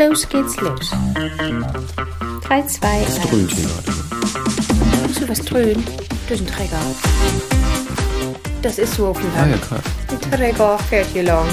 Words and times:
los 0.00 0.26
geht's 0.26 0.56
los. 0.60 0.90
3, 2.44 2.66
2, 2.66 2.86
1. 2.88 3.20
Dröhnt 3.20 3.52
hier 3.52 3.68
gerade. 3.68 3.92
Musst 5.06 5.20
du 5.20 5.28
was 5.28 5.40
dröhnen? 5.40 5.84
Das 6.28 6.40
ist 6.40 6.48
ein 6.48 6.54
Träger. 6.54 6.80
Das 8.62 8.78
ist 8.78 8.94
so 8.94 9.08
auf 9.08 9.18
dem 9.20 9.30
Ah 9.36 9.40
Land. 9.40 9.50
ja, 9.52 9.58
klar. 9.58 9.80
Ein 10.08 10.20
Träger 10.20 10.78
fährt 10.78 11.06
hier 11.12 11.24
lang. 11.24 11.46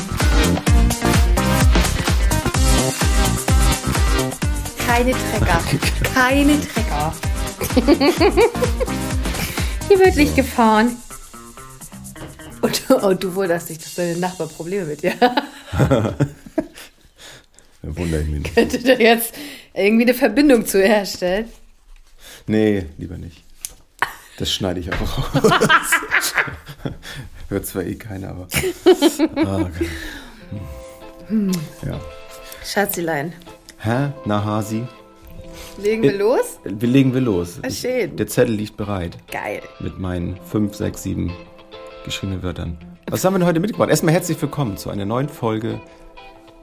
Keine 4.88 5.11
Trecker. 5.11 5.61
Keine 6.14 6.57
Trecker. 6.61 7.14
hier 9.89 10.00
wird 10.00 10.16
nicht 10.16 10.36
gefahren. 10.38 10.95
Und, 12.61 12.89
und 12.89 13.23
du 13.23 13.36
wunderst 13.36 13.70
dich, 13.70 13.79
dass 13.79 13.95
deine 13.95 14.18
Nachbarn 14.18 14.50
Probleme 14.50 14.86
mit 14.86 15.04
dir 15.04 15.14
haben. 17.84 17.94
Da 17.94 17.98
wundere 17.98 18.22
ich 18.22 18.27
mich 18.27 18.44
nicht. 18.44 18.55
Könnte 18.55 18.80
da 18.80 18.94
jetzt 18.94 19.34
irgendwie 19.73 20.04
eine 20.04 20.13
Verbindung 20.13 20.66
zu 20.66 20.81
herstellen? 20.81 21.45
Nee, 22.48 22.86
lieber 22.98 23.17
nicht. 23.17 23.44
Das 24.38 24.52
schneide 24.52 24.80
ich 24.80 24.91
einfach 24.91 25.36
raus. 25.36 25.52
Hört 27.50 27.66
zwar 27.66 27.84
eh 27.84 27.95
keiner, 27.95 28.30
aber. 28.30 28.48
Ah, 29.36 29.62
okay. 29.62 29.88
Hm. 31.27 31.52
Ja. 31.86 32.00
Schatzilein, 32.63 33.34
Hä? 33.80 34.09
Na, 34.25 34.44
Hasi? 34.44 34.84
legen 35.78 36.03
wir 36.03 36.14
los? 36.17 36.59
Wir 36.64 36.89
legen 36.89 37.14
wir 37.14 37.22
los. 37.22 37.59
Ah, 37.64 37.70
schön. 37.70 38.16
Der 38.16 38.28
Zettel 38.28 38.55
liegt 38.55 38.78
bereit. 38.78 39.17
Geil. 39.31 39.62
Mit 39.80 39.98
meinen 40.00 40.38
fünf, 40.50 40.75
sechs, 40.75 41.03
sieben 41.03 41.31
geschriebenen 42.05 42.44
Wörtern. 42.44 42.78
Was 43.09 43.23
haben 43.23 43.34
wir 43.34 43.39
denn 43.39 43.48
heute 43.48 43.59
mitgebracht? 43.59 43.89
Erstmal 43.89 44.14
herzlich 44.14 44.41
willkommen 44.41 44.78
zu 44.78 44.89
einer 44.89 45.05
neuen 45.05 45.30
Folge. 45.30 45.80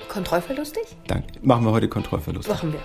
Kontrollverlustig? 0.08 0.84
Dank. 1.06 1.24
Machen 1.42 1.64
wir 1.64 1.72
heute 1.72 1.88
Kontrollverlust. 1.88 2.48
Machen 2.48 2.72
wir. 2.72 2.80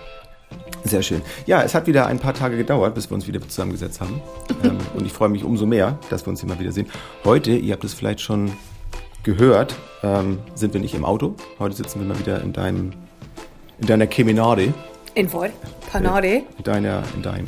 Sehr 0.83 1.03
schön. 1.03 1.21
Ja, 1.45 1.61
es 1.61 1.75
hat 1.75 1.87
wieder 1.87 2.07
ein 2.07 2.19
paar 2.19 2.33
Tage 2.33 2.57
gedauert, 2.57 2.95
bis 2.95 3.09
wir 3.09 3.15
uns 3.15 3.27
wieder 3.27 3.41
zusammengesetzt 3.41 4.01
haben. 4.01 4.21
ähm, 4.63 4.77
und 4.95 5.05
ich 5.05 5.13
freue 5.13 5.29
mich 5.29 5.43
umso 5.43 5.65
mehr, 5.65 5.97
dass 6.09 6.25
wir 6.25 6.29
uns 6.29 6.39
hier 6.39 6.49
mal 6.49 6.59
wiedersehen. 6.59 6.87
Heute, 7.23 7.51
ihr 7.51 7.73
habt 7.73 7.83
es 7.83 7.93
vielleicht 7.93 8.21
schon 8.21 8.51
gehört, 9.23 9.75
ähm, 10.03 10.39
sind 10.55 10.73
wir 10.73 10.81
nicht 10.81 10.95
im 10.95 11.05
Auto. 11.05 11.35
Heute 11.59 11.75
sitzen 11.75 11.99
wir 11.99 12.07
mal 12.07 12.17
wieder 12.19 12.41
in 12.41 12.53
deinem, 12.53 12.93
in 13.79 13.87
deiner 13.87 14.07
Keminade. 14.07 14.73
In 15.15 15.27
Voll. 15.27 15.51
Panade. 15.91 16.43
In 16.57 16.63
deiner, 16.63 17.03
in 17.15 17.21
deinem, 17.21 17.45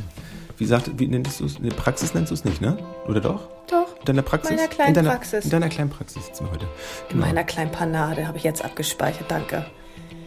wie 0.58 0.66
sagt, 0.66 0.92
wie 1.00 1.08
nennst 1.08 1.40
du 1.40 1.46
es? 1.46 1.58
Praxis 1.76 2.14
nennst 2.14 2.32
du 2.32 2.36
es 2.36 2.44
nicht, 2.44 2.62
ne? 2.62 2.78
Oder 3.08 3.22
doch? 3.22 3.48
Doch. 3.70 3.91
In 4.02 4.06
deiner 4.06 4.22
Praxis? 4.24 4.52
Meiner 4.52 4.68
kleinen 4.68 4.88
in 4.90 4.94
deiner, 4.96 5.10
Praxis. 5.12 5.46
In 5.46 5.52
deiner 5.52 5.70
kleinen 5.70 5.90
Praxis 5.90 6.26
sitzen 6.26 6.46
wir 6.46 6.52
heute. 6.52 6.68
In 7.10 7.20
meiner 7.20 7.44
kleinen 7.44 7.72
Panade 7.72 8.28
habe 8.28 8.38
ich 8.38 8.44
jetzt 8.44 8.64
abgespeichert, 8.66 9.30
danke. 9.30 9.66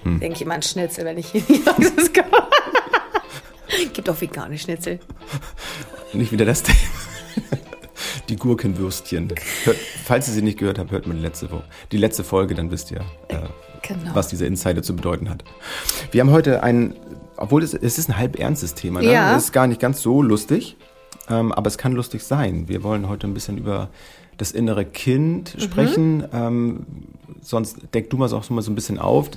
Hm. 0.05 0.20
Denke 0.20 0.36
ich 0.36 0.42
immer 0.42 0.55
an 0.55 0.62
Schnitzel, 0.62 1.05
wenn 1.05 1.19
ich 1.19 1.34
in 1.34 1.44
die 1.47 1.58
Praxis 1.58 2.12
komme. 2.12 2.48
Gibt 3.92 4.08
auch 4.08 4.20
vegane 4.20 4.56
Schnitzel. 4.58 5.00
Nicht 6.12 6.31
wieder 6.33 6.44
das 6.44 6.62
Thema. 6.62 6.78
Die 8.28 8.36
Gurkenwürstchen. 8.36 9.33
Hört, 9.64 9.77
falls 10.05 10.28
ihr 10.28 10.34
sie 10.34 10.42
nicht 10.42 10.59
gehört 10.59 10.78
habt, 10.78 10.91
hört 10.92 11.06
mal 11.06 11.14
die 11.14 11.20
letzte, 11.20 11.48
die 11.92 11.97
letzte 11.98 12.25
Folge, 12.25 12.55
dann 12.55 12.70
wisst 12.70 12.91
ihr, 12.91 13.00
äh, 13.28 13.36
Genau. 13.83 14.14
was 14.14 14.28
dieser 14.28 14.47
Insider 14.47 14.83
zu 14.83 14.97
bedeuten 14.97 15.28
hat. 15.28 15.44
Wir 16.11 16.22
haben 16.22 16.31
heute 16.31 16.62
ein, 16.62 16.94
obwohl 17.36 17.62
es, 17.62 17.75
es 17.75 17.98
ist 17.98 18.09
ein 18.09 18.16
halb 18.16 18.38
ernstes 18.38 18.75
Thema, 18.75 19.03
ne? 19.03 19.12
Ja. 19.12 19.36
es 19.36 19.44
ist 19.44 19.53
gar 19.53 19.66
nicht 19.66 19.78
ganz 19.81 20.00
so 20.00 20.22
lustig, 20.22 20.77
ähm, 21.30 21.53
aber 21.53 21.69
es 21.69 21.78
kann 21.78 21.92
lustig 21.92 22.22
sein. 22.22 22.69
Wir 22.69 22.83
wollen 22.83 23.08
heute 23.08 23.27
ein 23.27 23.34
bisschen 23.34 23.58
über 23.58 23.89
das 24.36 24.50
innere 24.53 24.84
Kind 24.84 25.55
Mhm. 25.55 25.61
sprechen. 25.61 26.28
Ähm, 26.33 26.86
sonst 27.41 27.77
deck 27.94 28.11
du 28.11 28.16
mal 28.16 28.28
so, 28.28 28.36
auch 28.36 28.42
so 28.44 28.53
mal 28.55 28.62
so 28.62 28.70
ein 28.72 28.75
bisschen 28.75 28.98
auf. 28.98 29.31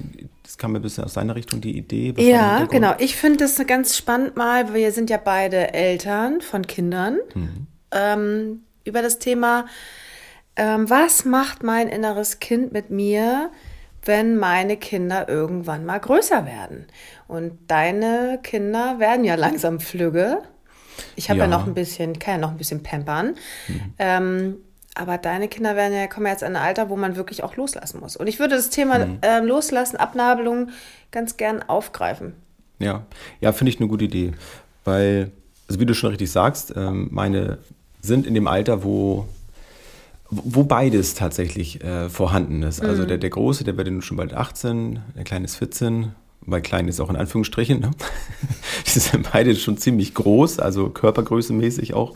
Das 0.44 0.58
kam 0.58 0.72
mir 0.72 0.80
ein 0.80 0.82
bisschen 0.82 1.04
aus 1.04 1.14
deiner 1.14 1.36
Richtung, 1.36 1.62
die 1.62 1.78
Idee. 1.78 2.14
Ja, 2.18 2.66
genau. 2.66 2.94
Ich 2.98 3.16
finde 3.16 3.38
das 3.40 3.62
ganz 3.68 3.96
spannend 3.98 4.36
mal. 4.38 4.74
Wir 4.74 4.92
sind 4.92 5.10
ja 5.10 5.18
beide 5.18 5.74
Eltern 5.74 6.42
von 6.42 6.66
Kindern. 6.66 7.18
Mhm. 7.36 7.68
Ähm, 7.92 8.62
über 8.86 9.02
das 9.02 9.20
Thema, 9.20 9.66
ähm, 10.56 10.90
was 10.90 11.26
macht 11.26 11.64
mein 11.64 11.88
inneres 11.90 12.40
Kind 12.40 12.72
mit 12.74 12.90
mir, 12.90 13.52
wenn 14.04 14.38
meine 14.38 14.78
Kinder 14.78 15.28
irgendwann 15.30 15.86
mal 15.86 16.00
größer 16.00 16.46
werden? 16.46 16.88
Und 17.28 17.54
deine 17.68 18.40
Kinder 18.42 19.00
werden 19.00 19.26
ja 19.26 19.36
langsam 19.36 19.80
flügge. 19.80 20.40
Ich 21.18 21.30
habe 21.30 21.40
ja. 21.40 21.46
Ja. 21.46 21.50
noch 21.52 21.68
ein 21.68 21.74
bisschen, 21.74 22.18
kann 22.20 22.36
ja 22.36 22.38
noch 22.40 22.52
ein 22.52 22.58
bisschen 22.58 22.84
pampern. 22.84 23.36
Ähm, 24.00 24.56
aber 24.96 25.18
deine 25.18 25.48
Kinder 25.48 25.76
werden 25.76 25.94
ja, 25.94 26.08
kommen 26.08 26.26
ja 26.26 26.32
jetzt 26.32 26.42
in 26.42 26.50
ein 26.50 26.56
Alter, 26.56 26.90
wo 26.90 26.96
man 26.96 27.16
wirklich 27.16 27.44
auch 27.44 27.56
loslassen 27.56 28.00
muss. 28.00 28.16
Und 28.16 28.28
ich 28.28 28.40
würde 28.40 28.56
das 28.56 28.70
Thema 28.70 29.08
ähm, 29.22 29.46
Loslassen, 29.46 29.98
Abnabelung 29.98 30.70
ganz 31.12 31.38
gern 31.38 31.62
aufgreifen. 31.62 32.34
Ja, 32.80 33.04
ja, 33.42 33.52
finde 33.52 33.72
ich 33.72 33.80
eine 33.80 33.90
gute 33.90 34.06
Idee, 34.06 34.34
weil, 34.86 35.32
also 35.68 35.80
wie 35.80 35.86
du 35.86 35.94
schon 35.94 36.12
richtig 36.12 36.32
sagst, 36.32 36.74
ähm, 36.76 37.10
meine 37.12 37.58
sind 38.02 38.26
in 38.26 38.34
dem 38.34 38.48
Alter, 38.48 38.84
wo 38.84 39.28
wo 40.30 40.64
beides 40.64 41.14
tatsächlich 41.14 41.82
äh, 41.84 42.10
vorhanden 42.10 42.62
ist. 42.64 42.82
Also 42.82 43.06
der, 43.06 43.18
der 43.18 43.30
Große, 43.30 43.64
der 43.64 43.78
wird 43.78 43.88
nun 43.88 44.02
schon 44.02 44.18
bald 44.18 44.34
18, 44.34 45.00
der 45.16 45.24
Kleine 45.24 45.46
ist 45.46 45.56
14, 45.56 46.12
weil 46.48 46.62
klein 46.62 46.88
ist 46.88 47.00
auch 47.00 47.10
in 47.10 47.16
Anführungsstrichen. 47.16 47.80
Ne? 47.80 47.92
Die 48.88 49.00
sind 49.00 49.30
beide 49.32 49.56
schon 49.56 49.78
ziemlich 49.78 50.14
groß, 50.14 50.60
also 50.60 50.90
körpergrößemäßig 50.90 51.94
auch 51.94 52.16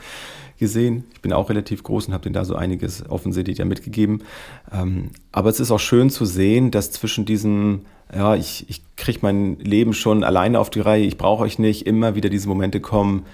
gesehen. 0.57 1.03
Ich 1.13 1.21
bin 1.21 1.33
auch 1.33 1.49
relativ 1.49 1.83
groß 1.83 2.07
und 2.07 2.13
habe 2.13 2.23
denen 2.23 2.33
da 2.33 2.45
so 2.45 2.55
einiges 2.55 3.07
offensichtlich 3.09 3.57
ja 3.57 3.65
mitgegeben. 3.65 4.23
Ähm, 4.71 5.09
aber 5.31 5.49
es 5.49 5.59
ist 5.59 5.71
auch 5.71 5.79
schön 5.79 6.09
zu 6.09 6.25
sehen, 6.25 6.71
dass 6.71 6.91
zwischen 6.91 7.25
diesem, 7.25 7.81
ja, 8.15 8.35
ich, 8.35 8.65
ich 8.69 8.81
kriege 8.95 9.19
mein 9.21 9.57
Leben 9.59 9.93
schon 9.93 10.23
alleine 10.23 10.59
auf 10.59 10.69
die 10.69 10.79
Reihe, 10.79 11.03
ich 11.03 11.17
brauche 11.17 11.43
euch 11.43 11.59
nicht, 11.59 11.85
immer 11.85 12.15
wieder 12.15 12.29
diese 12.29 12.47
Momente 12.47 12.79
kommen, 12.79 13.25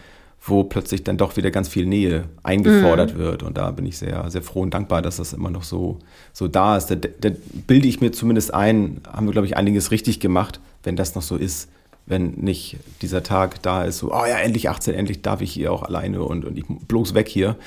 wo 0.41 0.63
plötzlich 0.63 1.03
dann 1.03 1.17
doch 1.17 1.35
wieder 1.35 1.51
ganz 1.51 1.67
viel 1.67 1.85
Nähe 1.85 2.25
eingefordert 2.43 3.17
wird. 3.17 3.43
Und 3.43 3.57
da 3.57 3.71
bin 3.71 3.85
ich 3.85 3.97
sehr, 3.97 4.29
sehr 4.31 4.41
froh 4.41 4.61
und 4.61 4.73
dankbar, 4.73 5.01
dass 5.01 5.17
das 5.17 5.33
immer 5.33 5.49
noch 5.49 5.63
so, 5.63 5.99
so 6.31 6.47
da 6.47 6.77
ist. 6.77 6.87
Da, 6.87 6.95
da 6.95 7.29
bilde 7.67 7.87
ich 7.87 7.99
mir 7.99 8.11
zumindest 8.11 8.53
ein, 8.53 9.01
haben 9.11 9.25
wir, 9.25 9.33
glaube 9.33 9.47
ich, 9.47 9.57
einiges 9.57 9.91
richtig 9.91 10.19
gemacht, 10.19 10.61
wenn 10.87 10.95
das 10.95 11.13
noch 11.15 11.21
so 11.21 11.35
ist. 11.35 11.69
Wenn 12.05 12.31
nicht 12.35 12.77
dieser 13.01 13.21
Tag 13.21 13.61
da 13.61 13.83
ist, 13.83 13.97
so, 13.97 14.13
oh 14.13 14.25
ja, 14.25 14.37
endlich 14.37 14.69
18, 14.69 14.93
endlich 14.95 15.21
darf 15.21 15.41
ich 15.41 15.51
hier 15.51 15.73
auch 15.73 15.83
alleine 15.83 16.23
und, 16.23 16.45
und 16.45 16.57
ich 16.57 16.63
bloß 16.67 17.13
weg 17.13 17.27
hier. 17.27 17.57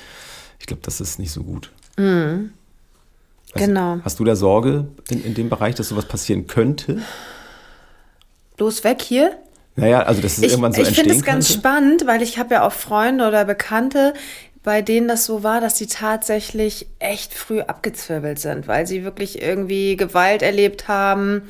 Ich 0.59 0.65
glaube, 0.65 0.81
das 0.83 0.99
ist 0.99 1.19
nicht 1.19 1.31
so 1.31 1.43
gut. 1.43 1.71
Weißt- 1.97 2.49
Genau. 3.53 3.99
Hast 4.03 4.19
du 4.19 4.23
da 4.23 4.35
Sorge 4.35 4.87
in, 5.09 5.23
in 5.23 5.33
dem 5.35 5.49
Bereich, 5.49 5.75
dass 5.75 5.89
sowas 5.89 6.05
passieren 6.07 6.47
könnte? 6.47 7.01
Bloß 8.57 8.83
weg 8.83 9.01
hier. 9.01 9.37
Naja, 9.75 10.01
also 10.03 10.21
dass 10.21 10.37
es 10.37 10.43
Ich, 10.43 10.49
irgendwann 10.51 10.73
so 10.73 10.81
ich 10.81 10.89
finde 10.95 11.13
es 11.15 11.23
ganz 11.23 11.51
spannend, 11.53 12.05
weil 12.07 12.21
ich 12.21 12.37
habe 12.39 12.55
ja 12.55 12.65
auch 12.67 12.73
Freunde 12.73 13.27
oder 13.27 13.45
Bekannte, 13.45 14.13
bei 14.63 14.81
denen 14.81 15.07
das 15.07 15.25
so 15.25 15.43
war, 15.43 15.61
dass 15.61 15.77
sie 15.77 15.87
tatsächlich 15.87 16.87
echt 16.99 17.33
früh 17.33 17.61
abgezwirbelt 17.61 18.39
sind, 18.39 18.67
weil 18.67 18.85
sie 18.87 19.03
wirklich 19.03 19.41
irgendwie 19.41 19.95
Gewalt 19.97 20.41
erlebt 20.41 20.87
haben, 20.87 21.43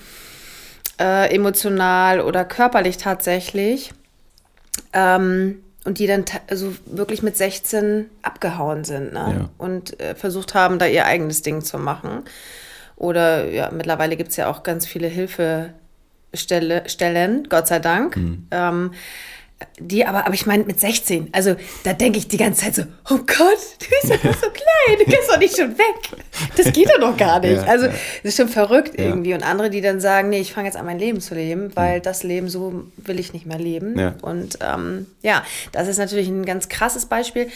äh, 0.99 1.33
emotional 1.33 2.21
oder 2.21 2.45
körperlich 2.45 2.97
tatsächlich. 2.97 3.91
Ähm, 4.93 5.63
und 5.83 5.97
die 5.97 6.05
dann 6.05 6.25
also 6.47 6.75
wirklich 6.85 7.23
mit 7.23 7.35
16 7.35 8.09
abgehauen 8.21 8.83
sind 8.83 9.13
ne? 9.13 9.35
Ja. 9.39 9.49
und 9.57 9.99
äh, 9.99 10.13
versucht 10.13 10.53
haben, 10.53 10.77
da 10.77 10.85
ihr 10.85 11.05
eigenes 11.05 11.41
Ding 11.41 11.61
zu 11.61 11.79
machen. 11.79 12.23
Oder 12.97 13.49
ja, 13.49 13.71
mittlerweile 13.71 14.15
gibt 14.15 14.29
es 14.29 14.35
ja 14.35 14.47
auch 14.47 14.61
ganz 14.61 14.85
viele 14.85 15.07
Hilfestelle, 15.07 16.83
Stellen, 16.87 17.49
Gott 17.49 17.67
sei 17.67 17.79
Dank. 17.79 18.15
Ähm, 18.51 18.91
die 19.79 20.05
aber, 20.05 20.25
aber 20.25 20.33
ich 20.33 20.45
meine 20.45 20.63
mit 20.63 20.79
16, 20.79 21.29
also 21.31 21.55
da 21.83 21.93
denke 21.93 22.17
ich 22.19 22.27
die 22.27 22.37
ganze 22.37 22.61
Zeit 22.61 22.75
so, 22.75 22.83
oh 23.09 23.17
Gott, 23.17 23.59
du 23.79 23.85
bist 23.89 24.11
doch 24.11 24.23
noch 24.23 24.33
so 24.35 24.47
klein, 24.49 24.97
du 24.99 25.05
gehst 25.05 25.29
doch 25.29 25.37
nicht 25.39 25.55
schon 25.57 25.77
weg. 25.77 26.21
Das 26.57 26.71
geht 26.73 26.89
doch 26.89 26.99
noch 26.99 27.17
gar 27.17 27.39
nicht. 27.39 27.61
Ja, 27.61 27.63
also 27.63 27.85
ja. 27.85 27.91
das 27.91 28.31
ist 28.31 28.37
schon 28.37 28.49
verrückt 28.49 28.97
Ja. 28.99 29.05
irgendwie. 29.05 29.33
Und 29.33 29.43
andere, 29.43 29.69
die 29.69 29.81
dann 29.81 29.99
sagen, 30.01 30.29
nee, 30.29 30.39
ich 30.39 30.53
fange 30.53 30.67
jetzt 30.67 30.77
an 30.77 30.85
mein 30.85 30.99
Leben 30.99 31.21
zu 31.21 31.35
leben, 31.35 31.71
weil 31.75 31.99
das 32.01 32.23
Leben 32.23 32.49
so 32.49 32.83
will 32.97 33.19
ich 33.19 33.33
nicht 33.33 33.45
mehr 33.45 33.59
leben. 33.59 33.97
Ja. 33.97 34.15
Und 34.21 34.59
ähm, 34.61 35.07
ja, 35.21 35.43
das 35.71 35.87
ist 35.87 35.97
natürlich 35.97 36.27
ein 36.27 36.45
ganz 36.45 36.69
krasses 36.69 37.05
Beispiel. 37.05 37.49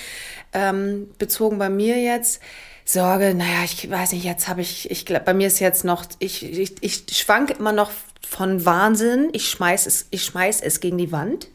Ähm, 0.54 1.08
bezogen 1.18 1.58
bei 1.58 1.70
mir 1.70 1.98
jetzt. 2.02 2.42
Sorge, 2.88 3.34
naja, 3.34 3.64
ich 3.66 3.90
weiß 3.90 4.12
nicht, 4.12 4.24
jetzt 4.26 4.48
habe 4.48 4.62
ich, 4.62 4.92
ich 4.92 5.08
glaube, 5.08 5.26
bei 5.26 5.34
mir 5.34 5.48
ist 5.48 5.60
jetzt 5.60 5.84
noch, 5.86 6.06
ich, 6.20 6.44
ich, 6.44 6.76
ich 6.82 7.04
schwank 7.18 7.50
immer 7.58 7.72
noch 7.72 7.90
von 8.28 8.64
Wahnsinn. 8.64 9.30
Ich 9.34 9.50
schmeiß 9.50 9.88
es, 9.88 10.06
ich 10.12 10.24
schmeiß 10.24 10.62
es 10.62 10.80
gegen 10.82 10.98
die 11.00 11.12
Wand. 11.12 11.48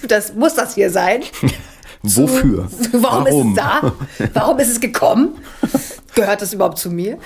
Du, 0.00 0.06
das 0.06 0.34
muss 0.34 0.54
das 0.54 0.74
hier 0.74 0.90
sein. 0.90 1.22
Wofür? 2.02 2.68
Warum, 2.92 3.26
ist 3.26 3.34
es 3.34 3.54
da? 3.56 3.92
Warum 4.32 4.58
ist 4.60 4.68
es 4.70 4.80
gekommen? 4.80 5.36
Gehört 6.14 6.42
das 6.42 6.52
überhaupt 6.52 6.78
zu 6.78 6.90
mir? 6.90 7.18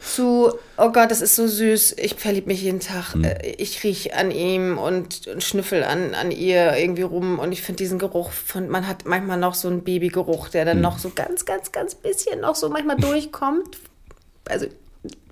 Zu, 0.00 0.52
oh 0.76 0.90
Gott, 0.92 1.10
das 1.10 1.22
ist 1.22 1.34
so 1.34 1.46
süß. 1.46 1.96
Ich 1.98 2.14
verliebe 2.14 2.48
mich 2.48 2.62
jeden 2.62 2.80
Tag. 2.80 3.14
Äh, 3.22 3.54
Ich 3.58 3.82
rieche 3.84 4.14
an 4.14 4.30
ihm 4.30 4.76
und, 4.76 5.26
und 5.28 5.42
schnüffel 5.42 5.82
an, 5.82 6.14
an 6.14 6.30
ihr 6.30 6.76
irgendwie 6.76 7.02
rum. 7.02 7.38
Und 7.38 7.52
ich 7.52 7.62
finde 7.62 7.78
diesen 7.78 7.98
Geruch 7.98 8.30
von, 8.30 8.68
man 8.68 8.86
hat 8.86 9.06
manchmal 9.06 9.38
noch 9.38 9.54
so 9.54 9.68
einen 9.68 9.82
Babygeruch, 9.82 10.48
der 10.50 10.64
dann 10.66 10.80
noch 10.82 10.98
so 10.98 11.10
ganz, 11.14 11.46
ganz, 11.46 11.72
ganz 11.72 11.94
bisschen 11.94 12.40
noch 12.40 12.54
so 12.54 12.68
manchmal 12.68 12.96
durchkommt. 12.96 13.78
Also 14.48 14.66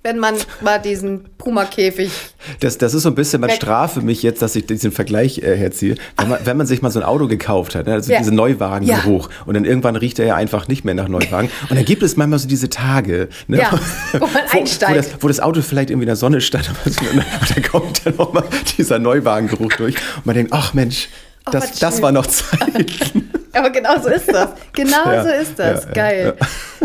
wenn 0.02 0.18
man 0.20 0.36
mal 0.60 0.78
diesen 0.78 1.24
Puma-Käfig. 1.36 2.12
Das, 2.60 2.78
das 2.78 2.94
ist 2.94 3.02
so 3.02 3.08
ein 3.08 3.16
bisschen, 3.16 3.40
man 3.40 3.50
strafe 3.50 4.02
mich 4.02 4.22
jetzt, 4.22 4.40
dass 4.40 4.54
ich 4.54 4.64
diesen 4.64 4.92
Vergleich 4.92 5.38
äh, 5.38 5.56
herziehe. 5.56 5.96
Wenn 6.16 6.28
man, 6.28 6.38
wenn 6.44 6.56
man 6.56 6.64
sich 6.68 6.80
mal 6.80 6.90
so 6.92 7.00
ein 7.00 7.04
Auto 7.04 7.26
gekauft 7.26 7.74
hat, 7.74 7.88
ne, 7.88 7.94
also 7.94 8.12
Ja. 8.12 8.18
diese 8.20 8.32
Neuwagengeruch, 8.32 9.28
und 9.46 9.54
dann 9.54 9.64
irgendwann 9.64 9.96
riecht 9.96 10.20
er 10.20 10.26
ja 10.26 10.36
einfach 10.36 10.68
nicht 10.68 10.84
mehr 10.84 10.94
nach 10.94 11.08
Neuwagen. 11.08 11.50
Und 11.68 11.74
dann 11.76 11.84
gibt 11.84 12.04
es 12.04 12.16
manchmal 12.16 12.38
so 12.38 12.46
diese 12.46 12.70
Tage, 12.70 13.28
ne, 13.48 13.58
Ja, 13.58 13.72
wo 14.12 14.26
man 14.26 14.42
einsteigt. 14.52 14.92
Wo 14.92 14.94
das, 14.94 15.10
wo 15.22 15.26
das 15.28 15.40
Auto 15.40 15.60
vielleicht 15.60 15.90
irgendwie 15.90 16.04
in 16.04 16.08
der 16.08 16.14
Sonne 16.14 16.40
stand, 16.40 16.70
und 16.84 17.56
dann 17.56 17.62
kommt 17.64 18.06
dann 18.06 18.14
nochmal 18.14 18.44
dieser 18.78 19.00
Neuwagengeruch 19.00 19.72
durch. 19.72 19.96
Und 20.18 20.26
man 20.26 20.36
denkt, 20.36 20.52
ach 20.52 20.72
Mensch, 20.72 21.08
Oh, 21.48 21.50
das, 21.52 22.02
war 22.02 22.12
noch 22.12 22.26
Zeiten. 22.26 23.30
Aber 23.52 23.70
genau 23.70 23.98
so 24.02 24.08
ist 24.10 24.30
das. 24.30 24.50
Genau 24.72 25.10
Ja, 25.12 25.22
so 25.22 25.28
ist 25.30 25.58
das. 25.58 25.84
ja, 25.84 25.88
ja, 25.88 25.92
Geil. 25.94 26.36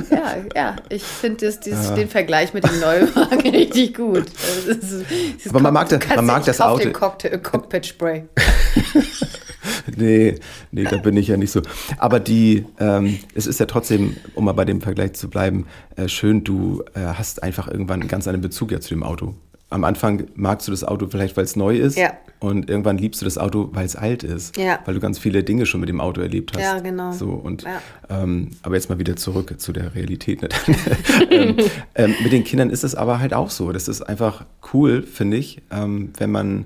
Ja, 0.09 0.35
ja, 0.55 0.75
ich 0.89 1.03
finde 1.03 1.51
den 1.95 2.07
Vergleich 2.07 2.53
mit 2.53 2.63
dem 2.63 2.79
Neuwagen 2.79 3.39
richtig 3.49 3.95
gut. 3.95 4.25
Das 4.67 4.77
ist- 4.77 5.05
das 5.43 5.49
Aber 5.49 5.59
man 5.59 5.73
mag 5.73 5.89
das- 5.89 5.99
man 6.15 6.25
mag 6.25 6.45
das 6.45 6.61
Auto- 6.61 6.83
Den 6.83 6.93
Cocktail, 6.93 7.37
Cockpit 7.39 7.85
Spray. 7.87 8.23
Nee, 9.95 10.35
nee, 10.71 10.83
da 10.85 10.97
bin 10.97 11.17
ich 11.17 11.27
ja 11.27 11.37
nicht 11.37 11.51
so. 11.51 11.61
Aber 11.97 12.19
die, 12.19 12.65
ähm, 12.79 13.19
es 13.35 13.45
ist 13.45 13.59
ja 13.59 13.65
trotzdem, 13.65 14.15
um 14.35 14.45
mal 14.45 14.53
bei 14.53 14.65
dem 14.65 14.81
Vergleich 14.81 15.13
zu 15.13 15.29
bleiben, 15.29 15.67
äh, 15.95 16.07
schön, 16.07 16.43
du 16.43 16.83
äh, 16.95 16.99
hast 17.13 17.43
einfach 17.43 17.67
irgendwann 17.67 17.99
einen 18.01 18.09
ganz 18.09 18.27
anderen 18.27 18.41
Bezug 18.41 18.71
ja 18.71 18.79
zu 18.79 18.89
dem 18.89 19.03
Auto. 19.03 19.35
Am 19.69 19.83
Anfang 19.83 20.27
magst 20.35 20.67
du 20.67 20.71
das 20.71 20.83
Auto 20.83 21.07
vielleicht, 21.07 21.37
weil 21.37 21.43
es 21.43 21.55
neu 21.55 21.77
ist. 21.77 21.97
Ja. 21.97 22.13
Und 22.41 22.71
irgendwann 22.71 22.97
liebst 22.97 23.21
du 23.21 23.25
das 23.25 23.37
Auto, 23.37 23.69
weil 23.71 23.85
es 23.85 23.95
alt 23.95 24.23
ist. 24.23 24.57
Ja. 24.57 24.79
Weil 24.85 24.95
du 24.95 24.99
ganz 24.99 25.19
viele 25.19 25.43
Dinge 25.43 25.67
schon 25.67 25.79
mit 25.79 25.89
dem 25.89 26.01
Auto 26.01 26.21
erlebt 26.21 26.53
hast. 26.55 26.61
Ja, 26.63 26.79
genau. 26.79 27.11
So, 27.11 27.27
und, 27.29 27.61
Ja. 27.61 27.79
ähm, 28.09 28.49
aber 28.63 28.73
jetzt 28.75 28.89
mal 28.89 28.97
wieder 28.97 29.15
zurück 29.15 29.53
zu 29.59 29.71
der 29.71 29.93
Realität. 29.93 30.41
Ne? 30.41 30.49
ähm, 31.29 31.55
ähm, 31.93 32.15
mit 32.23 32.31
den 32.31 32.43
Kindern 32.43 32.71
ist 32.71 32.83
es 32.83 32.95
aber 32.95 33.19
halt 33.19 33.35
auch 33.35 33.51
so. 33.51 33.71
Das 33.71 33.87
ist 33.87 34.01
einfach 34.01 34.43
cool, 34.73 35.03
finde 35.03 35.37
ich, 35.37 35.61
ähm, 35.69 36.13
wenn 36.17 36.31
man, 36.31 36.65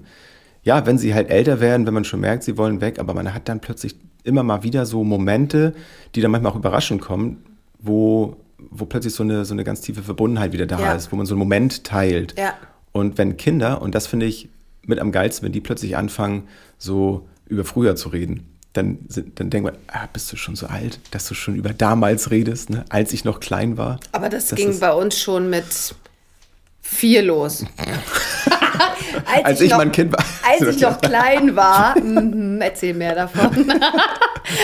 ja, 0.64 0.86
wenn 0.86 0.98
sie 0.98 1.14
halt 1.14 1.30
älter 1.30 1.60
werden, 1.60 1.86
wenn 1.86 1.94
man 1.94 2.06
schon 2.06 2.22
merkt, 2.22 2.44
sie 2.44 2.58
wollen 2.58 2.80
weg, 2.80 2.98
aber 2.98 3.14
man 3.14 3.34
hat 3.34 3.50
dann 3.50 3.60
plötzlich 3.60 3.98
immer 4.24 4.44
mal 4.44 4.64
wieder 4.64 4.86
so 4.86 5.04
Momente, 5.04 5.76
die 6.16 6.22
dann 6.22 6.32
manchmal 6.32 6.54
auch 6.54 6.58
überraschend 6.58 7.02
kommen, 7.02 7.44
wo, 7.80 8.38
wo 8.72 8.86
plötzlich 8.86 9.14
so 9.14 9.24
eine, 9.24 9.44
so 9.44 9.54
eine 9.54 9.66
ganz 9.66 9.82
tiefe 9.82 10.04
Verbundenheit 10.04 10.54
wieder 10.54 10.68
da 10.68 10.80
Ja. 10.80 10.94
ist, 10.94 11.12
wo 11.12 11.18
man 11.18 11.26
so 11.26 11.34
einen 11.34 11.40
Moment 11.40 11.84
teilt. 11.84 12.34
Ja. 12.40 12.54
Und 12.94 13.18
wenn 13.18 13.36
Kinder, 13.36 13.82
und 13.82 13.94
das 13.94 14.08
finde 14.08 14.26
ich 14.26 14.48
mit 14.88 15.00
am 15.00 15.12
geilsten, 15.12 15.46
wenn 15.46 15.52
die 15.52 15.62
plötzlich 15.62 15.98
anfangen, 15.98 16.48
so 16.78 17.28
über 17.48 17.64
früher 17.64 17.96
zu 17.96 18.10
reden, 18.10 18.48
dann, 18.74 19.00
sind, 19.08 19.40
dann 19.40 19.50
denkt 19.50 19.72
man, 19.72 19.82
ah, 19.88 20.08
bist 20.12 20.32
du 20.32 20.36
schon 20.36 20.56
so 20.56 20.68
alt, 20.68 21.00
dass 21.12 21.28
du 21.28 21.34
schon 21.34 21.56
über 21.56 21.74
damals 21.74 22.32
redest, 22.32 22.70
ne? 22.70 22.86
als 22.90 23.14
ich 23.14 23.24
noch 23.24 23.40
klein 23.40 23.78
war. 23.78 24.00
Aber 24.12 24.30
das, 24.30 24.48
Das 24.48 24.58
ging 24.58 24.78
bei 24.80 24.92
uns 24.92 25.20
schon 25.20 25.50
mit 25.50 25.66
vier 26.82 27.24
los. 27.24 27.66
als, 29.26 29.46
Als 29.46 29.62
ich 29.62 29.76
mein 29.76 29.92
Kind 29.92 30.12
war. 30.12 30.24
Als 30.44 30.76
ich 30.76 30.82
noch 30.82 31.00
klein 31.02 31.56
war, 31.56 32.00
mhm, 32.00 32.62
erzähl 32.62 32.94
mehr 32.94 33.16
davon. 33.16 33.72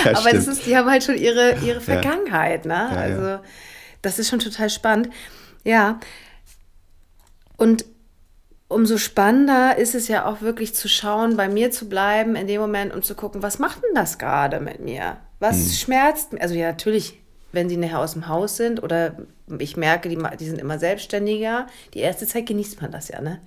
Ja, 0.06 0.16
Aber 0.16 0.32
das 0.32 0.46
ist, 0.46 0.68
die 0.68 0.78
haben 0.78 0.88
halt 0.88 1.04
schon 1.04 1.16
ihre, 1.16 1.56
ihre 1.66 1.82
Vergangenheit, 1.82 2.66
ne? 2.66 2.74
ja. 2.74 2.88
Also 2.90 3.40
das 4.04 4.20
ist 4.20 4.30
schon 4.30 4.38
total 4.38 4.70
spannend. 4.70 5.10
Ja. 5.64 6.00
Und 7.58 7.86
umso 8.72 8.98
spannender 8.98 9.78
ist 9.78 9.96
es 9.96 10.08
ja 10.08 10.26
auch 10.26 10.42
wirklich 10.42 10.74
zu 10.76 10.88
schauen, 10.90 11.38
bei 11.38 11.48
mir 11.50 11.72
zu 11.72 11.88
bleiben 11.90 12.36
in 12.36 12.48
dem 12.48 12.62
Moment 12.62 12.94
und 12.94 13.06
zu 13.06 13.16
gucken, 13.16 13.44
was 13.44 13.60
macht 13.60 13.84
denn 13.84 13.94
das 13.96 14.18
gerade 14.18 14.60
mit 14.60 14.80
mir? 14.80 15.18
Was 15.40 15.58
Hm. 15.58 15.72
schmerzt 15.72 16.34
mir? 16.34 16.42
Also 16.42 16.56
ja, 16.56 16.68
natürlich, 16.68 17.20
wenn 17.52 17.70
sie 17.70 17.78
nachher 17.78 18.00
aus 18.00 18.14
dem 18.14 18.28
Haus 18.28 18.58
sind 18.58 18.82
oder 18.82 19.16
ich 19.60 19.76
merke, 19.78 20.08
die, 20.10 20.18
die 20.40 20.46
sind 20.46 20.60
immer 20.60 20.80
selbstständiger, 20.80 21.68
die 21.94 22.00
erste 22.00 22.26
Zeit 22.28 22.46
genießt 22.46 22.82
man 22.82 22.92
das 22.92 23.10
ja, 23.10 23.22
ne? 23.22 23.40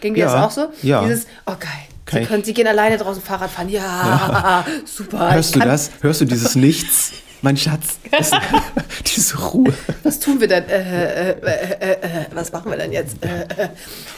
Ging 0.00 0.14
dir 0.14 0.20
Ja, 0.24 0.32
das 0.34 0.42
auch 0.44 0.50
so? 0.50 0.72
ja. 0.82 1.02
Dieses, 1.04 1.26
oh 1.46 1.52
geil, 1.58 1.70
sie, 2.10 2.18
ich- 2.20 2.28
können, 2.28 2.42
sie 2.42 2.54
gehen 2.54 2.66
alleine 2.66 2.96
draußen 2.96 3.22
Fahrrad 3.22 3.50
fahren. 3.50 3.68
Ja, 3.68 4.64
super. 4.86 5.34
Hörst 5.34 5.54
du 5.54 5.60
das? 5.60 5.90
Hörst 6.00 6.20
du 6.22 6.24
dieses 6.24 6.54
Nichts, 6.56 7.12
mein 7.44 7.56
Schatz? 7.56 7.98
Das, 8.10 8.30
diese 9.06 9.38
Ruhe. 9.38 9.72
Was 10.02 10.18
tun 10.18 10.40
wir 10.40 10.48
denn? 10.48 10.68
Äh, 10.68 10.80
äh, 10.80 11.30
äh, 11.30 11.70
äh, 11.80 11.92
äh, 11.92 12.26
was 12.32 12.50
machen 12.50 12.70
wir 12.72 12.78
denn 12.78 12.90
jetzt? 12.90 13.24
Äh. 13.24 13.46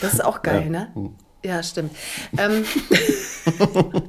Das 0.01 0.15
ist 0.15 0.25
auch 0.25 0.41
geil, 0.43 0.71
ne? 0.71 0.89
Ja, 1.45 1.63
stimmt. 1.63 1.95
Ähm, 2.39 2.65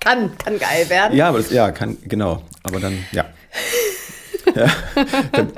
kann, 0.00 0.36
kann 0.36 0.58
geil 0.58 0.88
werden. 0.90 1.16
Ja, 1.16 1.28
aber 1.28 1.38
das, 1.38 1.50
ja, 1.50 1.70
kann, 1.70 1.96
genau. 2.04 2.42
Aber 2.64 2.80
dann, 2.80 3.04
ja. 3.12 3.24
ja. 4.54 4.66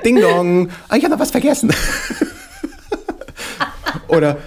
Ding 0.05 0.21
dong. 0.21 0.69
Ah, 0.87 0.95
ich 0.95 1.03
habe 1.03 1.13
noch 1.13 1.19
was 1.19 1.31
vergessen. 1.31 1.73
oder 4.07 4.37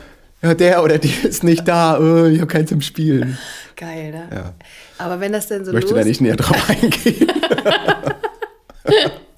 ja, 0.42 0.54
der 0.54 0.82
oder 0.82 0.98
die 0.98 1.12
ist 1.24 1.44
nicht 1.44 1.66
da. 1.66 1.98
Oh, 1.98 2.26
ich 2.26 2.40
habe 2.40 2.46
keinen 2.46 2.66
zum 2.66 2.80
Spielen. 2.80 3.36
Geil, 3.76 4.10
ne? 4.10 4.28
Ja. 4.32 4.54
Aber 5.00 5.20
wenn 5.20 5.32
das 5.32 5.46
denn 5.48 5.64
so 5.64 5.72
Möchte 5.72 5.90
los... 5.90 5.98
da 5.98 6.04
nicht 6.04 6.20
näher 6.20 6.36
drauf 6.36 6.68
eingehen. 6.68 7.26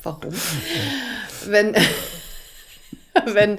Warum? 0.02 0.32
Wenn, 1.46 1.74
wenn, 3.26 3.58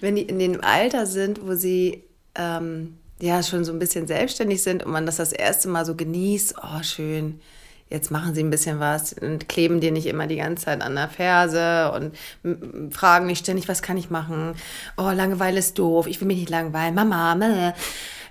wenn 0.00 0.16
die 0.16 0.22
in 0.22 0.38
dem 0.38 0.62
Alter 0.62 1.06
sind, 1.06 1.46
wo 1.46 1.54
sie 1.54 2.04
ähm, 2.34 2.96
ja 3.20 3.42
schon 3.42 3.64
so 3.64 3.72
ein 3.72 3.78
bisschen 3.78 4.06
selbstständig 4.06 4.62
sind 4.62 4.84
und 4.84 4.92
man 4.92 5.06
das 5.06 5.16
das 5.16 5.32
erste 5.32 5.68
Mal 5.68 5.86
so 5.86 5.94
genießt, 5.94 6.56
oh 6.62 6.82
schön, 6.82 7.40
jetzt 7.88 8.10
machen 8.10 8.34
sie 8.34 8.42
ein 8.42 8.50
bisschen 8.50 8.80
was 8.80 9.12
und 9.12 9.48
kleben 9.48 9.80
dir 9.80 9.92
nicht 9.92 10.06
immer 10.06 10.26
die 10.26 10.36
ganze 10.36 10.64
Zeit 10.64 10.82
an 10.82 10.96
der 10.96 11.08
Ferse 11.08 11.92
und 11.92 12.92
fragen 12.92 13.26
nicht 13.26 13.38
ständig, 13.38 13.68
was 13.68 13.82
kann 13.82 13.96
ich 13.96 14.10
machen? 14.10 14.54
Oh, 14.96 15.10
Langeweile 15.10 15.60
ist 15.60 15.78
doof, 15.78 16.08
ich 16.08 16.20
will 16.20 16.26
mich 16.26 16.38
nicht 16.38 16.50
langweilen, 16.50 16.94
Mama. 16.94 17.74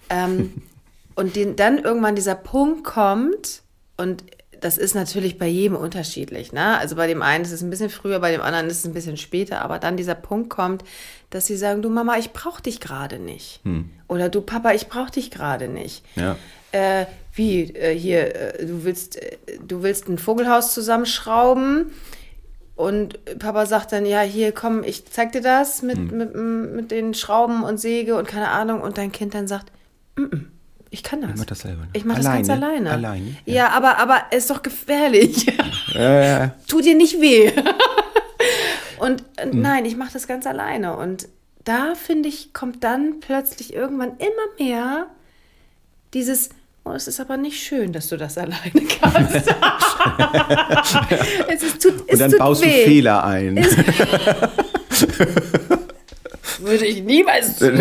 Ähm, 0.10 0.62
und 1.16 1.36
den, 1.36 1.56
dann 1.56 1.78
irgendwann 1.80 2.16
dieser 2.16 2.36
Punkt 2.36 2.84
kommt 2.84 3.62
und 3.98 4.24
das 4.60 4.78
ist 4.78 4.96
natürlich 4.96 5.38
bei 5.38 5.48
jedem 5.48 5.76
unterschiedlich. 5.76 6.54
Ne? 6.54 6.78
Also 6.78 6.96
bei 6.96 7.06
dem 7.06 7.22
einen 7.22 7.44
ist 7.44 7.52
es 7.52 7.62
ein 7.62 7.70
bisschen 7.70 7.90
früher, 7.90 8.20
bei 8.20 8.32
dem 8.32 8.42
anderen 8.42 8.68
ist 8.68 8.80
es 8.80 8.86
ein 8.86 8.94
bisschen 8.94 9.18
später. 9.18 9.62
Aber 9.62 9.78
dann 9.78 9.98
dieser 9.98 10.16
Punkt 10.16 10.50
kommt, 10.50 10.86
dass 11.32 11.48
sie 11.48 11.58
sagen, 11.58 11.82
du 11.82 11.90
Mama, 11.90 12.18
ich 12.18 12.32
brauche 12.32 12.62
dich 12.62 12.80
gerade 12.80 13.20
nicht. 13.20 13.60
Oder 14.08 14.30
du 14.30 14.40
Papa, 14.40 14.72
ich 14.72 14.88
brauche 14.88 15.12
dich 15.12 15.32
gerade 15.32 15.68
nicht. 15.68 16.06
Ja. 16.16 16.38
Äh, 16.72 17.08
wie, 17.34 17.64
äh, 17.76 17.94
hier, 17.94 18.36
äh, 18.60 18.66
du 18.66 18.86
willst, 18.86 19.22
äh, 19.22 19.38
du 19.68 19.84
willst 19.84 20.08
ein 20.08 20.18
Vogelhaus 20.18 20.74
zusammenschrauben 20.74 21.92
und 22.76 23.20
Papa 23.40 23.66
sagt 23.66 23.92
dann, 23.92 24.06
ja, 24.06 24.22
hier, 24.22 24.52
komm, 24.54 24.84
ich 24.84 25.06
zeig 25.12 25.34
dir 25.34 25.42
das 25.42 25.82
mit, 25.82 26.12
mit, 26.12 26.34
mit 26.36 26.90
den 26.92 27.14
Schrauben 27.14 27.64
und 27.64 27.80
Säge 27.80 28.16
und 28.16 28.28
keine 28.28 28.50
Ahnung. 28.50 28.82
Und 28.82 28.98
dein 28.98 29.12
Kind 29.12 29.34
dann 29.34 29.48
sagt, 29.48 29.72
"Mm, 30.16 30.22
mm, 30.24 30.52
ich 30.94 31.02
kann 31.04 31.22
das. 31.22 31.32
Ich 31.32 31.38
mach 31.38 31.46
das 31.46 31.60
selber, 31.60 31.82
ne? 31.82 31.88
Ich 31.94 32.06
mach 32.06 32.16
das 32.18 32.26
ganz 32.26 32.50
Alleine? 32.50 32.90
alleine. 32.92 32.92
Alleine, 32.92 33.36
Ja, 33.46 33.54
ja. 33.56 33.70
aber, 33.70 33.98
aber 33.98 34.24
ist 34.32 34.50
doch 34.50 34.62
gefährlich. 34.62 35.46
Ja. 35.94 36.56
Tut 36.68 36.86
dir 36.86 36.96
nicht 36.96 37.20
weh. 37.22 37.52
und 39.00 39.24
äh, 39.38 39.46
Mhm. 39.48 39.62
nein, 39.62 39.86
ich 39.86 39.96
mache 39.96 40.12
das 40.14 40.26
ganz 40.28 40.48
alleine. 40.48 40.96
Und 40.98 41.28
da, 41.66 41.94
finde 41.96 42.30
ich, 42.30 42.52
kommt 42.54 42.84
dann 42.84 43.20
plötzlich 43.20 43.74
irgendwann 43.74 44.18
immer 44.18 44.48
mehr 44.66 45.08
dieses, 46.16 46.50
oh, 46.84 46.92
es 46.94 47.08
ist 47.08 47.20
aber 47.20 47.38
nicht 47.38 47.60
schön, 47.64 47.92
dass 47.94 48.10
du 48.10 48.18
das 48.18 48.38
alleine 48.40 48.72
kannst. 49.02 49.48
es 51.48 51.64
ist, 51.64 51.82
tut, 51.82 51.94
es 52.08 52.14
Und 52.14 52.20
dann 52.22 52.32
tut 52.32 52.40
baust 52.40 52.64
weh. 52.64 52.84
du 52.84 52.90
Fehler 52.90 53.24
ein. 53.24 53.66
Würde 56.64 56.86
ich 56.86 57.04
niemals 57.04 57.58
tun. 57.60 57.76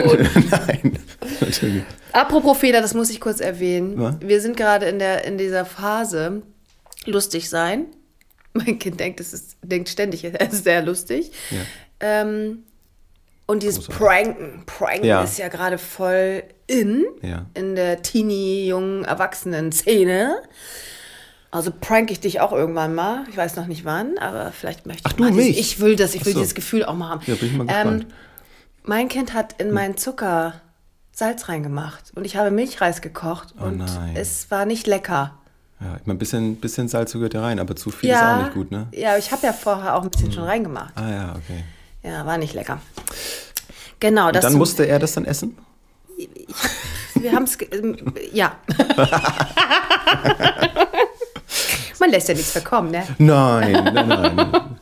Nein. 0.51 0.99
Natürlich. 1.41 1.83
Apropos 2.13 2.59
Fehler, 2.59 2.81
das 2.83 2.95
muss 2.95 3.11
ich 3.11 3.21
kurz 3.21 3.41
erwähnen. 3.41 3.95
Was? 3.97 4.17
Wir 4.21 4.41
sind 4.41 4.57
gerade 4.57 4.87
in, 4.87 4.99
der, 4.99 5.25
in 5.25 5.39
dieser 5.39 5.65
Phase, 5.65 6.43
lustig 7.07 7.49
sein. 7.49 7.87
Mein 8.53 8.79
Kind 8.79 9.01
denkt, 9.01 9.19
es 9.21 9.33
ist, 9.33 9.57
denkt 9.63 9.89
ständig, 9.89 10.25
es 10.39 10.53
ist 10.53 10.65
sehr 10.65 10.83
lustig. 10.83 11.31
Ja. 11.51 11.59
Ähm, 12.01 12.65
und 13.47 13.63
dieses 13.63 13.87
Pranken. 13.87 14.63
Pranken 14.67 15.05
Ja. 15.07 15.23
ist 15.25 15.39
ja 15.39 15.49
gerade 15.49 15.79
voll 15.79 16.43
in, 16.67 17.05
Ja. 17.23 17.47
in 17.55 17.75
der 17.75 18.03
teenie, 18.03 18.67
jungen 18.69 19.05
Erwachsenen-Szene. 19.05 20.37
Also 21.51 21.71
prank 21.79 22.11
ich 22.11 22.21
dich 22.21 22.41
auch 22.41 22.53
irgendwann 22.53 22.95
mal. 22.95 23.25
Ich 23.31 23.37
weiß 23.37 23.57
noch 23.57 23.67
nicht 23.67 23.85
wann, 23.85 24.17
aber 24.19 24.53
vielleicht 24.53 24.87
möchte 24.87 25.03
ich 25.07 25.13
Ach, 25.13 25.13
du 25.17 25.23
mal 25.25 25.33
dieses, 25.33 25.49
mich? 25.49 25.59
Ich 25.59 25.81
will 25.81 25.97
das, 25.97 26.15
ich 26.15 26.25
will 26.25 26.33
so. 26.33 26.39
dieses 26.41 26.55
Gefühl 26.55 26.85
auch 26.85 26.95
mal 26.95 27.11
haben. 27.11 27.21
Ja, 27.27 27.35
bin 27.35 27.49
ich 27.49 27.55
mal 27.57 27.67
gespannt. 27.67 28.05
Hm. 28.05 28.11
Mein 28.85 29.09
Kind 29.09 29.33
hat 29.35 29.61
in 29.61 29.71
meinen 29.73 29.97
Zucker 29.97 30.55
Salz 31.13 31.49
reingemacht 31.49 32.13
und 32.15 32.25
ich 32.25 32.37
habe 32.37 32.51
Milchreis 32.51 33.01
gekocht 33.03 33.55
Oh 33.61 33.65
und 33.65 33.79
nein. 33.79 34.17
es 34.17 34.51
war 34.51 34.65
nicht 34.65 34.87
lecker. 34.87 35.35
Ja, 35.81 35.97
ich 36.01 36.07
meine, 36.07 36.17
ein 36.17 36.19
bisschen, 36.19 36.57
bisschen 36.57 36.89
Salz 36.89 37.13
gehört 37.13 37.35
ja 37.35 37.43
rein, 37.43 37.59
aber 37.59 37.75
zu 37.77 37.91
viel 37.91 38.11
ist 38.11 38.23
auch 38.23 38.39
nicht 38.43 38.55
gut, 38.55 38.71
ne? 38.71 38.87
Ja, 38.93 39.17
ich 39.19 39.33
habe 39.33 39.47
ja 39.47 39.53
vorher 39.53 39.95
auch 39.97 40.03
ein 40.03 40.11
bisschen 40.11 40.33
schon 40.33 40.45
reingemacht. 40.45 40.93
Ah 40.97 41.11
ja, 41.11 41.35
okay. 41.37 41.65
Ja, 42.03 42.25
war 42.25 42.39
nicht 42.39 42.55
lecker. 42.55 42.81
Genau, 44.01 44.29
Und 44.29 44.43
dann 44.43 44.55
musste 44.55 44.85
er 44.87 44.99
das 44.99 45.13
dann 45.13 45.25
essen? 45.25 45.57
wir 47.15 47.33
haben 47.33 47.45
es, 47.45 47.59
ähm, 47.73 47.97
ja. 48.33 48.57
Man 52.01 52.11
lässt 52.11 52.29
ja 52.29 52.35
nichts 52.35 52.53
verkommen, 52.53 52.91
ne? 52.91 53.05
Nein, 53.19 53.73
nein, 53.95 54.09
nein. 54.09 54.79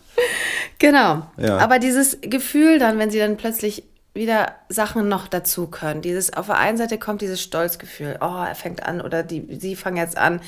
Genau. 0.81 1.27
Ja. 1.37 1.59
Aber 1.59 1.79
dieses 1.79 2.19
Gefühl 2.23 2.79
dann, 2.81 2.99
wenn 2.99 3.11
sie 3.11 3.19
dann 3.19 3.37
plötzlich 3.37 3.85
wieder 4.12 4.57
Sachen 4.69 5.09
noch 5.09 5.29
dazu 5.29 5.69
können. 5.69 6.02
Dieses 6.02 6.33
auf 6.33 6.47
der 6.47 6.59
einen 6.59 6.76
Seite 6.76 6.99
kommt 6.99 7.23
dieses 7.23 7.40
Stolzgefühl, 7.40 8.19
oh, 8.21 8.45
er 8.45 8.57
fängt 8.57 8.85
an 8.85 9.00
oder 9.00 9.23
die 9.23 9.47
sie 9.61 9.76
fangen 9.76 9.99
jetzt 9.99 10.19
an, 10.19 10.40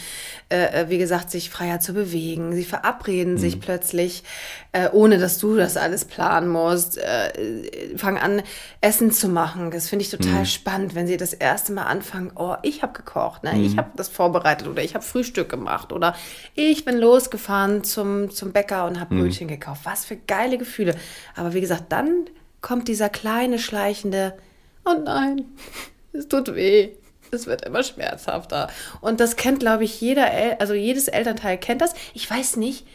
äh, 0.49 0.89
wie 0.89 0.99
gesagt, 0.99 1.31
sich 1.31 1.49
freier 1.49 1.79
zu 1.79 1.93
bewegen. 1.93 2.53
Sie 2.55 2.65
verabreden 2.65 3.39
sich 3.39 3.61
plötzlich, 3.61 4.25
äh, 4.73 4.89
ohne 4.91 5.19
dass 5.19 5.39
du 5.39 5.57
das 5.57 5.77
alles 5.77 6.05
planen 6.05 6.49
musst, 6.49 6.99
äh, 6.99 7.97
fangen 7.97 8.19
an 8.19 8.43
Essen 8.81 9.13
zu 9.13 9.29
machen. 9.29 9.71
Das 9.71 9.89
finde 9.89 10.05
ich 10.05 10.11
total 10.11 10.45
spannend, 10.45 10.97
wenn 10.97 11.07
sie 11.07 11.17
das 11.17 11.33
erste 11.33 11.73
Mal 11.73 11.85
anfangen, 11.85 12.33
oh, 12.35 12.57
ich 12.63 12.83
habe 12.83 12.95
gekocht, 12.95 13.45
ne? 13.45 13.61
ich 13.61 13.77
habe 13.77 13.91
das 13.97 14.09
vorbereitet 14.09 14.67
oder 14.67 14.83
ich 14.83 14.95
habe 14.95 15.05
Frühstück 15.05 15.49
gemacht 15.49 15.93
oder 15.93 16.17
ich 16.57 16.85
bin 16.85 16.99
losgefahren 16.99 17.85
zum 17.85 18.31
zum 18.31 18.53
Bäcker 18.53 18.87
und 18.87 18.99
habe 18.99 19.15
Brötchen 19.15 19.47
gekauft. 19.47 19.83
Was 19.85 20.05
für 20.05 20.17
geile 20.17 20.59
Gefühle. 20.59 20.97
Aber 21.37 21.55
wie 21.55 21.61
gesagt, 21.61 21.85
dann 21.91 22.27
kommt 22.63 22.89
dieser 22.89 23.09
kleine 23.11 23.59
schleichende, 23.59 24.33
oh 24.87 24.95
nein, 24.95 25.45
es 26.15 26.29
tut 26.29 26.55
weh. 26.55 26.91
Es 27.35 27.47
wird 27.47 27.65
immer 27.65 27.83
schmerzhafter. 27.83 28.69
Und 29.01 29.19
das 29.19 29.37
kennt, 29.37 29.61
glaube 29.61 29.85
ich, 29.85 29.99
jeder, 30.03 30.31
El 30.31 30.57
also 30.59 30.75
jedes 30.75 31.09
Elternteil 31.09 31.57
kennt 31.57 31.81
das. 31.81 31.95
Ich 32.13 32.31
weiß 32.31 32.57
nicht, 32.57 32.87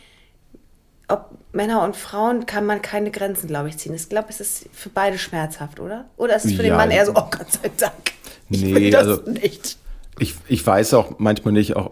ob 1.07 1.31
Männer 1.53 1.81
und 1.83 1.95
Frauen 1.95 2.45
kann 2.45 2.63
man 2.65 2.83
keine 2.83 3.09
Grenzen, 3.09 3.47
glaube 3.47 3.69
ich, 3.69 3.77
ziehen. 3.77 3.95
Ich 3.95 4.09
glaube, 4.09 4.27
es 4.29 4.39
ist 4.39 4.65
für 4.71 4.89
beide 4.89 5.17
schmerzhaft, 5.17 5.79
oder? 5.79 6.05
Oder 6.17 6.35
ist 6.35 6.45
es 6.45 6.51
für 6.53 6.61
den 6.61 6.71
Ja. 6.73 6.77
Mann 6.77 6.91
eher 6.91 7.07
so, 7.07 7.13
oh 7.15 7.27
Gott 7.35 7.51
sei 7.51 7.71
Dank. 7.77 7.93
Ich 8.51 8.61
Nee, 8.61 8.75
will 8.75 8.91
das 8.91 9.07
also- 9.07 9.29
nicht. 9.31 9.77
Ich, 10.19 10.35
ich 10.47 10.65
weiß 10.67 10.93
auch 10.93 11.17
manchmal 11.17 11.53
nicht, 11.53 11.75
auch, 11.75 11.91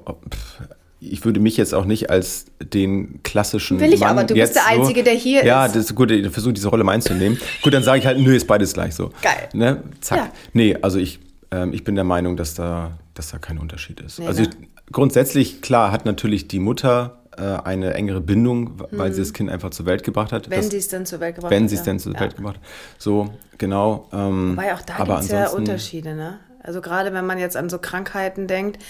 ich 0.99 1.25
würde 1.25 1.39
mich 1.39 1.57
jetzt 1.57 1.73
auch 1.73 1.85
nicht 1.85 2.09
als 2.09 2.45
den 2.61 3.21
klassischen. 3.23 3.79
Will 3.79 3.93
ich 3.93 3.99
Mann 3.99 4.11
aber, 4.11 4.23
du 4.23 4.33
bist 4.33 4.55
der 4.55 4.67
Einzige, 4.67 5.03
der 5.03 5.13
hier 5.13 5.45
ja, 5.45 5.65
ist. 5.65 5.75
das 5.75 5.85
ist 5.85 5.95
gut, 5.95 6.11
ich 6.11 6.29
versuche 6.29 6.53
diese 6.53 6.69
Rolle 6.69 6.89
einzunehmen. 6.89 7.37
gut, 7.61 7.73
dann 7.73 7.83
sage 7.83 7.99
ich 7.99 8.05
halt, 8.05 8.19
nö, 8.19 8.35
ist 8.35 8.47
beides 8.47 8.73
gleich 8.73 8.95
so. 8.95 9.11
Geil. 9.21 9.49
Ne? 9.53 9.83
Zack. 10.01 10.17
Ja. 10.17 10.31
Nee, 10.53 10.77
also 10.81 10.97
ich, 10.99 11.19
ähm, 11.51 11.73
ich 11.73 11.83
bin 11.83 11.95
der 11.95 12.03
Meinung, 12.03 12.37
dass 12.37 12.53
da, 12.53 12.97
dass 13.13 13.29
da 13.29 13.37
kein 13.37 13.57
Unterschied 13.57 13.99
ist. 13.99 14.19
Nee, 14.19 14.27
also 14.27 14.41
ne? 14.41 14.49
ich, 14.49 14.91
grundsätzlich, 14.91 15.61
klar, 15.61 15.91
hat 15.91 16.05
natürlich 16.05 16.47
die 16.47 16.59
Mutter 16.59 17.21
äh, 17.37 17.41
eine 17.41 17.93
engere 17.93 18.21
Bindung, 18.21 18.81
weil 18.91 19.11
sie 19.11 19.21
das 19.21 19.33
Kind 19.33 19.49
einfach 19.49 19.71
zur 19.71 19.85
Welt 19.85 20.03
gebracht 20.03 20.31
hat. 20.31 20.47
Mhm. 20.47 20.51
Wenn 20.51 20.69
sie 20.69 20.77
es 20.77 20.87
dann 20.87 21.05
zur 21.05 21.19
Welt 21.19 21.35
gebracht 21.35 21.51
wenn 21.51 21.63
hat, 21.63 21.69
sie 21.69 21.75
es 21.75 21.81
ja. 21.81 21.85
denn 21.85 21.99
zur 21.99 22.13
Ja. 22.13 22.21
Welt 22.21 22.35
gebracht 22.37 22.55
hat. 22.55 22.63
So, 22.97 23.33
genau. 23.57 24.07
Ähm, 24.13 24.51
Wobei 24.51 24.73
auch 24.73 24.81
da 24.81 24.97
gibt 25.03 25.19
es 25.19 25.29
ja 25.29 25.49
Unterschiede, 25.49 26.15
ne? 26.15 26.39
Also 26.63 26.81
gerade 26.81 27.13
wenn 27.13 27.25
man 27.25 27.37
jetzt 27.37 27.57
an 27.57 27.69
so 27.69 27.77
Krankheiten 27.77 28.47
denkt, 28.47 28.81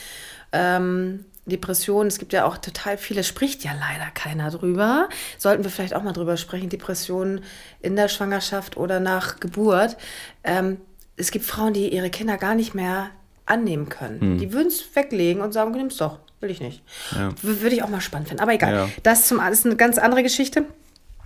ähm, 0.54 1.26
Depressionen, 1.46 2.08
es 2.08 2.18
gibt 2.20 2.34
ja 2.34 2.46
auch 2.46 2.58
total 2.58 2.98
viele, 2.98 3.24
spricht 3.24 3.64
ja 3.64 3.72
leider 3.74 4.10
keiner 4.14 4.50
drüber. 4.52 5.10
Sollten 5.38 5.64
wir 5.64 5.70
vielleicht 5.72 5.94
auch 5.94 6.04
mal 6.04 6.14
drüber 6.14 6.38
sprechen, 6.38 6.70
Depressionen 6.70 7.44
in 7.82 7.96
der 7.96 8.08
Schwangerschaft 8.08 8.78
oder 8.78 9.00
nach 9.00 9.40
Geburt. 9.40 9.98
Ähm, 10.44 10.78
es 11.18 11.32
gibt 11.32 11.46
Frauen, 11.46 11.74
die 11.74 11.94
ihre 11.94 12.10
Kinder 12.10 12.38
gar 12.38 12.56
nicht 12.56 12.74
mehr 12.74 13.10
annehmen 13.46 13.90
können. 13.90 14.20
Hm. 14.22 14.38
Die 14.40 14.52
würden 14.54 14.68
es 14.70 14.84
weglegen 14.96 15.42
und 15.44 15.52
sagen, 15.54 15.72
nimm's 15.72 15.98
doch, 15.98 16.18
will 16.42 16.50
ich 16.50 16.62
nicht. 16.62 16.82
W- 17.12 17.62
Würde 17.62 17.76
ich 17.76 17.84
auch 17.84 17.90
mal 17.90 18.02
spannend 18.02 18.28
finden. 18.30 18.42
Aber 18.42 18.54
egal, 18.54 18.74
Ja. 18.74 18.90
das 19.04 19.28
zum 19.28 19.40
alles 19.40 19.66
eine 19.66 19.76
ganz 19.76 19.98
andere 19.98 20.24
Geschichte 20.24 20.66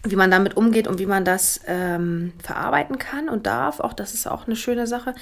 wie 0.06 0.16
man 0.16 0.32
damit 0.32 0.56
umgeht 0.56 0.88
und 0.88 0.98
wie 0.98 1.06
man 1.06 1.26
das 1.26 1.60
ähm, 1.68 2.32
verarbeiten 2.42 2.98
kann 3.00 3.28
und 3.28 3.46
darf. 3.46 3.82
Auch 3.82 3.92
das 3.92 4.14
ist 4.14 4.28
auch 4.28 4.48
eine 4.48 4.56
schöne 4.56 4.88
Sache. 4.88 5.14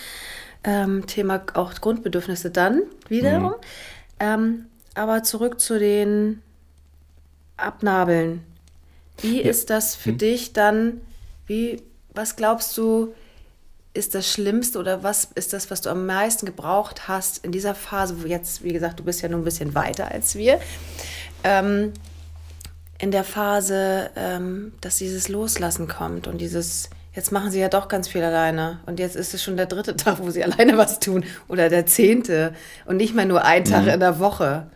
Ähm, 0.64 1.08
Thema 1.08 1.42
auch 1.56 1.74
Grundbedürfnisse 1.82 2.52
dann 2.52 2.84
wiederum. 3.10 3.56
Ähm, 4.20 4.68
aber 4.98 5.24
zurück 5.24 5.60
zu 5.60 5.80
den 5.80 6.42
Abnabeln. 7.56 8.44
Wie 9.22 9.42
ist 9.42 9.70
das 9.70 9.96
für 9.96 10.14
dich 10.14 10.54
dann? 10.54 11.02
Wie, 11.48 11.82
was 12.14 12.36
glaubst 12.36 12.78
du, 12.78 13.14
ist 13.94 14.14
das 14.14 14.32
Schlimmste 14.32 14.78
oder 14.78 15.02
was 15.02 15.30
ist 15.34 15.54
das, 15.54 15.72
was 15.72 15.82
du 15.82 15.90
am 15.90 16.06
meisten 16.06 16.46
gebraucht 16.46 17.08
hast 17.08 17.44
in 17.44 17.52
dieser 17.52 17.74
Phase, 17.74 18.22
wo 18.22 18.28
jetzt, 18.28 18.64
wie 18.64 18.74
gesagt, 18.74 19.00
du 19.00 19.04
bist 19.04 19.22
ja 19.24 19.30
nun 19.30 19.42
ein 19.42 19.46
bisschen 19.46 19.74
weiter 19.74 20.12
als 20.12 20.36
wir, 20.36 20.60
ähm, 21.44 21.94
in 23.00 23.10
der 23.12 23.24
Phase, 23.24 24.12
ähm, 24.16 24.74
dass 24.82 24.98
dieses 24.98 25.30
Loslassen 25.30 25.88
kommt 25.88 26.28
und 26.28 26.40
dieses, 26.40 26.90
jetzt 27.16 27.32
machen 27.32 27.50
sie 27.50 27.60
ja 27.60 27.70
doch 27.70 27.88
ganz 27.88 28.08
viel 28.08 28.24
alleine 28.24 28.80
und 28.86 29.00
jetzt 29.00 29.16
ist 29.16 29.34
es 29.34 29.42
schon 29.44 29.58
der 29.58 29.66
dritte 29.66 29.96
Tag, 29.98 30.20
wo 30.20 30.30
sie 30.30 30.44
alleine 30.44 30.78
was 30.78 31.00
tun 31.00 31.24
oder 31.48 31.70
der 31.70 31.88
zehnte 31.88 32.54
und 32.86 32.98
nicht 32.98 33.16
mehr 33.16 33.26
nur 33.26 33.44
ein 33.46 33.66
Tag 33.66 33.84
Mhm. 33.84 33.90
in 33.90 34.00
der 34.00 34.20
Woche. 34.20 34.68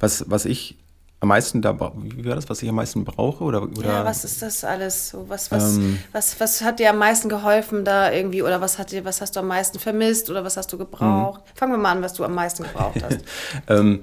Was, 0.00 0.24
was 0.28 0.44
ich 0.44 0.76
am 1.20 1.28
meisten 1.28 1.62
da, 1.62 1.76
wie 1.96 2.24
war 2.26 2.36
das, 2.36 2.48
was 2.48 2.62
ich 2.62 2.68
am 2.68 2.76
meisten 2.76 3.04
brauche? 3.04 3.42
Oder, 3.42 3.62
oder 3.62 3.88
Ja, 3.88 4.04
was 4.04 4.24
ist 4.24 4.40
das 4.40 4.62
alles? 4.62 5.08
So, 5.10 5.24
was, 5.28 5.50
was, 5.50 5.76
Ähm. 5.76 5.98
was, 6.12 6.38
was 6.38 6.62
hat 6.62 6.78
dir 6.78 6.90
am 6.90 6.98
meisten 6.98 7.28
geholfen 7.28 7.84
da 7.84 8.12
irgendwie 8.12 8.42
oder 8.42 8.60
was 8.60 8.78
hat 8.78 8.92
dir, 8.92 9.04
was 9.04 9.20
hast 9.20 9.34
du 9.34 9.40
am 9.40 9.48
meisten 9.48 9.80
vermisst 9.80 10.30
oder 10.30 10.44
was 10.44 10.56
hast 10.56 10.72
du 10.72 10.78
gebraucht? 10.78 11.40
Mhm. 11.40 11.58
Fangen 11.58 11.72
wir 11.72 11.78
mal 11.78 11.92
an, 11.92 12.02
was 12.02 12.14
du 12.14 12.24
am 12.24 12.34
meisten 12.34 12.62
gebraucht 12.62 13.02
hast. 13.02 13.20
Ähm, 13.66 14.00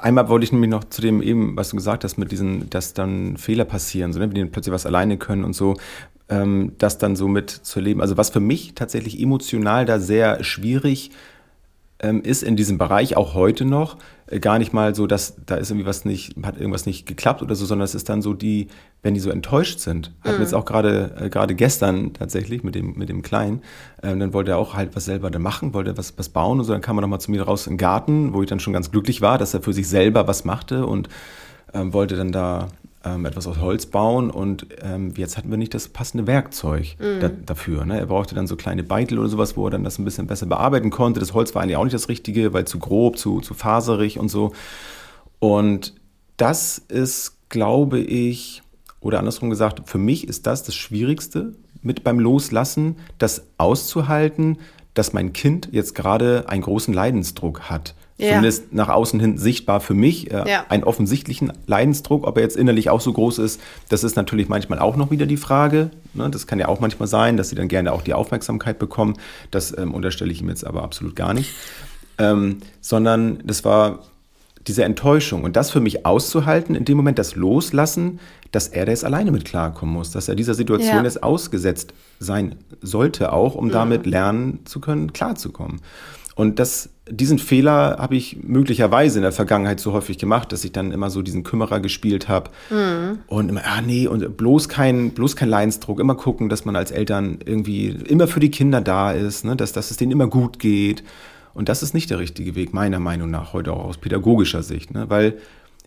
einmal 0.00 0.28
wollte 0.28 0.44
ich 0.44 0.52
nämlich 0.52 0.70
noch 0.70 0.84
zu 0.84 1.00
dem 1.00 1.22
eben, 1.22 1.56
was 1.56 1.70
du 1.70 1.76
gesagt 1.76 2.04
hast, 2.04 2.18
mit 2.18 2.30
diesen, 2.30 2.68
dass 2.70 2.92
dann 2.94 3.36
Fehler 3.36 3.64
passieren, 3.64 4.12
so, 4.12 4.18
ne, 4.18 4.26
wenn 4.26 4.34
die 4.34 4.44
plötzlich 4.44 4.72
was 4.72 4.86
alleine 4.86 5.16
können 5.18 5.44
und 5.44 5.54
so, 5.54 5.76
ähm, 6.28 6.72
das 6.78 6.98
dann 6.98 7.16
so 7.16 7.28
mit 7.28 7.50
zu 7.50 7.80
leben. 7.80 8.00
Also 8.00 8.16
was 8.16 8.30
für 8.30 8.40
mich 8.40 8.74
tatsächlich 8.74 9.20
emotional 9.20 9.84
da 9.84 9.98
sehr 9.98 10.42
schwierig 10.44 11.10
ähm, 12.00 12.22
ist 12.22 12.42
in 12.42 12.56
diesem 12.56 12.78
Bereich, 12.78 13.16
auch 13.16 13.34
heute 13.34 13.64
noch, 13.64 13.96
gar 14.40 14.58
nicht 14.58 14.72
mal 14.72 14.94
so, 14.94 15.06
dass 15.06 15.36
da 15.44 15.56
ist 15.56 15.70
irgendwie 15.70 15.86
was 15.86 16.04
nicht, 16.04 16.36
hat 16.42 16.56
irgendwas 16.56 16.86
nicht 16.86 17.06
geklappt 17.06 17.42
oder 17.42 17.54
so, 17.54 17.66
sondern 17.66 17.84
es 17.84 17.94
ist 17.94 18.08
dann 18.08 18.22
so 18.22 18.32
die, 18.34 18.68
wenn 19.02 19.14
die 19.14 19.20
so 19.20 19.30
enttäuscht 19.30 19.80
sind. 19.80 20.12
Hatten 20.22 20.36
wir 20.36 20.42
jetzt 20.42 20.54
auch 20.54 20.64
gerade 20.64 21.14
äh, 21.20 21.28
gerade 21.28 21.54
gestern 21.54 22.14
tatsächlich 22.14 22.64
mit 22.64 22.74
dem 22.74 22.94
mit 22.96 23.08
dem 23.08 23.22
Kleinen, 23.22 23.62
ähm, 24.02 24.20
dann 24.20 24.32
wollte 24.32 24.52
er 24.52 24.58
auch 24.58 24.74
halt 24.74 24.96
was 24.96 25.04
selber 25.04 25.30
da 25.30 25.38
machen, 25.38 25.74
wollte 25.74 25.96
was 25.98 26.16
was 26.16 26.28
bauen 26.30 26.58
und 26.58 26.64
so, 26.64 26.72
dann 26.72 26.82
kam 26.82 26.98
er 26.98 27.02
nochmal 27.02 27.20
zu 27.20 27.30
mir 27.30 27.42
raus 27.42 27.66
in 27.66 27.74
den 27.74 27.78
Garten, 27.78 28.32
wo 28.32 28.42
ich 28.42 28.48
dann 28.48 28.60
schon 28.60 28.72
ganz 28.72 28.90
glücklich 28.90 29.20
war, 29.20 29.38
dass 29.38 29.54
er 29.54 29.62
für 29.62 29.72
sich 29.72 29.88
selber 29.88 30.26
was 30.26 30.44
machte 30.44 30.86
und 30.86 31.08
ähm, 31.74 31.92
wollte 31.92 32.16
dann 32.16 32.32
da 32.32 32.68
ähm, 33.04 33.24
etwas 33.26 33.46
aus 33.46 33.58
Holz 33.58 33.86
bauen 33.86 34.30
und 34.30 34.66
ähm, 34.82 35.12
jetzt 35.16 35.36
hatten 35.36 35.50
wir 35.50 35.58
nicht 35.58 35.74
das 35.74 35.88
passende 35.88 36.26
Werkzeug 36.26 36.96
da, 37.20 37.28
dafür. 37.28 37.84
Ne? 37.84 37.98
Er 37.98 38.06
brauchte 38.06 38.34
dann 38.34 38.46
so 38.46 38.56
kleine 38.56 38.82
Beitel 38.82 39.18
oder 39.18 39.28
sowas, 39.28 39.56
wo 39.56 39.66
er 39.66 39.70
dann 39.70 39.84
das 39.84 39.98
ein 39.98 40.04
bisschen 40.04 40.26
besser 40.26 40.46
bearbeiten 40.46 40.90
konnte. 40.90 41.20
Das 41.20 41.34
Holz 41.34 41.54
war 41.54 41.62
eigentlich 41.62 41.76
auch 41.76 41.84
nicht 41.84 41.94
das 41.94 42.08
Richtige, 42.08 42.52
weil 42.52 42.66
zu 42.66 42.78
grob, 42.78 43.18
zu, 43.18 43.40
zu 43.40 43.54
faserig 43.54 44.18
und 44.18 44.28
so. 44.28 44.52
Und 45.38 45.94
das 46.36 46.78
ist, 46.78 47.36
glaube 47.48 48.00
ich, 48.00 48.62
oder 49.00 49.18
andersrum 49.18 49.50
gesagt, 49.50 49.82
für 49.88 49.98
mich 49.98 50.26
ist 50.26 50.46
das 50.46 50.62
das 50.62 50.74
Schwierigste 50.74 51.54
mit 51.82 52.02
beim 52.02 52.18
Loslassen, 52.18 52.96
das 53.18 53.44
auszuhalten, 53.58 54.58
dass 54.94 55.12
mein 55.12 55.32
Kind 55.32 55.68
jetzt 55.72 55.94
gerade 55.94 56.48
einen 56.48 56.62
großen 56.62 56.94
Leidensdruck 56.94 57.62
hat. 57.68 57.94
Ja. 58.16 58.28
Zumindest 58.28 58.72
nach 58.72 58.88
außen 58.88 59.18
hin 59.18 59.38
sichtbar 59.38 59.80
für 59.80 59.94
mich, 59.94 60.30
äh, 60.30 60.48
Ja. 60.48 60.66
einen 60.68 60.84
offensichtlichen 60.84 61.52
Leidensdruck. 61.66 62.24
Ob 62.26 62.36
er 62.36 62.44
jetzt 62.44 62.56
innerlich 62.56 62.88
auch 62.90 63.00
so 63.00 63.12
groß 63.12 63.38
ist, 63.40 63.60
das 63.88 64.04
ist 64.04 64.14
natürlich 64.14 64.48
manchmal 64.48 64.78
auch 64.78 64.94
noch 64.96 65.10
wieder 65.10 65.26
die 65.26 65.36
Frage. 65.36 65.90
Ne? 66.14 66.30
Das 66.30 66.46
kann 66.46 66.60
ja 66.60 66.68
auch 66.68 66.78
manchmal 66.78 67.08
sein, 67.08 67.36
dass 67.36 67.48
sie 67.48 67.56
dann 67.56 67.66
gerne 67.66 67.90
auch 67.92 68.02
die 68.02 68.14
Aufmerksamkeit 68.14 68.78
bekommen. 68.78 69.14
Das 69.50 69.76
ähm, 69.76 69.92
unterstelle 69.92 70.30
ich 70.30 70.40
ihm 70.40 70.48
jetzt 70.48 70.64
aber 70.64 70.84
absolut 70.84 71.16
gar 71.16 71.34
nicht. 71.34 71.50
Ähm, 72.18 72.58
sondern 72.80 73.40
das 73.44 73.64
war 73.64 74.04
diese 74.68 74.84
Enttäuschung 74.84 75.42
und 75.42 75.56
das 75.56 75.70
für 75.72 75.80
mich 75.80 76.06
auszuhalten, 76.06 76.74
in 76.76 76.84
dem 76.84 76.96
Moment 76.96 77.18
das 77.18 77.34
Loslassen, 77.34 78.20
dass 78.52 78.68
er 78.68 78.86
da 78.86 78.92
jetzt 78.92 79.04
alleine 79.04 79.32
mit 79.32 79.44
klarkommen 79.44 79.92
muss, 79.92 80.12
dass 80.12 80.28
er 80.28 80.36
dieser 80.36 80.54
Situation 80.54 80.96
Ja. 80.98 81.02
jetzt 81.02 81.22
ausgesetzt 81.24 81.92
sein 82.20 82.54
sollte, 82.80 83.32
auch 83.32 83.56
um 83.56 83.70
damit 83.72 84.06
lernen 84.06 84.60
zu 84.64 84.80
können, 84.80 85.12
klarzukommen. 85.12 85.80
Und 86.34 86.58
das, 86.58 86.88
diesen 87.08 87.38
Fehler 87.38 87.96
habe 87.98 88.16
ich 88.16 88.38
möglicherweise 88.42 89.18
in 89.18 89.22
der 89.22 89.32
Vergangenheit 89.32 89.78
so 89.78 89.92
häufig 89.92 90.18
gemacht, 90.18 90.50
dass 90.52 90.64
ich 90.64 90.72
dann 90.72 90.90
immer 90.90 91.10
so 91.10 91.22
diesen 91.22 91.44
Kümmerer 91.44 91.80
gespielt 91.80 92.28
habe 92.28 92.50
und 93.28 93.48
immer, 93.48 93.62
ah 93.64 93.80
nee, 93.80 94.08
und 94.08 94.36
bloß 94.36 94.68
kein, 94.68 95.10
bloß 95.10 95.36
kein 95.36 95.48
Leidensdruck, 95.48 96.00
immer 96.00 96.16
gucken, 96.16 96.48
dass 96.48 96.64
man 96.64 96.74
als 96.74 96.90
Eltern 96.90 97.38
irgendwie 97.44 97.88
immer 97.88 98.26
für 98.26 98.40
die 98.40 98.50
Kinder 98.50 98.80
da 98.80 99.12
ist, 99.12 99.44
ne, 99.44 99.54
dass, 99.54 99.72
dass 99.72 99.90
es 99.90 99.96
denen 99.96 100.12
immer 100.12 100.26
gut 100.26 100.58
geht. 100.58 101.04
Und 101.54 101.68
das 101.68 101.84
ist 101.84 101.94
nicht 101.94 102.10
der 102.10 102.18
richtige 102.18 102.56
Weg, 102.56 102.74
meiner 102.74 102.98
Meinung 102.98 103.30
nach, 103.30 103.52
heute 103.52 103.72
auch 103.72 103.84
aus 103.84 103.98
pädagogischer 103.98 104.64
Sicht, 104.64 104.92
ne? 104.92 105.08
weil 105.08 105.38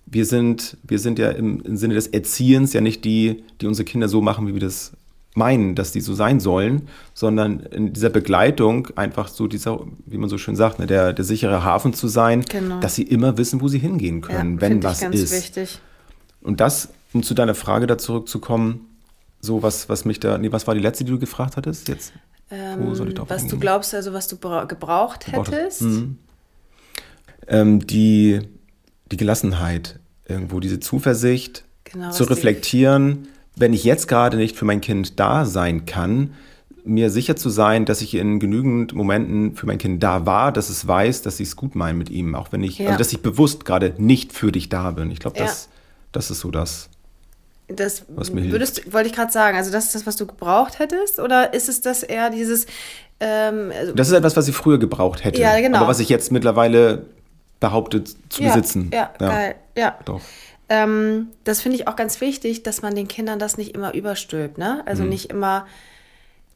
wir 0.06 0.26
sind, 0.26 0.78
wir 0.84 1.00
sind 1.00 1.20
ja 1.20 1.30
im, 1.32 1.60
im 1.62 1.76
Sinne 1.76 1.94
des 1.94 2.08
Erziehens 2.08 2.72
ja 2.72 2.80
nicht 2.80 3.04
die, 3.04 3.44
die 3.60 3.68
unsere 3.68 3.84
Kinder 3.84 4.08
so 4.08 4.22
machen, 4.22 4.48
wie 4.48 4.54
wir 4.54 4.62
das 4.62 4.94
meinen, 5.38 5.76
dass 5.76 5.92
die 5.92 6.02
so 6.02 6.14
sein 6.14 6.40
sollen, 6.40 6.88
sondern 7.14 7.60
in 7.62 7.94
dieser 7.94 8.10
Begleitung 8.10 8.90
einfach 8.96 9.28
so 9.30 9.48
dieser, 9.48 9.80
wie 10.06 10.18
man 10.18 10.30
so 10.30 10.38
schön 10.38 10.56
sagt, 10.56 10.80
ne, 10.80 10.88
der, 10.88 11.14
der 11.14 11.24
sichere 11.24 11.64
Hafen 11.64 11.94
zu 11.94 12.08
sein, 12.08 12.42
Genau. 12.42 12.80
dass 12.80 12.96
sie 12.96 13.04
immer 13.04 13.38
wissen, 13.38 13.62
wo 13.62 13.68
sie 13.68 13.80
hingehen 13.80 14.22
können, 14.22 14.56
ja, 14.56 14.62
wenn 14.62 14.84
was 14.84 14.98
ich 14.98 15.02
ganz 15.04 15.16
ist. 15.16 15.32
wichtig. 15.34 15.80
Und 16.42 16.60
das, 16.60 16.90
um 17.14 17.24
zu 17.24 17.34
deiner 17.34 17.56
Frage 17.56 17.88
da 17.88 17.98
zurückzukommen, 17.98 18.88
so 19.40 19.62
was, 19.64 19.88
was 19.90 20.04
mich 20.06 20.20
da, 20.20 20.38
nee, 20.38 20.52
was 20.52 20.66
war 20.68 20.74
die 20.76 20.82
letzte, 20.82 21.04
die 21.06 21.12
du 21.12 21.20
gefragt 21.20 21.56
hattest 21.58 21.88
jetzt? 21.88 22.12
Wo 22.80 22.94
soll 22.96 23.10
ich 23.10 23.14
drauf 23.14 23.30
Ähm, 23.30 23.36
Was 23.36 23.42
du 23.44 23.46
eingehen? 23.48 23.60
glaubst, 23.60 23.94
also 23.94 24.14
was 24.14 24.28
du 24.28 24.38
bra- 24.38 24.66
gebraucht 24.66 25.26
Gebraucht 25.26 25.52
hättest. 25.52 25.82
Mhm. 25.84 26.18
Ähm, 27.48 27.86
die, 27.86 28.40
die 29.12 29.18
Gelassenheit, 29.18 30.00
irgendwo 30.28 30.60
diese 30.60 30.80
Zuversicht 30.80 31.64
Genau, 31.86 32.12
zu 32.12 32.22
was 32.22 32.28
die- 32.28 32.34
reflektieren, 32.34 33.28
wenn 33.58 33.74
ich 33.74 33.84
jetzt 33.84 34.08
gerade 34.08 34.38
nicht 34.38 34.56
für 34.56 34.66
mein 34.66 34.82
Kind 34.82 35.20
da 35.20 35.46
sein 35.46 35.86
kann, 35.86 36.34
mir 36.84 37.10
sicher 37.10 37.36
zu 37.36 37.50
sein, 37.50 37.86
dass 37.86 38.02
ich 38.02 38.16
in 38.16 38.40
genügend 38.40 38.94
Momenten 38.94 39.56
für 39.56 39.66
mein 39.66 39.78
Kind 39.78 40.02
da 40.02 40.26
war, 40.26 40.52
dass 40.54 40.70
es 40.70 40.88
weiß, 40.88 41.22
dass 41.22 41.40
ich 41.42 41.50
es 41.50 41.56
gut 41.58 41.76
meine 41.76 41.98
mit 41.98 42.10
ihm, 42.10 42.34
auch 42.34 42.52
wenn 42.54 42.64
ich, 42.64 42.78
Ja. 42.80 42.88
also 42.88 43.00
dass 43.00 43.12
ich 43.12 43.22
bewusst 43.22 43.66
gerade 43.66 43.94
nicht 43.98 44.32
für 44.32 44.52
dich 44.54 44.70
da 44.70 44.92
bin. 44.92 45.12
Ich 45.12 45.20
glaube, 45.20 45.38
Ja. 45.38 45.46
das, 45.46 45.68
das 46.14 46.32
ist 46.32 46.40
so 46.40 46.50
das. 46.52 46.90
Das 47.68 48.06
Was 48.16 48.32
mir 48.32 48.40
hilft. 48.40 48.54
würdest, 48.54 48.94
wollte 48.94 49.10
ich 49.10 49.14
gerade 49.16 49.32
sagen. 49.34 49.58
Also 49.58 49.72
das 49.72 49.88
ist 49.88 49.96
das, 49.96 50.06
was 50.06 50.16
du 50.16 50.26
gebraucht 50.26 50.80
hättest, 50.80 51.20
oder 51.20 51.54
ist 51.54 51.68
es 51.68 51.82
das 51.82 52.04
eher 52.04 52.30
dieses? 52.30 52.66
Ähm, 53.20 53.72
also, 53.78 53.92
Das 53.94 54.08
ist 54.08 54.14
etwas, 54.14 54.38
was 54.38 54.48
ich 54.48 54.56
früher 54.56 54.78
gebraucht 54.78 55.26
hätte. 55.26 55.42
Ja, 55.42 55.60
genau. 55.60 55.80
Aber 55.80 55.88
was 55.90 56.00
ich 56.00 56.08
jetzt 56.08 56.32
mittlerweile 56.32 57.06
behaupte 57.60 58.04
zu 58.06 58.44
ja, 58.44 58.48
besitzen. 58.54 58.92
Ja, 58.94 59.12
geil. 59.20 59.56
Ja. 59.76 59.98
Doch. 60.06 60.22
Ähm, 60.70 61.30
das 61.44 61.62
finde 61.62 61.78
ich 61.78 61.88
auch 61.88 61.96
ganz 61.96 62.20
wichtig, 62.22 62.64
dass 62.64 62.82
man 62.82 62.96
den 62.96 63.08
Kindern 63.08 63.40
das 63.40 63.58
nicht 63.58 63.74
immer 63.74 63.94
überstülpt, 63.94 64.58
ne? 64.58 64.84
Also 64.86 65.04
Mhm. 65.04 65.10
nicht 65.10 65.30
immer 65.30 65.66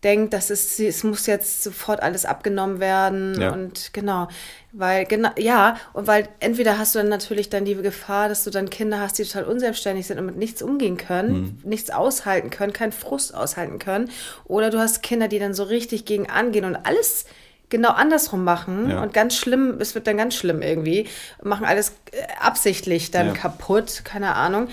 denkt, 0.04 0.34
dass 0.34 0.50
es, 0.50 0.80
es 0.80 1.04
muss 1.04 1.28
jetzt 1.28 1.62
sofort 1.62 2.02
alles 2.02 2.26
abgenommen 2.26 2.80
werden 2.80 3.40
Ja. 3.40 3.52
und 3.52 3.94
genau, 3.94 4.28
weil 4.72 5.06
genau, 5.06 5.30
ja, 5.38 5.78
und 5.94 6.08
weil 6.08 6.28
entweder 6.40 6.80
hast 6.80 6.96
du 6.96 7.00
dann 7.00 7.08
natürlich 7.10 7.50
dann 7.50 7.66
die 7.66 7.76
Gefahr, 7.76 8.28
dass 8.28 8.44
du 8.44 8.50
dann 8.50 8.72
Kinder 8.72 9.00
hast, 9.00 9.20
die 9.20 9.24
total 9.24 9.44
unselbstständig 9.44 10.08
sind 10.08 10.18
und 10.18 10.26
mit 10.26 10.38
nichts 10.38 10.64
umgehen 10.64 10.98
können, 10.98 11.58
Mhm. 11.64 11.70
nichts 11.70 11.92
aushalten 11.92 12.50
können, 12.50 12.74
keinen 12.74 12.94
Frust 12.94 13.36
aushalten 13.36 13.78
können, 13.78 14.10
oder 14.46 14.72
du 14.72 14.80
hast 14.80 15.04
Kinder, 15.04 15.28
die 15.28 15.38
dann 15.40 15.54
so 15.54 15.64
richtig 15.64 16.06
gegen 16.06 16.28
angehen 16.30 16.66
und 16.66 16.76
alles 16.78 17.26
genau 17.72 17.90
andersrum 17.90 18.44
machen 18.44 18.92
Ja. 18.92 19.02
und 19.02 19.14
ganz 19.14 19.36
schlimm, 19.36 19.78
es 19.80 19.96
wird 19.96 20.06
dann 20.06 20.18
ganz 20.18 20.36
schlimm 20.36 20.62
irgendwie, 20.62 21.08
machen 21.42 21.66
alles 21.66 21.94
äh, 22.12 22.18
absichtlich 22.40 23.10
dann 23.10 23.28
Ja. 23.28 23.34
kaputt, 23.34 24.02
keine 24.04 24.36
Ahnung. 24.36 24.68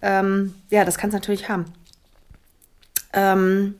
Ähm, 0.00 0.54
ja, 0.70 0.84
das 0.86 0.96
kann 0.96 1.10
es 1.10 1.14
natürlich 1.14 1.48
haben. 1.50 1.66
Ähm, 3.12 3.74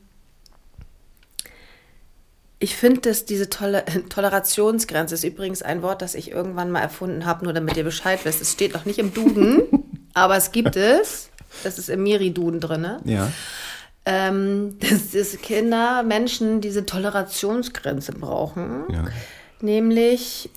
ich 2.59 2.77
finde, 2.77 3.01
dass 3.03 3.25
diese 3.25 3.51
Tole 3.51 3.85
Tolerationsgrenze 4.09 5.15
ist 5.15 5.25
übrigens 5.25 5.63
ein 5.63 5.83
Wort, 5.83 6.03
das 6.03 6.15
ich 6.15 6.31
irgendwann 6.31 6.71
mal 6.71 6.81
erfunden 6.81 7.27
habe, 7.27 7.45
nur 7.45 7.53
damit 7.53 7.77
ihr 7.77 7.85
Bescheid 7.85 8.21
wisst. 8.25 8.41
Es 8.41 8.53
steht 8.53 8.75
noch 8.75 8.85
nicht 8.85 8.99
im 8.99 9.13
Duden, 9.13 9.63
aber 10.15 10.37
es 10.37 10.53
gibt 10.53 10.77
es. 10.77 11.31
Das 11.63 11.79
ist 11.79 11.89
im 11.89 12.03
Miri-Duden 12.03 12.59
drin. 12.61 12.87
Ja. 13.05 13.31
Ähm, 14.07 14.77
dass, 14.81 15.11
dass 15.13 15.41
Kinder, 15.41 16.03
Menschen 16.03 16.61
diese 16.61 16.85
Tolerationsgrenze 16.87 18.13
brauchen. 18.13 18.85
Ja. 18.91 19.05
Nämlich. 19.61 20.51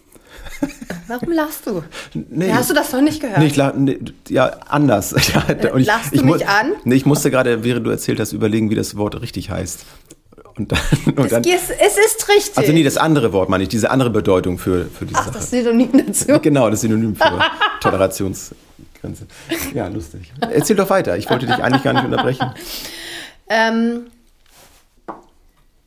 Warum 1.07 1.31
lachst 1.31 1.65
du? 1.67 1.83
Nee. 2.13 2.51
Hast 2.51 2.69
du 2.69 2.73
das 2.73 2.91
noch 2.91 3.01
nicht 3.01 3.21
gehört? 3.21 3.39
Nee, 3.39 3.47
ich 3.47 3.55
la- 3.55 3.73
nee, 3.75 3.99
ja, 4.29 4.47
anders. 4.67 5.15
Ja, 5.33 5.71
und 5.73 5.79
ich, 5.81 5.87
Lachst 5.87 6.11
du 6.11 6.15
ich 6.17 6.23
mich 6.23 6.47
an? 6.47 6.73
Nee, 6.83 6.95
ich 6.95 7.05
musste 7.05 7.31
gerade, 7.31 7.63
während 7.63 7.85
du 7.85 7.91
erzählt 7.91 8.19
hast, 8.19 8.33
überlegen, 8.33 8.69
wie 8.69 8.75
das 8.75 8.97
Wort 8.97 9.19
richtig 9.21 9.49
heißt. 9.49 9.85
Und 10.57 10.71
dann, 10.71 10.79
und 11.15 11.19
es, 11.19 11.29
dann, 11.29 11.43
ist, 11.43 11.69
es 11.69 11.97
ist 11.97 12.27
richtig. 12.29 12.57
also 12.57 12.71
nee, 12.71 12.83
das 12.83 12.97
andere 12.97 13.31
Wort 13.31 13.49
meine 13.49 13.63
ich, 13.63 13.69
diese 13.69 13.89
andere 13.91 14.09
Bedeutung 14.09 14.57
für, 14.57 14.85
für 14.85 15.05
diese 15.05 15.19
Ach, 15.19 15.25
Sache. 15.25 15.35
das 15.37 15.49
Synonym 15.51 16.05
dazu. 16.07 16.39
Genau, 16.41 16.69
das 16.69 16.81
Synonym 16.81 17.15
für 17.15 17.39
Tolerationsgrenze. 17.81 19.27
Ja, 19.73 19.87
lustig. 19.87 20.33
Erzähl 20.41 20.75
doch 20.75 20.89
weiter. 20.89 21.17
Ich 21.17 21.29
wollte 21.29 21.45
dich 21.45 21.55
eigentlich 21.55 21.83
gar 21.83 21.93
nicht 21.93 22.05
unterbrechen. 22.05 22.51
Ähm, 23.49 24.07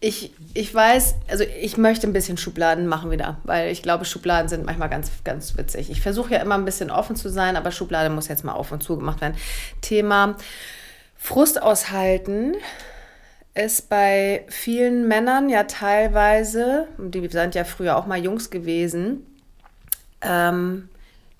ich, 0.00 0.32
ich 0.54 0.74
weiß, 0.74 1.14
also 1.28 1.44
ich 1.44 1.76
möchte 1.76 2.06
ein 2.06 2.14
bisschen 2.14 2.38
Schubladen 2.38 2.86
machen 2.86 3.10
wieder, 3.10 3.36
weil 3.44 3.70
ich 3.70 3.82
glaube, 3.82 4.06
Schubladen 4.06 4.48
sind 4.48 4.64
manchmal 4.64 4.88
ganz, 4.88 5.10
ganz 5.24 5.58
witzig. 5.58 5.90
Ich 5.90 6.00
versuche 6.00 6.32
ja 6.32 6.40
immer 6.40 6.54
ein 6.54 6.64
bisschen 6.64 6.90
offen 6.90 7.16
zu 7.16 7.28
sein, 7.28 7.56
aber 7.56 7.70
Schublade 7.70 8.08
muss 8.08 8.28
jetzt 8.28 8.44
mal 8.44 8.54
auf 8.54 8.72
und 8.72 8.82
zu 8.82 8.96
gemacht 8.96 9.20
werden. 9.20 9.36
Thema 9.82 10.36
Frust 11.16 11.60
aushalten 11.60 12.54
ist 13.54 13.90
bei 13.90 14.46
vielen 14.48 15.06
Männern 15.06 15.50
ja 15.50 15.64
teilweise, 15.64 16.88
die 16.96 17.28
sind 17.28 17.54
ja 17.54 17.64
früher 17.64 17.96
auch 17.96 18.06
mal 18.06 18.22
Jungs 18.22 18.48
gewesen, 18.48 19.26
ähm, 20.22 20.88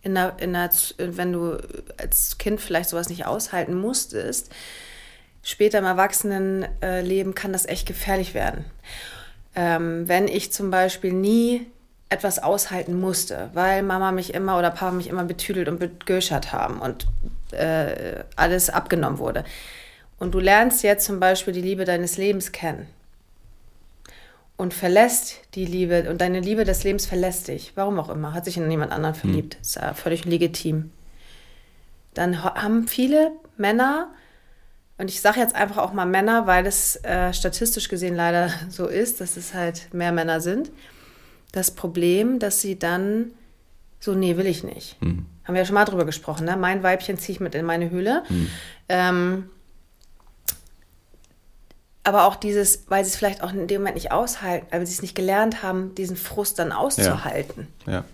in 0.03 0.15
der, 0.15 0.37
in 0.39 0.53
der, 0.53 0.71
wenn 0.99 1.33
du 1.33 1.59
als 1.97 2.37
Kind 2.37 2.61
vielleicht 2.61 2.91
sowas 2.91 3.09
nicht 3.09 3.27
aushalten 3.27 3.75
musstest, 3.75 4.51
später 5.43 5.79
im 5.79 5.85
Erwachsenenleben 5.85 7.35
kann 7.35 7.53
das 7.53 7.67
echt 7.67 7.87
gefährlich 7.87 8.35
werden. 8.35 8.65
Ähm, 9.55 10.09
wenn 10.09 10.29
ich 10.29 10.53
zum 10.53 10.71
Beispiel 10.71 11.13
nie 11.13 11.67
etwas 12.09 12.41
aushalten 12.43 12.99
musste, 12.99 13.51
weil 13.55 13.83
Mama 13.83 14.13
mich 14.13 14.35
immer 14.35 14.59
oder 14.59 14.71
Papa 14.71 14.93
mich 14.93 15.09
immer 15.09 15.25
betüdelt 15.25 15.69
und 15.69 15.79
begöschert 15.79 16.53
haben 16.53 16.81
und 16.81 17.07
äh, 17.53 18.25
alles 18.37 18.69
abgenommen 18.69 19.19
wurde. 19.19 19.45
Und 20.19 20.35
du 20.35 20.41
lernst 20.41 20.83
jetzt 20.83 21.07
zum 21.07 21.21
Beispiel 21.21 21.55
die 21.55 21.63
Liebe 21.63 21.85
deines 21.85 22.17
Lebens 22.17 22.53
kennen 22.53 22.87
und 24.57 24.75
verlässt 24.75 25.37
die 25.55 25.65
Liebe 25.65 26.11
und 26.11 26.21
deine 26.21 26.41
Liebe 26.41 26.65
des 26.65 26.85
Lebens 26.85 27.07
verlässt 27.07 27.49
dich, 27.49 27.73
warum 27.77 27.99
auch 27.99 28.11
immer, 28.11 28.35
hat 28.35 28.45
sich 28.45 28.57
in 28.57 28.71
jemand 28.71 28.93
anderen 28.93 29.15
verliebt, 29.15 29.57
ist 29.63 29.77
ja 29.77 29.95
völlig 29.95 30.25
legitim. 30.27 30.91
Dann 32.13 32.45
ha- 32.45 32.61
haben 32.61 32.87
viele 32.87 33.31
Männer, 33.57 34.09
und 35.01 35.09
ich 35.09 35.23
sage 35.23 35.41
jetzt 35.41 35.55
einfach 35.55 35.79
auch 35.79 35.95
mal 35.95 36.05
Männer, 36.05 36.47
weil 36.47 36.67
es 36.67 36.97
äh, 37.05 37.33
statistisch 37.33 37.89
gesehen 37.89 38.15
leider 38.15 38.51
so 38.69 38.87
ist, 38.87 39.21
dass 39.21 39.39
es 39.39 39.55
halt 39.55 39.93
mehr 39.95 40.13
Männer 40.13 40.41
sind, 40.41 40.71
das 41.53 41.71
Problem, 41.71 42.39
dass 42.39 42.61
sie 42.61 42.79
dann 42.79 43.33
so, 43.99 44.15
nee, 44.15 44.37
will 44.37 44.47
ich 44.47 44.63
nicht. 44.63 44.97
Haben 45.45 45.55
wir 45.55 45.63
ja 45.63 45.65
schon 45.65 45.75
mal 45.75 45.85
drüber 45.85 46.05
gesprochen, 46.05 46.45
ne? 46.45 46.57
Mein 46.57 46.83
Weibchen 46.83 47.19
ziehe 47.19 47.35
ich 47.35 47.41
mit 47.41 47.55
in 47.55 47.67
meine 47.67 47.91
Höhle. 47.91 48.25
Ähm, 48.89 49.51
aber 52.05 52.25
auch 52.25 52.37
dieses, 52.37 52.85
weil 52.89 53.05
sie 53.05 53.11
es 53.11 53.17
vielleicht 53.17 53.43
auch 53.43 53.53
in 53.53 53.67
dem 53.67 53.81
Moment 53.81 53.97
nicht 53.97 54.13
aushalten, 54.13 54.67
weil 54.71 54.87
sie 54.87 54.95
es 54.95 55.03
nicht 55.03 55.15
gelernt 55.15 55.63
haben, 55.63 55.95
diesen 55.95 56.17
Frust 56.17 56.59
dann 56.59 56.73
auszuhalten. 56.73 57.69
Ja. 57.87 58.05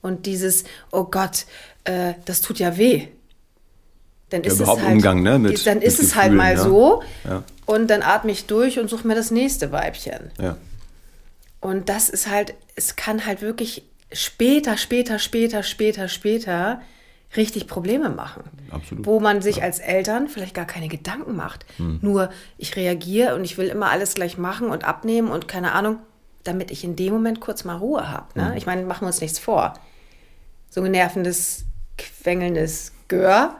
Und 0.00 0.26
dieses, 0.26 0.64
oh 0.90 1.04
Gott, 1.04 1.46
äh, 1.84 2.14
das 2.24 2.40
tut 2.40 2.58
ja 2.58 2.76
weh. 2.76 3.08
Dann 4.32 4.42
Ja, 4.42 4.50
ist 4.52 4.60
überhaupt 4.60 4.80
es 4.80 4.86
halt, 4.86 4.96
Umgang, 4.96 5.22
ne, 5.22 5.38
mit- 5.38 5.66
dann 5.66 5.82
ist 5.82 5.98
es 6.00 6.14
halt 6.14 6.32
Gefühlen, 6.32 6.36
mal 6.36 6.54
ja. 6.54 6.62
so. 6.62 7.02
Ja. 7.24 7.42
Und 7.66 7.88
dann 7.88 8.02
atme 8.02 8.32
ich 8.32 8.46
durch 8.46 8.78
und 8.78 8.88
suche 8.88 9.06
mir 9.06 9.14
das 9.14 9.30
nächste 9.30 9.72
Weibchen. 9.72 10.30
Ja. 10.40 10.56
Und 11.60 11.88
das 11.88 12.08
ist 12.08 12.28
halt, 12.28 12.54
es 12.74 12.96
kann 12.96 13.26
halt 13.26 13.42
wirklich 13.42 13.84
später, 14.12 14.76
später, 14.76 15.18
später, 15.18 15.62
später, 15.62 16.08
später 16.08 16.80
richtig 17.36 17.66
Probleme 17.66 18.10
machen. 18.10 18.42
Absolut. 18.70 19.06
Wo 19.06 19.20
man 19.20 19.40
sich 19.42 19.62
als 19.62 19.78
Eltern 19.78 20.28
vielleicht 20.28 20.54
gar 20.54 20.66
keine 20.66 20.88
Gedanken 20.88 21.34
macht. 21.36 21.64
Hm. 21.76 21.98
Nur 22.02 22.30
ich 22.58 22.76
reagiere 22.76 23.34
und 23.34 23.44
ich 23.44 23.56
will 23.58 23.68
immer 23.68 23.90
alles 23.90 24.14
gleich 24.14 24.36
machen 24.38 24.68
und 24.68 24.84
abnehmen 24.84 25.28
und 25.30 25.48
keine 25.48 25.72
Ahnung, 25.72 25.98
damit 26.44 26.70
ich 26.70 26.84
in 26.84 26.96
dem 26.96 27.12
Moment 27.12 27.40
kurz 27.40 27.64
mal 27.64 27.76
Ruhe 27.76 28.10
habe. 28.10 28.26
Hm. 28.34 28.48
Ne? 28.48 28.58
Ich 28.58 28.66
meine, 28.66 28.82
machen 28.82 29.02
wir 29.02 29.06
uns 29.08 29.20
nichts 29.20 29.38
vor. 29.38 29.74
So 30.68 30.82
ein 30.82 30.90
nervendes, 30.90 31.64
quengelndes 31.96 32.92
Gör 33.08 33.56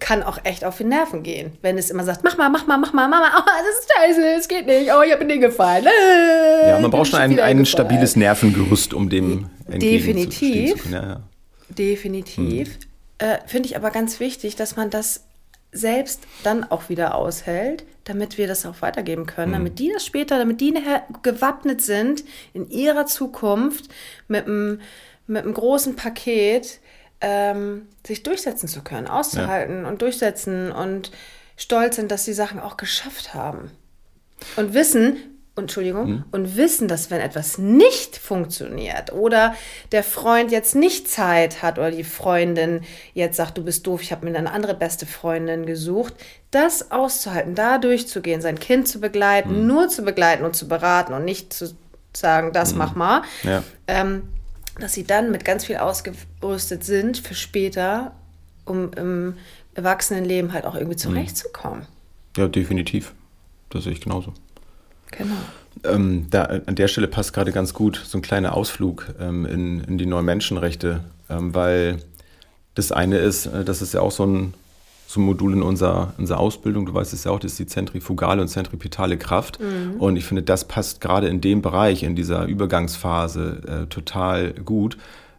kann 0.00 0.22
auch 0.22 0.38
echt 0.44 0.64
auf 0.64 0.78
die 0.78 0.84
Nerven 0.84 1.22
gehen, 1.22 1.52
wenn 1.62 1.78
es 1.78 1.90
immer 1.90 2.04
sagt, 2.04 2.24
mach 2.24 2.36
mal, 2.36 2.48
mach 2.48 2.66
mal, 2.66 2.78
mach 2.78 2.92
mal, 2.92 3.08
Mama, 3.08 3.30
oh, 3.38 3.42
das 3.44 3.78
ist 3.78 3.92
scheiße, 3.92 4.34
es 4.38 4.48
geht 4.48 4.66
nicht, 4.66 4.90
oh, 4.92 5.02
ich 5.02 5.12
habe 5.12 5.24
mir 5.24 5.32
den 5.34 5.40
gefallen. 5.40 5.86
Äh, 5.86 6.68
Ja, 6.70 6.80
man 6.80 6.90
braucht 6.90 7.08
schon 7.08 7.20
ein, 7.20 7.38
ein 7.38 7.64
stabiles 7.64 8.16
Nervengerüst, 8.16 8.92
um 8.92 9.08
dem 9.08 9.50
Definitiv. 9.68 10.82
zu. 10.82 10.88
Ja, 10.90 11.02
ja. 11.02 11.20
Definitiv. 11.68 12.78
Äh, 13.18 13.38
Finde 13.46 13.68
ich 13.68 13.76
aber 13.76 13.90
ganz 13.90 14.20
wichtig, 14.20 14.56
dass 14.56 14.76
man 14.76 14.90
das 14.90 15.24
selbst 15.72 16.20
dann 16.42 16.64
auch 16.70 16.88
wieder 16.88 17.14
aushält, 17.16 17.84
damit 18.04 18.38
wir 18.38 18.46
das 18.46 18.64
auch 18.66 18.80
weitergeben 18.82 19.26
können, 19.26 19.52
damit 19.52 19.78
die 19.78 19.90
das 19.92 20.04
später, 20.06 20.38
damit 20.38 20.60
die 20.60 20.70
nachher 20.72 21.02
gewappnet 21.22 21.82
sind 21.82 22.24
in 22.52 22.68
ihrer 22.68 23.06
Zukunft 23.06 23.88
mit 24.28 24.46
einem, 24.46 24.80
mit 25.26 25.42
einem 25.44 25.54
großen 25.54 25.96
Paket 25.96 26.80
ähm, 27.26 27.88
sich 28.06 28.22
durchsetzen 28.22 28.68
zu 28.68 28.82
können, 28.82 29.06
auszuhalten 29.06 29.86
und 29.86 30.02
durchsetzen 30.02 30.70
und 30.70 31.10
stolz 31.56 31.96
sind, 31.96 32.10
dass 32.10 32.26
sie 32.26 32.34
Sachen 32.34 32.60
auch 32.60 32.76
geschafft 32.76 33.32
haben. 33.32 33.70
Und 34.56 34.74
wissen, 34.74 35.16
Entschuldigung, 35.56 36.24
und 36.32 36.56
wissen, 36.56 36.86
dass 36.88 37.10
wenn 37.10 37.20
etwas 37.20 37.56
nicht 37.58 38.18
funktioniert 38.18 39.12
oder 39.12 39.54
der 39.92 40.02
Freund 40.02 40.50
jetzt 40.50 40.74
nicht 40.74 41.08
Zeit 41.08 41.62
hat 41.62 41.78
oder 41.78 41.92
die 41.92 42.04
Freundin 42.04 42.82
jetzt 43.14 43.36
sagt, 43.36 43.56
du 43.56 43.64
bist 43.64 43.86
doof, 43.86 44.02
ich 44.02 44.10
habe 44.12 44.28
mir 44.28 44.36
eine 44.36 44.50
andere 44.50 44.74
beste 44.74 45.06
Freundin 45.06 45.64
gesucht, 45.64 46.12
das 46.50 46.90
auszuhalten, 46.90 47.54
da 47.54 47.78
durchzugehen, 47.78 48.40
sein 48.42 48.58
Kind 48.58 48.86
zu 48.86 49.00
begleiten, 49.00 49.66
nur 49.66 49.88
zu 49.88 50.02
begleiten 50.02 50.44
und 50.44 50.56
zu 50.56 50.68
beraten 50.68 51.14
und 51.14 51.24
nicht 51.24 51.52
zu 51.54 51.72
sagen, 52.12 52.52
das 52.52 52.74
mach 52.74 52.94
mal, 52.96 53.22
Ja. 53.44 53.62
ähm, 53.86 54.28
dass 54.78 54.92
sie 54.92 55.04
dann 55.04 55.30
mit 55.30 55.44
ganz 55.44 55.64
viel 55.64 55.76
ausgerüstet 55.76 56.84
sind 56.84 57.18
für 57.18 57.34
später, 57.34 58.12
um 58.64 58.92
im 58.94 59.34
Erwachsenenleben 59.74 60.52
halt 60.52 60.64
auch 60.64 60.74
irgendwie 60.74 60.96
zurechtzukommen. 60.96 61.86
ja, 62.36 62.48
definitiv. 62.48 63.12
Das 63.70 63.84
sehe 63.84 63.92
ich 63.92 64.00
genauso. 64.00 64.32
Genau. 65.10 65.34
Ähm, 65.82 66.28
da, 66.30 66.44
an 66.44 66.74
der 66.76 66.88
Stelle 66.88 67.08
passt 67.08 67.32
gerade 67.32 67.52
ganz 67.52 67.74
gut 67.74 68.00
so 68.04 68.18
ein 68.18 68.22
kleiner 68.22 68.54
Ausflug 68.54 69.12
ähm, 69.20 69.44
in, 69.46 69.80
in 69.82 69.98
die 69.98 70.06
neuen 70.06 70.24
Menschenrechte, 70.24 71.04
ähm, 71.28 71.54
weil 71.54 71.98
das 72.74 72.92
eine 72.92 73.18
ist, 73.18 73.46
äh, 73.46 73.64
das 73.64 73.82
ist 73.82 73.94
ja 73.94 74.00
auch 74.00 74.12
so 74.12 74.24
ein 74.24 74.54
so 75.06 75.20
ein 75.20 75.24
Modul 75.24 75.52
in 75.52 75.62
unserer, 75.62 76.14
unserer 76.18 76.40
Ausbildung. 76.40 76.86
Du 76.86 76.94
weißt 76.94 77.12
es 77.12 77.24
ja 77.24 77.30
auch, 77.30 77.38
das 77.38 77.52
ist 77.52 77.58
die 77.58 77.66
zentrifugale 77.66 78.40
und 78.40 78.48
zentripetale 78.48 79.16
Kraft. 79.16 79.60
Mhm. 79.60 80.00
Und 80.00 80.16
ich 80.16 80.24
finde, 80.24 80.42
das 80.42 80.66
passt 80.66 81.00
gerade 81.00 81.28
in 81.28 81.40
dem 81.40 81.62
Bereich, 81.62 82.02
in 82.02 82.16
dieser 82.16 82.46
Übergangsphase 82.46 83.62
äh, 83.66 83.86
total 83.86 84.52
gut, 84.52 84.96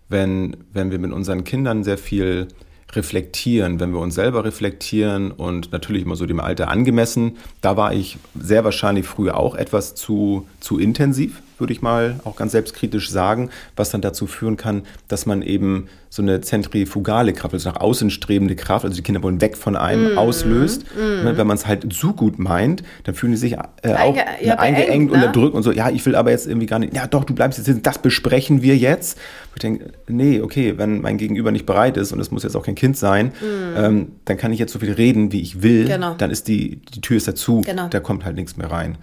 wenn, 0.08 0.58
wenn 0.72 0.92
wir 0.92 1.00
mit 1.00 1.12
unseren 1.12 1.44
Kindern 1.44 1.84
sehr 1.84 1.98
viel 1.98 2.48
reflektieren, 2.94 3.80
wenn 3.80 3.92
wir 3.92 4.00
uns 4.00 4.16
selber 4.16 4.46
reflektieren 4.46 5.32
und 5.32 5.72
natürlich 5.72 6.04
immer 6.04 6.16
so 6.16 6.26
dem 6.26 6.40
Alter 6.40 6.70
angemessen. 6.70 7.38
Da 7.62 7.76
war 7.76 7.94
ich 7.94 8.18
sehr 8.40 8.64
wahrscheinlich 8.64 9.06
früher 9.06 9.38
auch 9.38 9.56
etwas 9.56 9.96
zu, 9.96 10.48
zu 10.60 10.80
intensiv 10.80 11.42
würde 11.58 11.74
ich 11.74 11.82
mal 11.82 12.20
auch 12.24 12.36
ganz 12.36 12.52
selbstkritisch 12.52 13.10
sagen, 13.10 13.50
was 13.76 13.90
dann 13.90 14.02
dazu 14.02 14.28
führen 14.28 14.58
kann, 14.58 14.84
dass 15.08 15.26
man 15.26 15.42
eben 15.42 15.88
so 16.10 16.22
eine 16.22 16.40
zentrifugale 16.40 17.34
Kraft, 17.34 17.54
also 17.54 17.70
nach 17.70 17.82
außen 17.82 18.10
strebende 18.10 18.56
Kraft, 18.56 18.86
also 18.86 18.96
die 18.96 19.04
Kinder 19.04 19.22
wollen 19.22 19.42
weg 19.42 19.58
von 19.58 19.76
einem, 19.76 20.14
mm. 20.14 20.18
auslöst. 20.18 20.86
Mm. 20.96 21.26
Wenn 21.26 21.48
man 21.48 21.58
es 21.58 21.68
halt 21.68 21.92
zu 21.92 22.14
gut 22.14 22.40
meint, 22.40 22.84
dann 23.04 23.16
fühlen 23.16 23.34
die 23.34 23.38
sich 23.38 23.54
äh, 23.54 23.58
auch 23.84 24.16
ja, 24.42 24.58
eingeengt, 24.58 25.12
ne? 25.12 25.18
unterdrückt 25.18 25.56
und 25.56 25.64
so, 25.64 25.74
ja, 25.74 25.90
ich 25.90 26.06
will 26.06 26.16
aber 26.16 26.32
jetzt 26.32 26.48
irgendwie 26.48 26.68
gar 26.68 26.80
nicht, 26.80 26.96
ja 26.96 27.06
doch, 27.06 27.26
du 27.26 27.36
bleibst 27.36 27.68
jetzt, 27.68 27.86
das 27.86 27.98
besprechen 27.98 28.62
wir 28.62 28.78
jetzt. 28.78 29.18
Ich 29.56 29.62
denke, 29.62 29.92
nee, 30.08 30.40
okay, 30.40 30.78
wenn 30.78 31.02
mein 31.02 31.18
Gegenüber 31.18 31.52
nicht 31.52 31.66
bereit 31.66 31.98
ist 31.98 32.14
und 32.14 32.20
es 32.22 32.32
muss 32.32 32.44
jetzt 32.44 32.56
auch 32.56 32.64
kein 32.64 32.76
Kind 32.76 32.96
sein, 32.96 33.28
mm. 33.28 33.78
ähm, 33.78 34.08
dann 34.24 34.38
kann 34.38 34.54
ich 34.54 34.60
jetzt 34.60 34.72
so 34.72 34.80
viel 34.80 34.94
reden, 34.94 35.34
wie 35.34 35.42
ich 35.42 35.62
will, 35.62 35.86
genau. 35.86 36.14
dann 36.14 36.32
ist 36.32 36.48
die, 36.48 36.78
die 36.94 37.02
Tür 37.02 37.18
ist 37.18 37.28
dazu, 37.28 37.62
genau. 37.66 37.90
da 37.90 38.00
kommt 38.00 38.24
halt 38.24 38.38
nichts 38.38 38.56
mehr 38.56 38.72
rein. 38.72 38.98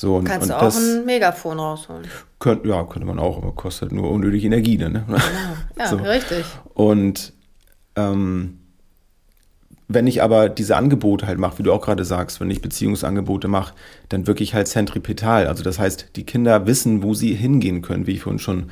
So, 0.00 0.16
und, 0.16 0.24
Kannst 0.24 0.50
und 0.50 0.58
du 0.58 0.62
auch 0.62 0.74
ein 0.74 1.04
Megafon 1.04 1.60
rausholen. 1.60 2.06
Könnt, 2.38 2.64
ja, 2.64 2.84
könnte 2.84 3.06
man 3.06 3.18
auch, 3.18 3.36
aber 3.36 3.52
kostet 3.52 3.92
nur 3.92 4.10
unnötig 4.10 4.44
Energie. 4.44 4.78
Ne? 4.78 5.04
Genau. 5.06 5.18
Ja, 5.78 5.86
so. 5.90 5.96
richtig. 5.96 6.42
Und 6.72 7.34
ähm, 7.96 8.60
wenn 9.88 10.06
ich 10.06 10.22
aber 10.22 10.48
diese 10.48 10.78
Angebote 10.78 11.26
halt 11.26 11.38
mache, 11.38 11.58
wie 11.58 11.64
du 11.64 11.72
auch 11.74 11.82
gerade 11.82 12.06
sagst, 12.06 12.40
wenn 12.40 12.50
ich 12.50 12.62
Beziehungsangebote 12.62 13.46
mache, 13.46 13.74
dann 14.08 14.26
wirklich 14.26 14.54
halt 14.54 14.68
zentripetal. 14.68 15.46
Also 15.46 15.62
das 15.62 15.78
heißt, 15.78 16.12
die 16.16 16.24
Kinder 16.24 16.66
wissen, 16.66 17.02
wo 17.02 17.12
sie 17.12 17.34
hingehen 17.34 17.82
können, 17.82 18.06
wie 18.06 18.12
ich 18.12 18.22
vorhin 18.22 18.38
schon 18.38 18.70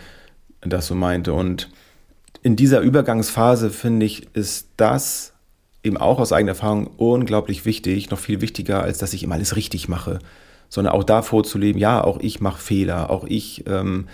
das 0.62 0.86
so 0.86 0.94
meinte. 0.94 1.34
Und 1.34 1.68
in 2.40 2.56
dieser 2.56 2.80
Übergangsphase, 2.80 3.68
finde 3.68 4.06
ich, 4.06 4.34
ist 4.34 4.68
das 4.78 5.34
eben 5.82 5.98
auch 5.98 6.20
aus 6.20 6.32
eigener 6.32 6.52
Erfahrung 6.52 6.86
unglaublich 6.86 7.66
wichtig, 7.66 8.08
noch 8.08 8.18
viel 8.18 8.40
wichtiger, 8.40 8.82
als 8.82 8.96
dass 8.96 9.12
ich 9.12 9.22
immer 9.24 9.34
alles 9.34 9.56
richtig 9.56 9.90
mache 9.90 10.20
sondern 10.68 10.94
auch 10.94 11.04
da 11.04 11.22
vorzuleben, 11.22 11.80
ja, 11.80 12.02
auch 12.02 12.18
ich 12.20 12.40
mache 12.40 12.60
Fehler, 12.60 13.10
auch 13.10 13.24
ich 13.24 13.64
ähm, 13.66 14.06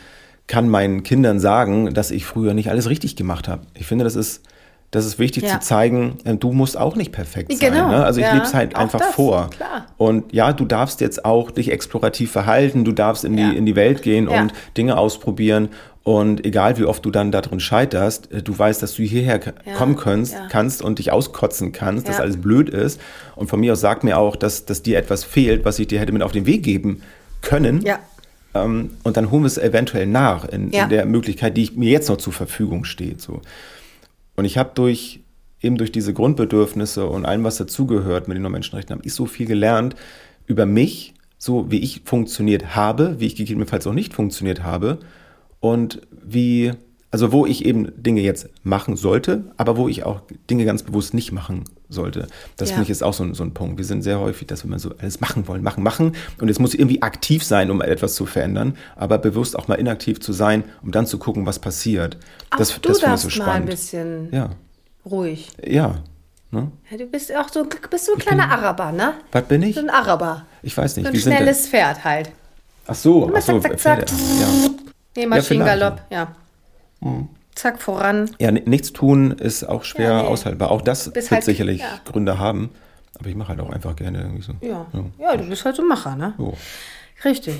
kann 0.47 0.69
meinen 0.69 1.03
Kindern 1.03 1.41
sagen, 1.41 1.95
dass 1.95 2.11
ich 2.11 2.27
früher 2.27 2.55
nicht 2.55 2.71
alles 2.71 2.89
richtig 2.89 3.17
gemacht 3.17 3.49
habe. 3.49 3.63
Ich 3.75 3.87
finde, 3.87 4.05
das 4.05 4.15
ist, 4.15 4.43
das 4.91 5.07
ist 5.07 5.19
wichtig 5.19 5.45
ja. 5.45 5.59
zu 5.59 5.61
zeigen, 5.61 6.19
äh, 6.25 6.37
du 6.37 6.53
musst 6.53 6.77
auch 6.77 6.97
nicht 6.97 7.13
perfekt 7.13 7.51
sein. 7.53 7.73
Genau. 7.73 7.89
Ne? 7.89 8.05
Also 8.05 8.21
ich 8.21 8.27
ja, 8.27 8.35
lebe 8.35 8.45
es 8.45 8.55
halt 8.55 8.77
einfach 8.77 9.01
das, 9.01 9.15
vor. 9.15 9.51
Klar. 9.51 9.87
Und 9.97 10.33
ja, 10.33 10.53
du 10.53 10.65
darfst 10.65 11.01
jetzt 11.01 11.25
auch 11.25 11.51
dich 11.51 11.73
explorativ 11.73 12.31
verhalten, 12.31 12.85
du 12.85 12.93
darfst 12.93 13.25
in, 13.25 13.37
ja. 13.37 13.51
die, 13.51 13.57
in 13.57 13.67
die 13.67 13.75
Welt 13.75 14.03
gehen 14.03 14.29
und 14.29 14.53
Dinge 14.77 14.97
ausprobieren. 14.97 15.71
Und 16.05 16.45
egal 16.45 16.77
wie 16.79 16.85
oft 16.85 17.03
du 17.07 17.11
dann 17.11 17.33
darin 17.33 17.61
scheiterst, 17.61 18.31
äh, 18.31 18.43
du 18.43 18.57
weißt, 18.57 18.83
dass 18.83 18.95
du 18.95 19.03
hierher 19.03 19.41
ja, 19.65 19.75
kommen 19.75 19.97
kannst, 19.97 20.35
ja. 20.35 20.47
kannst 20.49 20.83
und 20.83 20.99
dich 20.99 21.11
auskotzen 21.11 21.73
kannst, 21.73 22.07
ja. 22.07 22.13
dass 22.13 22.21
alles 22.21 22.37
blöd 22.37 22.69
ist. 22.69 23.01
Und 23.35 23.49
von 23.49 23.59
mir 23.59 23.73
aus 23.73 23.81
sag 23.81 24.05
mir 24.05 24.19
auch, 24.19 24.37
dass, 24.37 24.67
dass 24.67 24.83
dir 24.83 24.99
etwas 24.99 25.25
fehlt, 25.25 25.65
was 25.65 25.79
ich 25.79 25.87
dir 25.89 25.99
hätte 25.99 26.13
mit 26.13 26.23
auf 26.23 26.33
den 26.33 26.45
Weg 26.45 26.63
geben 26.63 27.01
können. 27.41 27.81
Ja. 27.81 28.01
Ähm, 28.53 28.91
und 29.03 29.17
dann 29.17 29.31
holen 29.31 29.45
wir 29.45 29.47
es 29.47 29.57
eventuell 29.57 30.07
nach 30.07 30.45
in, 30.45 30.71
in, 30.71 30.91
der 30.91 31.07
Möglichkeit, 31.07 31.57
die 31.57 31.71
mir 31.75 31.91
jetzt 31.91 32.11
noch 32.11 32.19
zur 32.19 32.35
Verfügung 32.35 32.85
steht. 32.85 33.23
So. 33.23 33.41
Und 34.37 34.45
ich 34.45 34.59
habe 34.59 34.73
durch 34.75 35.21
eben 35.63 35.79
durch 35.79 35.91
diese 35.91 36.13
Grundbedürfnisse 36.13 37.07
und 37.07 37.25
allem, 37.25 37.45
was 37.45 37.57
dazugehört 37.57 38.29
mit 38.29 38.37
den 38.37 38.43
Menschenrechten, 38.43 38.95
habe 38.95 39.07
ich 39.07 39.15
so 39.15 39.25
viel 39.25 39.47
gelernt 39.47 39.97
über 40.47 40.67
mich, 40.67 41.15
so 41.39 41.71
wie 41.71 41.79
ich 41.79 42.03
funktioniert 42.05 42.77
habe, 42.77 43.17
wie 43.19 43.27
ich 43.27 43.37
gegebenenfalls 43.37 43.87
auch 43.87 43.95
nicht 43.95 44.13
funktioniert 44.13 44.63
habe 44.63 44.99
und 45.65 46.03
wie, 46.23 46.73
also 47.11 47.33
wo 47.33 47.47
ich 47.47 47.65
eben 47.65 47.91
Dinge 47.97 48.21
jetzt 48.21 48.51
machen 48.65 48.97
sollte, 48.97 49.45
aber 49.57 49.79
wo 49.79 49.89
ich 49.89 50.05
auch 50.05 50.21
Dinge 50.51 50.67
ganz 50.67 50.83
bewusst 50.83 51.15
nicht 51.15 51.33
machen 51.33 51.65
sollte. 51.89 52.27
Das 52.59 52.69
ja. 52.69 52.75
finde 52.75 52.85
ich 52.85 52.91
ist 52.91 53.03
auch 53.03 53.15
so 53.15 53.25
ein, 53.25 53.33
so 53.33 53.45
ein 53.45 53.55
Punkt. 53.55 53.79
Wir 53.79 53.87
sind 53.87 54.03
sehr 54.03 54.21
häufig, 54.21 54.47
dass 54.47 54.63
wir 54.63 54.69
immer 54.69 54.79
so 54.79 54.91
alles 54.99 55.23
machen 55.23 55.49
wollen, 55.49 55.63
machen, 55.63 55.83
machen. 55.83 56.17
Und 56.39 56.51
es 56.51 56.59
muss 56.59 56.75
irgendwie 56.75 57.01
aktiv 57.01 57.43
sein, 57.43 57.71
um 57.71 57.81
etwas 57.81 58.15
zu 58.15 58.27
verändern, 58.27 58.77
aber 58.95 59.17
bewusst 59.17 59.59
auch 59.59 59.67
mal 59.67 59.77
inaktiv 59.77 60.21
zu 60.21 60.35
sein, 60.35 60.65
um 60.83 60.93
dann 60.93 61.07
zu 61.07 61.17
gucken, 61.17 61.47
was 61.47 61.59
passiert. 61.59 62.19
Auch 62.51 62.59
das, 62.59 62.79
du 62.79 62.87
das 62.87 63.01
finde 63.01 63.15
ich 63.15 63.21
so 63.23 63.31
spannend. 63.31 63.49
Mal 63.49 63.61
ein 63.61 63.67
bisschen 63.67 64.29
ja. 64.31 64.51
ruhig. 65.07 65.49
Ja. 65.67 66.03
Ne? 66.51 66.71
ja. 66.91 66.99
Du 66.99 67.07
bist 67.07 67.35
auch 67.35 67.49
so, 67.49 67.65
bist 67.89 68.05
so 68.05 68.13
ein 68.13 68.19
kleiner 68.19 68.49
bin, 68.49 68.53
Araber, 68.53 68.93
ne? 68.93 69.15
Was 69.33 69.45
bin 69.45 69.63
ich? 69.63 69.75
So 69.75 69.81
ein 69.81 69.89
Araber. 69.89 70.45
Ich 70.63 70.77
weiß 70.77 70.99
nicht. 70.99 71.07
So 71.07 71.13
ein 71.15 71.19
schnelles 71.19 71.69
Pferd 71.69 72.05
halt. 72.05 72.33
Ach 72.87 72.95
so, 72.95 73.33
ach 73.35 73.41
so, 73.41 73.59
zack, 73.61 73.81
zack, 73.81 74.09
zack. 74.11 74.19
Ja. 74.39 74.84
Nee, 75.17 75.27
Maschinengalopp, 75.27 76.03
ja. 76.11 76.35
Mhm. 77.01 77.29
Zack, 77.55 77.81
voran. 77.81 78.31
Ja, 78.39 78.51
nichts 78.51 78.93
tun 78.93 79.31
ist 79.31 79.63
auch 79.65 79.85
schwer 79.85 80.11
ja, 80.11 80.23
nee. 80.23 80.29
aushaltbar. 80.29 80.73
Auch 80.73 80.83
das 80.83 81.15
wird 81.15 81.31
halt, 81.31 81.45
sicherlich 81.45 81.81
ja. 81.81 82.01
Gründe 82.05 82.39
haben. 82.39 82.71
Aber 83.19 83.29
ich 83.29 83.37
mache 83.37 83.51
halt 83.51 83.61
auch 83.61 83.71
einfach 83.71 83.95
gerne 83.95 84.19
irgendwie 84.19 84.43
so. 84.43 84.55
Ja, 84.61 84.87
ja. 85.21 85.37
du 85.37 85.49
bist 85.49 85.65
halt 85.65 85.77
so 85.77 85.83
ein 85.83 85.89
Macher, 85.89 86.17
ne? 86.17 86.35
Jo. 86.37 86.55
Richtig. 87.25 87.55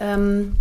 Ähm, 0.00 0.56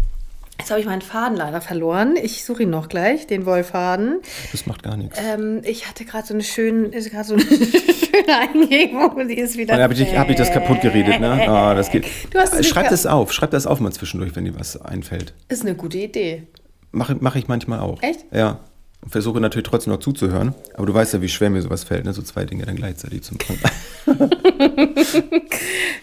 Jetzt 0.61 0.69
habe 0.69 0.79
ich 0.79 0.85
meinen 0.85 1.01
Faden 1.01 1.35
leider 1.35 1.59
verloren. 1.59 2.15
Ich 2.21 2.45
suche 2.45 2.61
ihn 2.63 2.69
noch 2.69 2.87
gleich, 2.87 3.25
den 3.25 3.47
Wollfaden. 3.47 4.19
Das 4.51 4.67
macht 4.67 4.83
gar 4.83 4.95
nichts. 4.95 5.17
Ähm, 5.19 5.61
ich 5.63 5.89
hatte 5.89 6.05
gerade 6.05 6.27
so 6.27 6.35
eine 6.35 6.43
schöne, 6.43 6.89
gerade 6.91 7.23
so 7.23 7.33
eine 7.33 7.43
schöne 7.43 8.37
Eingebung 8.39 9.09
und 9.13 9.27
die 9.27 9.39
ist 9.39 9.57
wieder. 9.57 9.81
Habe 9.81 9.95
ich, 9.95 10.15
hab 10.15 10.29
ich 10.29 10.35
das 10.35 10.51
kaputt 10.51 10.81
geredet, 10.81 11.19
ne? 11.19 11.39
Oh, 11.47 11.75
das 11.75 11.89
geht. 11.89 12.05
Du 12.29 12.37
hast 12.37 12.63
Schreib 12.63 12.89
das 12.89 13.07
auf, 13.07 13.33
schreib 13.33 13.49
das 13.49 13.65
auf 13.65 13.79
mal 13.79 13.91
zwischendurch, 13.91 14.35
wenn 14.35 14.45
dir 14.45 14.53
was 14.53 14.79
einfällt. 14.79 15.33
Ist 15.49 15.63
eine 15.63 15.73
gute 15.73 15.97
Idee. 15.97 16.43
Mache 16.91 17.17
mach 17.19 17.35
ich 17.35 17.47
manchmal 17.47 17.79
auch. 17.79 17.99
Echt? 18.03 18.25
Ja. 18.31 18.59
Und 19.01 19.09
versuche 19.09 19.41
natürlich 19.41 19.67
trotzdem 19.67 19.93
noch 19.93 19.99
zuzuhören. 19.99 20.53
Aber 20.75 20.85
du 20.85 20.93
weißt 20.93 21.15
ja, 21.15 21.23
wie 21.23 21.29
schwer 21.29 21.49
mir 21.49 21.63
sowas 21.63 21.85
fällt, 21.85 22.05
ne? 22.05 22.13
so 22.13 22.21
zwei 22.21 22.45
Dinge 22.45 22.67
dann 22.67 22.75
gleichzeitig 22.75 23.23
zu 23.23 23.33
machen. 23.33 24.29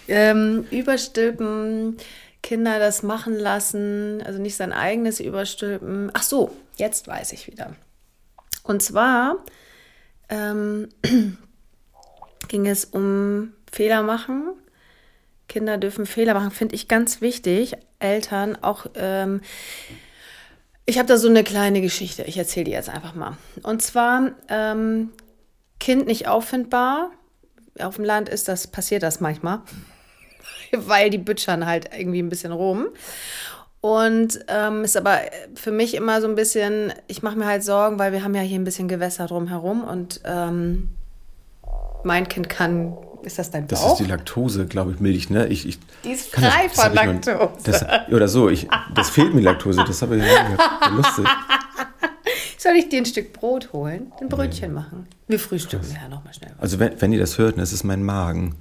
ähm, 0.08 0.64
überstülpen 0.72 1.96
Kinder 2.42 2.79
das 2.79 3.03
machen 3.03 3.38
lassen, 3.38 4.22
also 4.24 4.40
nicht 4.40 4.57
sein 4.57 4.72
eigenes 4.72 5.20
überstülpen. 5.20 6.11
Ach 6.14 6.22
so, 6.22 6.51
jetzt 6.77 7.07
weiß 7.09 7.33
ich 7.33 7.46
wieder. 7.46 7.74
Und 8.62 8.83
zwar 8.83 9.44
ähm, 10.29 10.88
ging 12.48 12.66
es 12.66 12.85
um 12.85 13.53
Fehler 13.70 14.03
machen. 14.03 14.53
Kinder 15.48 15.79
dürfen 15.79 16.07
Fehler 16.07 16.35
machen, 16.35 16.51
finde 16.51 16.74
ich 16.74 16.88
ganz 16.88 17.20
wichtig. 17.20 17.77
Eltern 17.98 18.57
auch. 18.62 18.87
Ähm, 18.94 19.40
ich 20.85 20.98
habe 20.98 21.09
da 21.09 21.18
so 21.18 21.29
eine 21.29 21.44
kleine 21.44 21.81
Geschichte. 21.81 22.22
Ich 22.24 22.38
erzähle 22.38 22.64
die 22.64 22.70
jetzt 22.70 22.88
einfach 22.88 23.14
mal. 23.14 23.37
Und 23.62 23.83
zwar 23.83 24.33
ähm, 24.48 25.11
Kind 25.81 26.07
nicht 26.07 26.29
auffindbar. 26.29 27.11
Auf 27.79 27.96
dem 27.96 28.05
Land 28.05 28.29
ist 28.29 28.48
das 28.48 28.66
passiert 28.66 29.03
das 29.03 29.20
manchmal. 29.20 29.61
weil 30.72 31.11
die 31.11 31.18
bütschern 31.18 31.66
halt 31.66 31.90
irgendwie 31.96 32.20
ein 32.20 32.28
bisschen 32.28 32.52
rum. 32.52 32.88
Und 33.80 34.40
ähm, 34.48 34.82
ist 34.82 34.96
aber 34.96 35.20
für 35.54 35.70
mich 35.70 35.94
immer 35.94 36.20
so 36.20 36.26
ein 36.26 36.34
bisschen, 36.34 36.92
ich 37.06 37.22
mache 37.22 37.37
mir 37.37 37.46
halt 37.46 37.62
Sorgen, 37.62 37.98
weil 37.98 38.12
wir 38.12 38.24
haben 38.24 38.34
ja 38.34 38.40
hier 38.40 38.58
ein 38.58 38.64
bisschen 38.64 38.88
Gewässer 38.88 39.26
drumherum 39.26 39.84
und 39.84 40.20
ähm, 40.24 40.88
mein 42.02 42.28
Kind 42.28 42.48
kann, 42.48 42.96
ist 43.22 43.38
das 43.38 43.52
dein 43.52 43.68
Bauch? 43.68 43.80
Das 43.80 43.92
ist 43.92 43.98
die 43.98 44.11
Laktose, 44.11 44.66
glaube 44.66 44.92
ich, 44.92 45.00
Milch, 45.00 45.30
ne? 45.30 45.46
Ich, 45.46 45.66
ich, 45.66 45.78
die 46.04 46.11
ist 46.11 46.34
frei 46.34 46.68
das, 46.68 46.84
von 46.84 46.94
Laktose. 46.94 47.50
das, 47.64 47.84
oder 48.11 48.26
so, 48.26 48.48
ich, 48.48 48.66
das 48.94 49.11
fehlt 49.11 49.32
mir 49.34 49.42
Laktose, 49.42 49.84
das 49.87 50.02
habe 50.02 50.16
ich 50.16 50.24
ja 50.24 50.90
lustig. 50.90 51.26
Soll 52.58 52.72
ich 52.72 52.88
dir 52.88 52.98
ein 52.98 53.06
Stück 53.06 53.32
Brot 53.32 53.72
holen? 53.72 54.12
Ein 54.20 54.28
Brötchen 54.28 54.70
nee. 54.70 54.74
machen? 54.74 55.06
Wir 55.28 55.38
frühstücken 55.38 55.87
ja 55.94 56.08
nochmal 56.08 56.34
schnell. 56.34 56.50
Also 56.58 56.80
wenn, 56.80 57.00
wenn 57.00 57.12
ihr 57.12 57.20
das 57.20 57.38
hört, 57.38 57.58
das 57.58 57.72
ist 57.72 57.84
mein 57.84 58.02
Magen. 58.02 58.56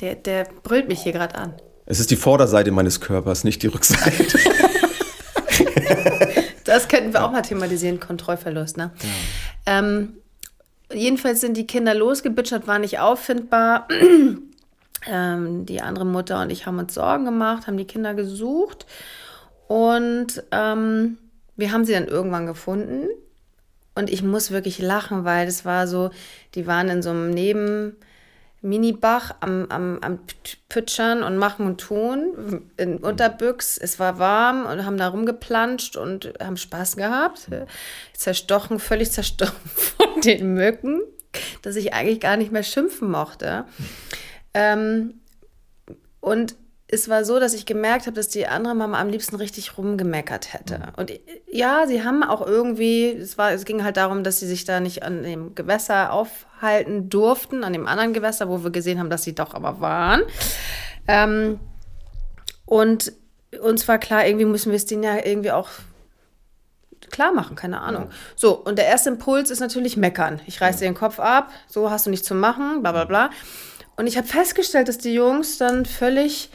Der, 0.00 0.14
der 0.14 0.48
brüllt 0.62 0.88
mich 0.88 1.02
hier 1.02 1.12
gerade 1.12 1.34
an. 1.34 1.54
Es 1.86 2.00
ist 2.00 2.10
die 2.10 2.16
Vorderseite 2.16 2.70
meines 2.70 3.00
Körpers, 3.00 3.44
nicht 3.44 3.62
die 3.62 3.66
Rückseite. 3.66 4.38
das 6.64 6.88
könnten 6.88 7.12
wir 7.12 7.24
auch 7.24 7.32
mal 7.32 7.42
thematisieren, 7.42 8.00
Kontrollverlust. 8.00 8.76
Ne? 8.76 8.90
Ja. 9.66 9.78
Ähm, 9.78 10.14
jedenfalls 10.92 11.40
sind 11.40 11.56
die 11.56 11.66
Kinder 11.66 11.94
losgebitschert, 11.94 12.66
war 12.66 12.78
nicht 12.78 12.98
auffindbar. 13.00 13.88
ähm, 15.06 15.66
die 15.66 15.80
andere 15.80 16.06
Mutter 16.06 16.40
und 16.40 16.50
ich 16.50 16.66
haben 16.66 16.78
uns 16.78 16.94
Sorgen 16.94 17.24
gemacht, 17.24 17.66
haben 17.66 17.76
die 17.76 17.84
Kinder 17.84 18.14
gesucht 18.14 18.86
und 19.66 20.42
ähm, 20.50 21.18
wir 21.56 21.72
haben 21.72 21.84
sie 21.84 21.92
dann 21.92 22.06
irgendwann 22.06 22.46
gefunden. 22.46 23.08
Und 23.94 24.10
ich 24.10 24.22
muss 24.22 24.50
wirklich 24.50 24.78
lachen, 24.78 25.24
weil 25.24 25.46
das 25.46 25.64
war 25.64 25.86
so, 25.86 26.10
die 26.54 26.66
waren 26.66 26.88
in 26.88 27.02
so 27.02 27.10
einem 27.10 27.30
Neben 27.30 27.96
Minibach 28.62 29.34
am, 29.40 29.66
am, 29.68 29.98
am 30.00 30.20
Pütschern 30.68 31.22
und 31.22 31.36
machen 31.36 31.66
und 31.66 31.80
tun 31.80 32.70
in 32.76 32.98
Unterbüchs. 32.98 33.76
Es 33.76 33.98
war 33.98 34.18
warm 34.18 34.66
und 34.66 34.86
haben 34.86 34.96
da 34.96 35.08
rumgeplanscht 35.08 35.96
und 35.96 36.32
haben 36.40 36.56
Spaß 36.56 36.96
gehabt. 36.96 37.48
Zerstochen, 38.14 38.78
völlig 38.78 39.10
zerstochen 39.10 39.60
von 39.64 40.20
den 40.22 40.54
Mücken. 40.54 41.02
dass 41.62 41.76
ich 41.76 41.92
eigentlich 41.92 42.20
gar 42.20 42.36
nicht 42.36 42.52
mehr 42.52 42.62
schimpfen 42.62 43.10
mochte. 43.10 43.64
Ähm, 44.54 45.20
und 46.20 46.54
es 46.92 47.08
war 47.08 47.24
so, 47.24 47.40
dass 47.40 47.54
ich 47.54 47.64
gemerkt 47.64 48.06
habe, 48.06 48.14
dass 48.14 48.28
die 48.28 48.46
andere 48.46 48.74
Mama 48.74 49.00
am 49.00 49.08
liebsten 49.08 49.36
richtig 49.36 49.78
rumgemeckert 49.78 50.52
hätte. 50.52 50.78
Mhm. 50.78 50.84
Und 50.98 51.12
ja, 51.50 51.86
sie 51.86 52.04
haben 52.04 52.22
auch 52.22 52.46
irgendwie, 52.46 53.08
es, 53.08 53.38
war, 53.38 53.50
es 53.52 53.64
ging 53.64 53.82
halt 53.82 53.96
darum, 53.96 54.22
dass 54.22 54.40
sie 54.40 54.46
sich 54.46 54.66
da 54.66 54.78
nicht 54.78 55.02
an 55.02 55.22
dem 55.22 55.54
Gewässer 55.54 56.12
aufhalten 56.12 57.08
durften, 57.08 57.64
an 57.64 57.72
dem 57.72 57.88
anderen 57.88 58.12
Gewässer, 58.12 58.50
wo 58.50 58.62
wir 58.62 58.70
gesehen 58.70 58.98
haben, 58.98 59.08
dass 59.08 59.24
sie 59.24 59.34
doch 59.34 59.54
aber 59.54 59.80
waren. 59.80 60.20
Ähm, 61.08 61.60
und 62.66 63.12
uns 63.62 63.88
war 63.88 63.96
klar, 63.96 64.26
irgendwie 64.26 64.44
müssen 64.44 64.70
wir 64.70 64.76
es 64.76 64.84
denen 64.84 65.02
ja 65.02 65.16
irgendwie 65.24 65.50
auch 65.50 65.70
klar 67.10 67.32
machen, 67.32 67.56
keine 67.56 67.80
Ahnung. 67.80 68.04
Ja. 68.10 68.16
So, 68.36 68.52
und 68.52 68.76
der 68.76 68.86
erste 68.86 69.08
Impuls 69.08 69.50
ist 69.50 69.60
natürlich 69.60 69.96
meckern. 69.96 70.42
Ich 70.46 70.60
reiße 70.60 70.80
dir 70.80 70.84
den 70.84 70.94
Kopf 70.94 71.18
ab, 71.18 71.50
so 71.68 71.90
hast 71.90 72.04
du 72.04 72.10
nichts 72.10 72.28
zu 72.28 72.34
machen, 72.34 72.82
bla 72.82 72.92
bla 72.92 73.06
bla. 73.06 73.30
Und 73.96 74.06
ich 74.06 74.18
habe 74.18 74.26
festgestellt, 74.26 74.88
dass 74.88 74.98
die 74.98 75.14
Jungs 75.14 75.56
dann 75.56 75.86
völlig 75.86 76.50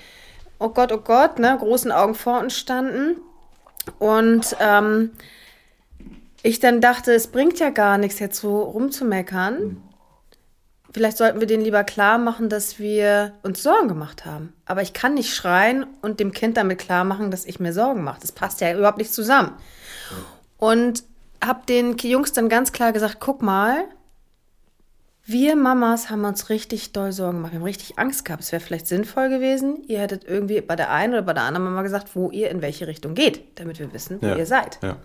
oh 0.59 0.69
Gott, 0.69 0.91
oh 0.91 0.99
Gott, 0.99 1.39
ne, 1.39 1.55
großen 1.59 1.91
Augen 1.91 2.15
vor 2.15 2.39
uns 2.39 2.57
standen. 2.57 3.21
Und 3.99 4.55
ähm, 4.59 5.11
ich 6.43 6.59
dann 6.59 6.81
dachte, 6.81 7.13
es 7.13 7.27
bringt 7.27 7.59
ja 7.59 7.69
gar 7.69 7.97
nichts, 7.97 8.19
jetzt 8.19 8.39
so 8.39 8.61
rumzumeckern. 8.61 9.81
Vielleicht 10.91 11.17
sollten 11.17 11.39
wir 11.39 11.47
denen 11.47 11.63
lieber 11.63 11.83
klar 11.83 12.17
machen, 12.17 12.49
dass 12.49 12.79
wir 12.79 13.33
uns 13.43 13.61
Sorgen 13.61 13.87
gemacht 13.87 14.25
haben. 14.25 14.53
Aber 14.65 14.81
ich 14.81 14.93
kann 14.93 15.13
nicht 15.13 15.35
schreien 15.35 15.85
und 16.01 16.19
dem 16.19 16.31
Kind 16.31 16.57
damit 16.57 16.79
klar 16.79 17.03
machen, 17.03 17.29
dass 17.29 17.45
ich 17.45 17.59
mir 17.59 17.73
Sorgen 17.73 18.03
mache. 18.03 18.21
Das 18.21 18.31
passt 18.31 18.61
ja 18.61 18.75
überhaupt 18.75 18.97
nicht 18.97 19.13
zusammen. 19.13 19.53
Und 20.57 21.03
habe 21.43 21.61
den 21.67 21.97
Jungs 21.97 22.33
dann 22.33 22.49
ganz 22.49 22.71
klar 22.71 22.93
gesagt, 22.93 23.17
guck 23.19 23.41
mal, 23.41 23.83
wir 25.29 25.57
Mamas 25.57 26.09
haben 26.09 26.23
uns 26.23 26.49
richtig 26.49 26.93
doll 26.93 27.11
Sorgen 27.11 27.37
gemacht. 27.37 27.51
Wir 27.51 27.59
haben 27.59 27.65
richtig 27.65 27.99
Angst 27.99 28.23
gehabt. 28.23 28.43
Es 28.43 28.53
wäre 28.53 28.61
vielleicht 28.61 28.87
sinnvoll 28.87 29.27
gewesen, 29.29 29.83
ihr 29.87 29.99
hättet 29.99 30.23
irgendwie 30.23 30.61
bei 30.61 30.77
der 30.77 30.89
einen 30.89 31.13
oder 31.13 31.21
bei 31.21 31.33
der 31.33 31.43
anderen 31.43 31.65
Mama 31.65 31.81
gesagt, 31.81 32.15
wo 32.15 32.31
ihr 32.31 32.49
in 32.49 32.61
welche 32.61 32.87
Richtung 32.87 33.13
geht, 33.13 33.59
damit 33.59 33.77
wir 33.77 33.91
wissen, 33.91 34.21
wo 34.21 34.27
ja. 34.27 34.37
ihr 34.37 34.45
seid. 34.45 34.79
Ja. 34.81 34.95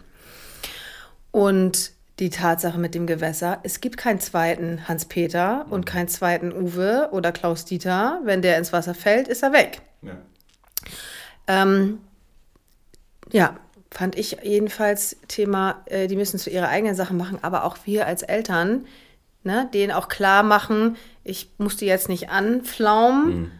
Und 1.32 1.90
die 2.20 2.30
Tatsache 2.30 2.78
mit 2.78 2.94
dem 2.94 3.08
Gewässer, 3.08 3.58
es 3.64 3.80
gibt 3.80 3.96
keinen 3.96 4.20
zweiten 4.20 4.86
Hans-Peter 4.86 5.66
und 5.70 5.86
keinen 5.86 6.06
zweiten 6.06 6.52
Uwe 6.52 7.08
oder 7.10 7.32
Klaus-Dieter. 7.32 8.20
Wenn 8.22 8.42
der 8.42 8.58
ins 8.58 8.72
Wasser 8.72 8.94
fällt, 8.94 9.26
ist 9.26 9.42
er 9.42 9.52
weg. 9.52 9.82
Ja. 10.02 10.18
Ähm, 11.48 11.98
ja, 13.32 13.56
fand 13.90 14.16
ich 14.16 14.38
jedenfalls 14.44 15.16
Thema, 15.26 15.82
äh, 15.86 16.06
die 16.06 16.14
müssen 16.14 16.38
zu 16.38 16.48
ihrer 16.48 16.68
eigenen 16.68 16.94
Sache 16.94 17.14
machen, 17.14 17.38
aber 17.42 17.64
auch 17.64 17.78
wir 17.86 18.06
als 18.06 18.22
Eltern 18.22 18.86
ne, 19.44 19.68
denen 19.72 19.92
auch 19.92 20.08
klar 20.08 20.42
machen, 20.42 20.96
ich 21.24 21.50
muss 21.58 21.76
die 21.76 21.86
jetzt 21.86 22.08
nicht 22.08 22.30
anflaumen. 22.30 23.26
Mhm. 23.26 23.50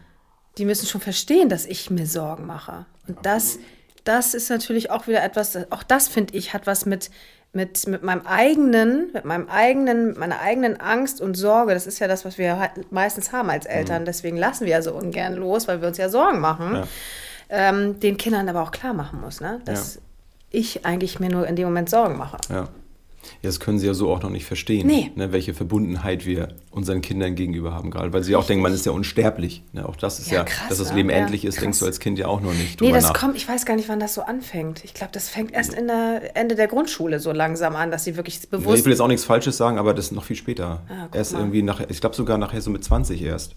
Die 0.57 0.65
müssen 0.65 0.85
schon 0.85 1.01
verstehen, 1.01 1.49
dass 1.49 1.65
ich 1.65 1.89
mir 1.89 2.05
Sorgen 2.05 2.45
mache. 2.45 2.85
Und 3.07 3.17
das, 3.23 3.57
das 4.03 4.33
ist 4.33 4.49
natürlich 4.49 4.91
auch 4.91 5.07
wieder 5.07 5.23
etwas, 5.23 5.57
auch 5.71 5.83
das 5.83 6.07
finde 6.07 6.35
ich, 6.35 6.53
hat 6.53 6.67
was 6.67 6.85
mit, 6.85 7.09
mit, 7.53 7.87
mit 7.87 8.03
meinem 8.03 8.25
eigenen, 8.25 9.11
mit 9.13 9.25
meinem 9.25 9.49
eigenen, 9.49 10.07
mit 10.09 10.17
meiner 10.17 10.39
eigenen 10.41 10.79
Angst 10.79 11.21
und 11.21 11.35
Sorge. 11.35 11.73
Das 11.73 11.87
ist 11.87 11.99
ja 11.99 12.07
das, 12.07 12.23
was 12.23 12.37
wir 12.37 12.59
halt 12.59 12.91
meistens 12.91 13.31
haben 13.31 13.49
als 13.49 13.65
Eltern. 13.65 14.03
Mhm. 14.03 14.05
Deswegen 14.05 14.37
lassen 14.37 14.65
wir 14.65 14.73
ja 14.73 14.81
so 14.81 14.93
ungern 14.93 15.33
los, 15.33 15.67
weil 15.67 15.81
wir 15.81 15.87
uns 15.87 15.97
ja 15.97 16.09
Sorgen 16.09 16.39
machen. 16.39 16.75
Ja. 16.75 16.87
Ähm, 17.49 17.99
den 17.99 18.17
Kindern 18.17 18.47
aber 18.49 18.61
auch 18.61 18.71
klar 18.71 18.93
machen 18.93 19.21
muss, 19.21 19.41
ne? 19.41 19.61
dass 19.65 19.95
ja. 19.95 20.01
ich 20.51 20.85
eigentlich 20.85 21.19
mir 21.19 21.29
nur 21.29 21.47
in 21.47 21.55
dem 21.55 21.65
Moment 21.65 21.89
Sorgen 21.89 22.17
mache. 22.17 22.37
Ja. 22.49 22.67
Ja, 23.41 23.49
das 23.49 23.59
können 23.59 23.79
sie 23.79 23.87
ja 23.87 23.93
so 23.93 24.09
auch 24.09 24.21
noch 24.21 24.29
nicht 24.29 24.45
verstehen, 24.45 24.87
nee. 24.87 25.11
ne, 25.15 25.31
welche 25.31 25.53
Verbundenheit 25.53 26.25
wir 26.25 26.49
unseren 26.73 27.01
Kindern 27.01 27.35
gegenüber 27.35 27.73
haben, 27.73 27.91
gerade 27.91 28.11
weil 28.13 28.23
sie 28.23 28.35
auch 28.35 28.45
denken, 28.45 28.63
man 28.63 28.73
ist 28.73 28.85
ja 28.85 28.91
unsterblich. 28.91 29.63
Ne? 29.73 29.87
Auch 29.87 29.95
das 29.95 30.19
ist 30.19 30.31
ja, 30.31 30.37
ja 30.37 30.43
krass, 30.43 30.69
dass 30.69 30.79
das 30.79 30.93
Leben 30.93 31.09
ja, 31.09 31.17
endlich 31.17 31.45
ist, 31.45 31.55
krass. 31.55 31.63
denkst 31.63 31.79
du 31.79 31.85
als 31.85 31.99
Kind 31.99 32.17
ja 32.17 32.27
auch 32.27 32.41
noch 32.41 32.53
nicht. 32.53 32.81
Nee, 32.81 32.91
das 32.91 33.03
nach. 33.03 33.13
kommt, 33.13 33.35
ich 33.37 33.47
weiß 33.47 33.65
gar 33.65 33.75
nicht, 33.75 33.89
wann 33.89 33.99
das 33.99 34.15
so 34.15 34.23
anfängt. 34.23 34.83
Ich 34.83 34.93
glaube, 34.93 35.11
das 35.13 35.29
fängt 35.29 35.53
erst 35.53 35.73
in 35.73 35.87
der 35.87 36.35
Ende 36.35 36.55
der 36.55 36.67
Grundschule 36.67 37.19
so 37.19 37.31
langsam 37.31 37.75
an, 37.75 37.91
dass 37.91 38.03
sie 38.03 38.17
wirklich 38.17 38.49
bewusst. 38.49 38.79
Ich 38.79 38.85
will 38.85 38.91
jetzt 38.91 39.01
auch 39.01 39.07
nichts 39.07 39.23
Falsches 39.23 39.55
sagen, 39.55 39.77
aber 39.77 39.93
das 39.93 40.05
ist 40.05 40.11
noch 40.13 40.23
viel 40.23 40.35
später. 40.35 40.81
Ah, 40.89 41.07
erst 41.13 41.33
mal. 41.33 41.39
irgendwie 41.39 41.61
nachher, 41.61 41.89
ich 41.89 42.01
glaube 42.01 42.15
sogar 42.15 42.39
nachher 42.39 42.61
so 42.61 42.71
mit 42.71 42.83
20 42.83 43.21
erst. 43.21 43.55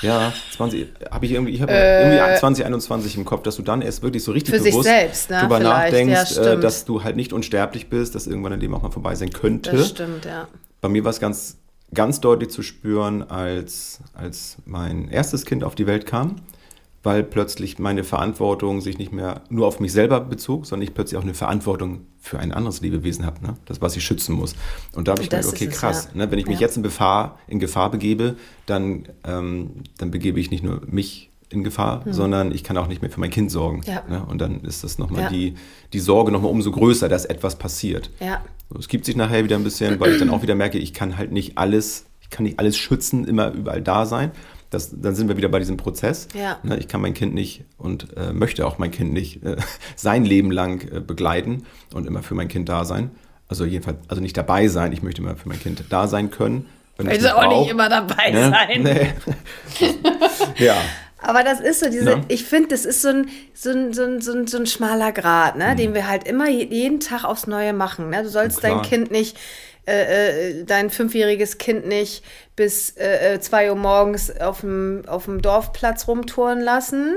Ja, 0.00 0.32
20, 0.56 0.86
habe 1.10 1.26
ich 1.26 1.32
irgendwie, 1.32 1.52
ich 1.52 1.62
habe 1.62 1.72
äh, 1.72 2.16
irgendwie 2.16 2.38
2021 2.38 3.16
im 3.16 3.24
Kopf, 3.24 3.42
dass 3.42 3.56
du 3.56 3.62
dann 3.62 3.82
erst 3.82 4.02
wirklich 4.02 4.24
so 4.24 4.32
richtig 4.32 4.62
bewusst 4.62 4.84
selbst, 4.84 5.30
ne? 5.30 5.40
drüber 5.40 5.60
nachdenkst, 5.60 6.36
ja, 6.36 6.52
äh, 6.52 6.60
dass 6.60 6.84
du 6.84 7.04
halt 7.04 7.16
nicht 7.16 7.32
unsterblich 7.32 7.88
bist, 7.88 8.14
dass 8.14 8.26
irgendwann 8.26 8.52
in 8.52 8.60
dem 8.60 8.74
auch 8.74 8.82
mal 8.82 8.90
vorbei 8.90 9.14
sein 9.14 9.30
könnte. 9.30 9.72
Das 9.72 9.90
stimmt, 9.90 10.24
ja. 10.24 10.48
Bei 10.80 10.88
mir 10.88 11.04
war 11.04 11.10
es 11.10 11.20
ganz, 11.20 11.56
ganz 11.94 12.20
deutlich 12.20 12.50
zu 12.50 12.62
spüren, 12.62 13.22
als, 13.22 14.00
als 14.12 14.56
mein 14.66 15.08
erstes 15.08 15.46
Kind 15.46 15.64
auf 15.64 15.74
die 15.74 15.86
Welt 15.86 16.06
kam 16.06 16.36
weil 17.04 17.22
plötzlich 17.22 17.78
meine 17.78 18.02
Verantwortung 18.02 18.80
sich 18.80 18.98
nicht 18.98 19.12
mehr 19.12 19.42
nur 19.50 19.66
auf 19.66 19.78
mich 19.78 19.92
selber 19.92 20.20
bezog, 20.20 20.66
sondern 20.66 20.88
ich 20.88 20.94
plötzlich 20.94 21.18
auch 21.18 21.22
eine 21.22 21.34
Verantwortung 21.34 22.06
für 22.18 22.38
ein 22.38 22.50
anderes 22.50 22.80
Lebewesen 22.80 23.26
habe, 23.26 23.44
ne? 23.44 23.54
das, 23.66 23.82
was 23.82 23.94
ich 23.94 24.04
schützen 24.04 24.34
muss. 24.34 24.56
Und 24.94 25.06
da 25.06 25.12
habe 25.12 25.22
ich 25.22 25.28
gedacht, 25.28 25.46
okay, 25.46 25.68
krass, 25.68 26.06
es, 26.06 26.14
ja. 26.14 26.24
ne? 26.24 26.30
wenn 26.30 26.38
ich 26.38 26.46
mich 26.46 26.60
ja. 26.60 26.62
jetzt 26.62 26.78
in 26.78 26.82
Gefahr, 26.82 27.38
in 27.46 27.58
Gefahr 27.58 27.90
begebe, 27.90 28.36
dann, 28.64 29.06
ähm, 29.24 29.82
dann 29.98 30.10
begebe 30.10 30.40
ich 30.40 30.50
nicht 30.50 30.64
nur 30.64 30.80
mich 30.86 31.30
in 31.50 31.62
Gefahr, 31.62 32.06
hm. 32.06 32.12
sondern 32.14 32.52
ich 32.52 32.64
kann 32.64 32.78
auch 32.78 32.88
nicht 32.88 33.02
mehr 33.02 33.10
für 33.10 33.20
mein 33.20 33.30
Kind 33.30 33.50
sorgen. 33.50 33.82
Ja. 33.84 34.02
Ne? 34.08 34.24
Und 34.24 34.40
dann 34.40 34.62
ist 34.62 34.82
das 34.82 34.96
nochmal 34.96 35.24
ja. 35.24 35.28
die, 35.28 35.56
die 35.92 36.00
Sorge 36.00 36.32
nochmal 36.32 36.50
umso 36.50 36.70
größer, 36.70 37.10
dass 37.10 37.26
etwas 37.26 37.56
passiert. 37.56 38.10
Ja. 38.18 38.42
So, 38.70 38.78
es 38.78 38.88
gibt 38.88 39.04
sich 39.04 39.16
nachher 39.16 39.44
wieder 39.44 39.56
ein 39.56 39.64
bisschen, 39.64 40.00
weil 40.00 40.12
ich 40.12 40.18
dann 40.18 40.30
auch 40.30 40.42
wieder 40.42 40.54
merke, 40.54 40.78
ich 40.78 40.94
kann 40.94 41.16
halt 41.16 41.32
nicht 41.32 41.58
alles, 41.58 42.06
ich 42.20 42.30
kann 42.30 42.44
nicht 42.44 42.58
alles 42.58 42.76
schützen, 42.76 43.24
immer 43.24 43.52
überall 43.52 43.82
da 43.82 44.06
sein. 44.06 44.30
Das, 44.70 44.90
dann 44.92 45.14
sind 45.14 45.28
wir 45.28 45.36
wieder 45.36 45.48
bei 45.48 45.60
diesem 45.60 45.76
Prozess. 45.76 46.26
Ja. 46.34 46.58
Ne, 46.64 46.78
ich 46.78 46.88
kann 46.88 47.00
mein 47.00 47.14
Kind 47.14 47.32
nicht 47.32 47.64
und 47.78 48.16
äh, 48.16 48.32
möchte 48.32 48.66
auch 48.66 48.78
mein 48.78 48.90
Kind 48.90 49.12
nicht 49.12 49.44
äh, 49.44 49.56
sein 49.96 50.24
Leben 50.24 50.50
lang 50.50 50.80
äh, 50.90 51.00
begleiten 51.00 51.64
und 51.92 52.06
immer 52.06 52.22
für 52.22 52.34
mein 52.34 52.48
Kind 52.48 52.68
da 52.68 52.84
sein. 52.84 53.10
Also 53.46 53.64
jedenfalls, 53.64 53.98
also 54.08 54.20
nicht 54.20 54.36
dabei 54.36 54.68
sein, 54.68 54.92
ich 54.92 55.02
möchte 55.02 55.22
immer 55.22 55.36
für 55.36 55.48
mein 55.48 55.60
Kind 55.60 55.84
da 55.90 56.08
sein 56.08 56.30
können. 56.30 56.66
Wenn 56.96 57.08
also 57.08 57.28
auch 57.28 57.42
brauch, 57.42 57.60
nicht 57.60 57.70
immer 57.70 57.88
dabei 57.88 58.30
ne? 58.30 58.50
sein. 58.50 58.82
Nee. 58.82 59.12
ja. 60.64 60.76
Aber 61.26 61.42
das 61.42 61.60
ist 61.60 61.80
so 61.80 61.90
diese, 61.90 62.10
ja. 62.10 62.20
ich 62.28 62.44
finde, 62.44 62.68
das 62.68 62.84
ist 62.84 63.02
so 63.02 63.08
ein, 63.08 63.28
so 63.52 63.70
ein, 63.70 63.92
so 63.92 64.04
ein, 64.04 64.20
so 64.20 64.32
ein, 64.32 64.46
so 64.46 64.58
ein 64.58 64.66
schmaler 64.66 65.12
Grat, 65.12 65.56
ne, 65.56 65.70
mhm. 65.72 65.76
den 65.76 65.94
wir 65.94 66.08
halt 66.08 66.26
immer 66.26 66.48
jeden 66.48 67.00
Tag 67.00 67.24
aufs 67.24 67.46
Neue 67.46 67.72
machen. 67.72 68.10
Ne? 68.10 68.22
Du 68.22 68.28
sollst 68.28 68.62
dein 68.62 68.82
Kind 68.82 69.10
nicht 69.10 69.36
äh, 69.86 70.60
äh, 70.60 70.64
dein 70.64 70.88
fünfjähriges 70.88 71.58
Kind 71.58 71.86
nicht 71.86 72.24
bis 72.56 72.96
äh, 72.96 73.34
äh 73.34 73.40
zwei 73.40 73.68
Uhr 73.68 73.76
morgens 73.76 74.34
auf 74.40 74.60
dem, 74.60 75.02
auf 75.06 75.26
dem 75.26 75.42
Dorfplatz 75.42 76.08
rumtouren 76.08 76.60
lassen. 76.60 77.16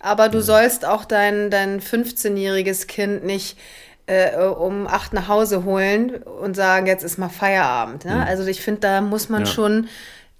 Aber 0.00 0.28
du 0.28 0.40
sollst 0.40 0.86
auch 0.86 1.04
dein, 1.04 1.50
dein 1.50 1.80
15-jähriges 1.80 2.86
Kind 2.86 3.24
nicht 3.24 3.58
äh, 4.06 4.36
um 4.38 4.86
acht 4.86 5.12
nach 5.12 5.28
Hause 5.28 5.64
holen 5.64 6.14
und 6.14 6.54
sagen, 6.54 6.86
jetzt 6.86 7.02
ist 7.02 7.18
mal 7.18 7.28
Feierabend. 7.28 8.04
Ne? 8.04 8.14
Mhm. 8.14 8.20
Also 8.22 8.46
ich 8.46 8.62
finde, 8.62 8.80
da 8.80 9.00
muss 9.00 9.28
man 9.28 9.44
ja. 9.44 9.46
schon 9.46 9.88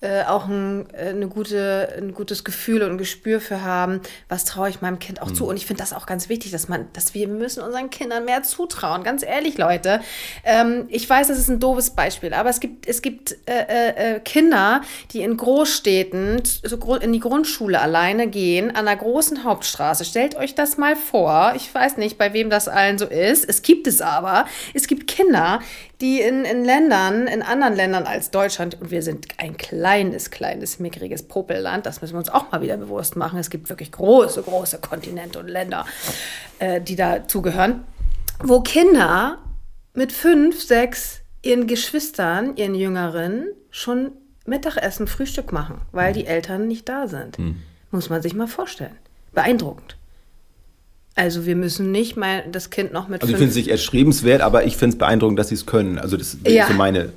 äh, 0.07 0.25
auch 0.25 0.47
ein, 0.47 0.87
äh, 0.93 1.09
eine 1.09 1.27
gute, 1.27 1.95
ein 1.99 2.15
gutes 2.15 2.45
Gefühl 2.45 2.83
und 2.83 2.93
ein 2.93 2.99
Gespür 2.99 3.41
für 3.41 3.63
haben, 3.63 4.01
was 4.29 4.45
traue 4.45 4.69
ich 4.69 4.81
meinem 4.81 5.01
Kind 5.01 5.21
auch 5.21 5.31
mhm. 5.31 5.35
zu. 5.35 5.47
Und 5.47 5.57
ich 5.57 5.67
finde 5.67 5.83
das 5.83 5.93
auch 5.93 6.07
ganz 6.07 6.29
wichtig, 6.29 6.53
dass 6.53 6.69
man, 6.69 6.87
dass 6.93 7.15
wir 7.15 7.27
müssen 7.27 7.63
unseren 7.63 7.91
Kindern 7.91 8.25
mehr 8.25 8.45
zutrauen. 8.45 9.03
Ganz 9.03 9.25
ehrlich, 9.25 9.59
Leute. 9.59 10.01
Ähm, 10.45 10.85
ich 10.89 11.09
weiß, 11.09 11.27
das 11.27 11.39
ist 11.39 11.49
ein 11.49 11.59
doofes 11.59 11.91
Beispiel, 11.91 12.35
aber 12.35 12.51
es 12.51 12.61
gibt, 12.61 12.87
es 12.87 13.03
gibt 13.03 13.37
äh, 13.47 13.65
äh, 13.69 14.15
äh 14.17 14.21
Kinder, 14.21 14.83
die 15.13 15.23
in 15.23 15.37
Großstädten 15.37 16.43
so 16.45 16.95
in 16.95 17.13
die 17.13 17.21
Grundschule 17.21 17.81
alleine 17.81 18.29
gehen, 18.29 18.71
an 18.71 18.87
einer 18.87 18.97
großen 18.97 19.43
Hauptstraße. 19.43 20.05
Stellt 20.05 20.37
euch 20.37 20.55
das 20.55 20.77
mal 20.77 20.95
vor. 20.95 21.55
Ich 21.57 21.75
weiß 21.75 21.97
nicht, 21.97 22.17
bei 22.17 22.33
wem 22.33 22.49
das 22.49 22.69
allen 22.69 22.99
so 22.99 23.07
ist. 23.07 23.49
Es 23.49 23.63
gibt 23.63 23.87
es 23.87 24.01
aber. 24.01 24.47
Es 24.73 24.87
gibt 24.87 25.09
Kinder, 25.09 25.61
die 26.01 26.21
in, 26.21 26.45
in 26.45 26.65
Ländern, 26.65 27.27
in 27.27 27.43
anderen 27.43 27.75
Ländern 27.75 28.05
als 28.05 28.31
Deutschland, 28.31 28.81
und 28.81 28.91
wir 28.91 29.03
sind 29.03 29.27
ein 29.39 29.57
kleines, 29.57 30.31
kleines, 30.31 30.79
mickriges 30.79 31.23
Popelland, 31.23 31.87
das 31.87 32.01
müssen 32.03 32.15
wir 32.15 32.19
uns 32.19 32.29
auch 32.29 32.53
mal 32.53 32.61
wieder 32.61 32.77
bewusst 32.77 33.17
machen. 33.17 33.39
Es 33.39 33.49
gibt 33.49 33.69
wirklich 33.71 33.93
große, 33.93 34.43
große 34.43 34.79
Kontinente 34.79 35.39
und 35.39 35.49
Länder, 35.49 35.87
äh, 36.59 36.81
die 36.81 36.97
dazugehören, 36.97 37.85
wo 38.43 38.61
Kinder 38.61 39.39
mit 39.95 40.13
fünf, 40.13 40.63
sechs 40.63 41.21
ihren 41.43 41.67
Geschwistern, 41.67 42.57
ihren 42.57 42.75
Jüngeren 42.75 43.47
schon 43.71 44.13
Mittagessen, 44.45 45.07
Frühstück 45.07 45.53
machen, 45.53 45.81
weil 45.93 46.13
die 46.13 46.27
Eltern 46.27 46.69
nicht 46.69 46.89
da 46.89 47.09
sind. 47.09 47.39
Mhm. 47.39 47.63
Muss 47.91 48.11
man 48.11 48.21
sich 48.21 48.35
mal 48.35 48.47
vorstellen. 48.47 48.97
Beeindruckend. 49.33 49.97
Also 51.17 51.47
wir 51.47 51.57
müssen 51.57 51.91
nicht 51.91 52.17
mal 52.17 52.45
das 52.51 52.71
Kind 52.71 52.93
noch 52.93 53.09
mit. 53.09 53.23
Also 53.23 53.33
ich 53.33 53.39
finde 53.39 53.51
es 53.51 53.57
nicht 53.57 53.69
erstrebenswert, 53.69 54.43
aber 54.43 54.65
ich 54.65 54.77
finde 54.77 54.95
es 54.95 54.99
beeindruckend, 54.99 55.39
dass 55.39 55.49
sie 55.49 55.55
es 55.55 55.67
können. 55.67 55.99
Also 55.99 56.17
das 56.17 56.35
ist 56.35 56.49
ja. 56.49 56.69
so 56.69 56.75
meine. 56.75 57.13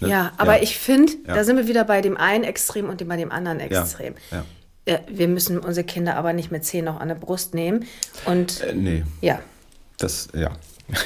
Ne? 0.00 0.08
Ja, 0.08 0.32
aber 0.36 0.56
ja. 0.56 0.62
ich 0.62 0.76
finde, 0.76 1.12
ja. 1.26 1.34
da 1.34 1.44
sind 1.44 1.56
wir 1.56 1.68
wieder 1.68 1.84
bei 1.84 2.00
dem 2.00 2.16
einen 2.16 2.42
Extrem 2.42 2.88
und 2.88 3.06
bei 3.08 3.16
dem 3.16 3.30
anderen 3.30 3.60
Extrem. 3.60 4.14
Ja. 4.30 5.00
Wir 5.08 5.28
müssen 5.28 5.58
unsere 5.58 5.86
Kinder 5.86 6.16
aber 6.16 6.32
nicht 6.32 6.50
mit 6.50 6.64
zehn 6.64 6.84
noch 6.84 7.00
an 7.00 7.08
der 7.08 7.14
Brust 7.14 7.54
nehmen. 7.54 7.86
Und 8.26 8.60
äh, 8.60 8.74
nee. 8.74 9.04
Ja. 9.22 9.40
Das, 9.98 10.28
ja. 10.34 10.50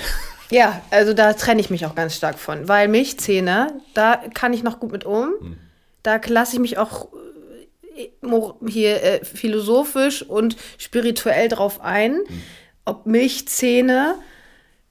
Ja, 0.51 0.81
also 0.91 1.13
da 1.13 1.35
trenne 1.35 1.61
ich 1.61 1.71
mich 1.71 1.85
auch 1.85 1.95
ganz 1.95 2.15
stark 2.15 2.39
von, 2.39 2.69
weil 2.69 2.89
Milchzähne, 2.89 3.81
da 3.95 4.19
kann 4.33 4.53
ich 4.53 4.63
noch 4.63 4.81
gut 4.81 4.93
mit 4.93 5.05
um. 5.05 5.33
Hm. 5.41 5.59
Da 6.03 6.19
lasse 6.27 6.55
ich 6.55 6.61
mich 6.61 6.79
auch 6.79 7.13
äh, 7.13 7.17
hier 8.67 9.03
äh, 9.03 9.25
philosophisch 9.25 10.23
und 10.23 10.57
spirituell 10.79 11.49
drauf 11.49 11.81
ein, 11.81 12.15
hm. 12.15 12.43
ob 12.85 13.07
Milchzähne, 13.07 14.17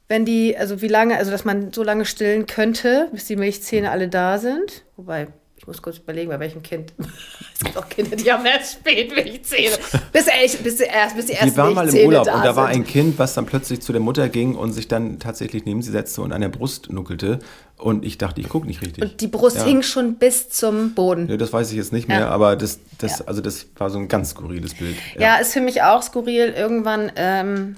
wenn 0.08 0.26
die, 0.26 0.58
also 0.58 0.82
wie 0.82 0.88
lange, 0.88 1.18
also 1.18 1.32
dass 1.32 1.46
man 1.46 1.74
so 1.74 1.84
lange 1.84 2.06
stillen 2.06 2.46
könnte, 2.46 3.10
bis 3.12 3.26
die 3.26 3.36
Milchzähne 3.36 3.92
alle 3.92 4.08
da 4.08 4.38
sind. 4.38 4.86
Wobei 4.96 5.28
ich 5.68 5.76
muss 5.76 5.82
kurz 5.82 5.98
überlegen, 5.98 6.30
bei 6.30 6.40
welchem 6.40 6.64
Kind. 6.64 6.94
es 7.54 7.60
gibt 7.60 7.78
auch 7.78 7.90
Kinder, 7.90 8.16
die 8.16 8.32
haben 8.32 8.46
erst 8.46 8.76
spät 8.76 9.14
Milchzähne. 9.14 9.76
Bis, 10.14 10.26
bis, 10.26 10.56
bis, 10.64 10.80
erst, 10.80 11.18
bis 11.18 11.26
die 11.26 11.34
ersten 11.34 11.58
Wir 11.58 11.58
waren 11.58 11.74
mal 11.74 11.90
im 11.90 12.06
Urlaub 12.08 12.34
und 12.34 12.46
da 12.46 12.56
war 12.56 12.68
ein 12.68 12.86
Kind, 12.86 13.20
was 13.20 13.34
dann 13.34 13.46
plötzlich 13.46 13.82
zu 13.82 13.92
der 13.92 14.00
Mutter 14.00 14.30
ging 14.30 14.56
und 14.56 14.72
sich 14.72 14.88
dann 14.88 15.20
tatsächlich 15.20 15.66
neben 15.66 15.82
sie 15.82 15.92
setzte 15.92 16.22
und 16.22 16.32
an 16.32 16.40
der 16.40 16.48
Brust 16.48 16.90
nuckelte. 16.90 17.40
Und 17.76 18.06
ich 18.06 18.18
dachte, 18.18 18.40
ich 18.40 18.48
gucke 18.48 18.66
nicht 18.66 18.82
richtig. 18.82 19.04
Und 19.04 19.20
die 19.20 19.28
Brust 19.28 19.58
ja. 19.58 19.66
hing 19.66 19.82
schon 19.82 20.16
bis 20.16 20.48
zum 20.48 20.94
Boden. 20.94 21.28
Ja, 21.28 21.36
das 21.36 21.52
weiß 21.52 21.70
ich 21.72 21.76
jetzt 21.76 21.92
nicht 21.92 22.08
mehr, 22.08 22.22
ja. 22.22 22.30
aber 22.30 22.56
das, 22.56 22.80
das, 22.98 23.28
also 23.28 23.42
das 23.42 23.66
war 23.76 23.90
so 23.90 24.00
ein 24.00 24.08
ganz 24.08 24.30
skurriles 24.30 24.74
Bild. 24.74 24.96
Ja, 25.20 25.36
ist 25.36 25.52
für 25.52 25.60
mich 25.62 25.84
auch 25.84 26.02
skurril. 26.02 26.54
Irgendwann, 26.58 27.12
ähm, 27.18 27.76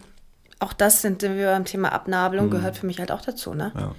auch 0.60 0.74
das 0.74 1.02
sind 1.02 1.24
wir 1.24 1.48
beim 1.48 1.66
Thema 1.66 1.92
Abnabelung, 1.92 2.46
mhm. 2.46 2.52
gehört 2.52 2.78
für 2.78 2.86
mich 2.86 3.00
halt 3.00 3.12
auch 3.12 3.22
dazu. 3.22 3.56
Ne? 3.56 3.72
Ja. 3.76 3.96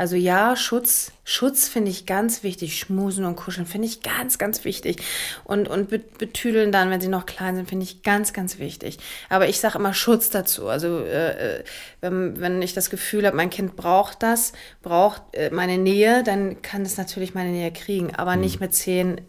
Also 0.00 0.16
ja, 0.16 0.56
Schutz, 0.56 1.12
Schutz 1.24 1.68
finde 1.68 1.90
ich 1.90 2.06
ganz 2.06 2.42
wichtig. 2.42 2.78
Schmusen 2.78 3.26
und 3.26 3.36
kuscheln 3.36 3.66
finde 3.66 3.86
ich 3.86 4.02
ganz, 4.02 4.38
ganz 4.38 4.64
wichtig. 4.64 4.96
Und, 5.44 5.68
und 5.68 5.90
betüdeln 5.90 6.72
dann, 6.72 6.88
wenn 6.88 7.02
sie 7.02 7.08
noch 7.08 7.26
klein 7.26 7.54
sind, 7.54 7.68
finde 7.68 7.84
ich 7.84 8.02
ganz, 8.02 8.32
ganz 8.32 8.58
wichtig. 8.58 8.96
Aber 9.28 9.46
ich 9.46 9.60
sage 9.60 9.76
immer 9.76 9.92
Schutz 9.92 10.30
dazu. 10.30 10.68
Also 10.68 11.00
äh, 11.00 11.58
äh, 11.58 11.64
wenn, 12.00 12.40
wenn 12.40 12.62
ich 12.62 12.72
das 12.72 12.88
Gefühl 12.88 13.26
habe, 13.26 13.36
mein 13.36 13.50
Kind 13.50 13.76
braucht 13.76 14.22
das, 14.22 14.54
braucht 14.80 15.20
äh, 15.32 15.50
meine 15.50 15.76
Nähe, 15.76 16.22
dann 16.22 16.62
kann 16.62 16.80
es 16.80 16.96
natürlich 16.96 17.34
meine 17.34 17.50
Nähe 17.50 17.70
kriegen. 17.70 18.14
Aber 18.14 18.36
mhm. 18.36 18.40
nicht 18.40 18.58
mit 18.58 18.74
zehn, 18.74 19.20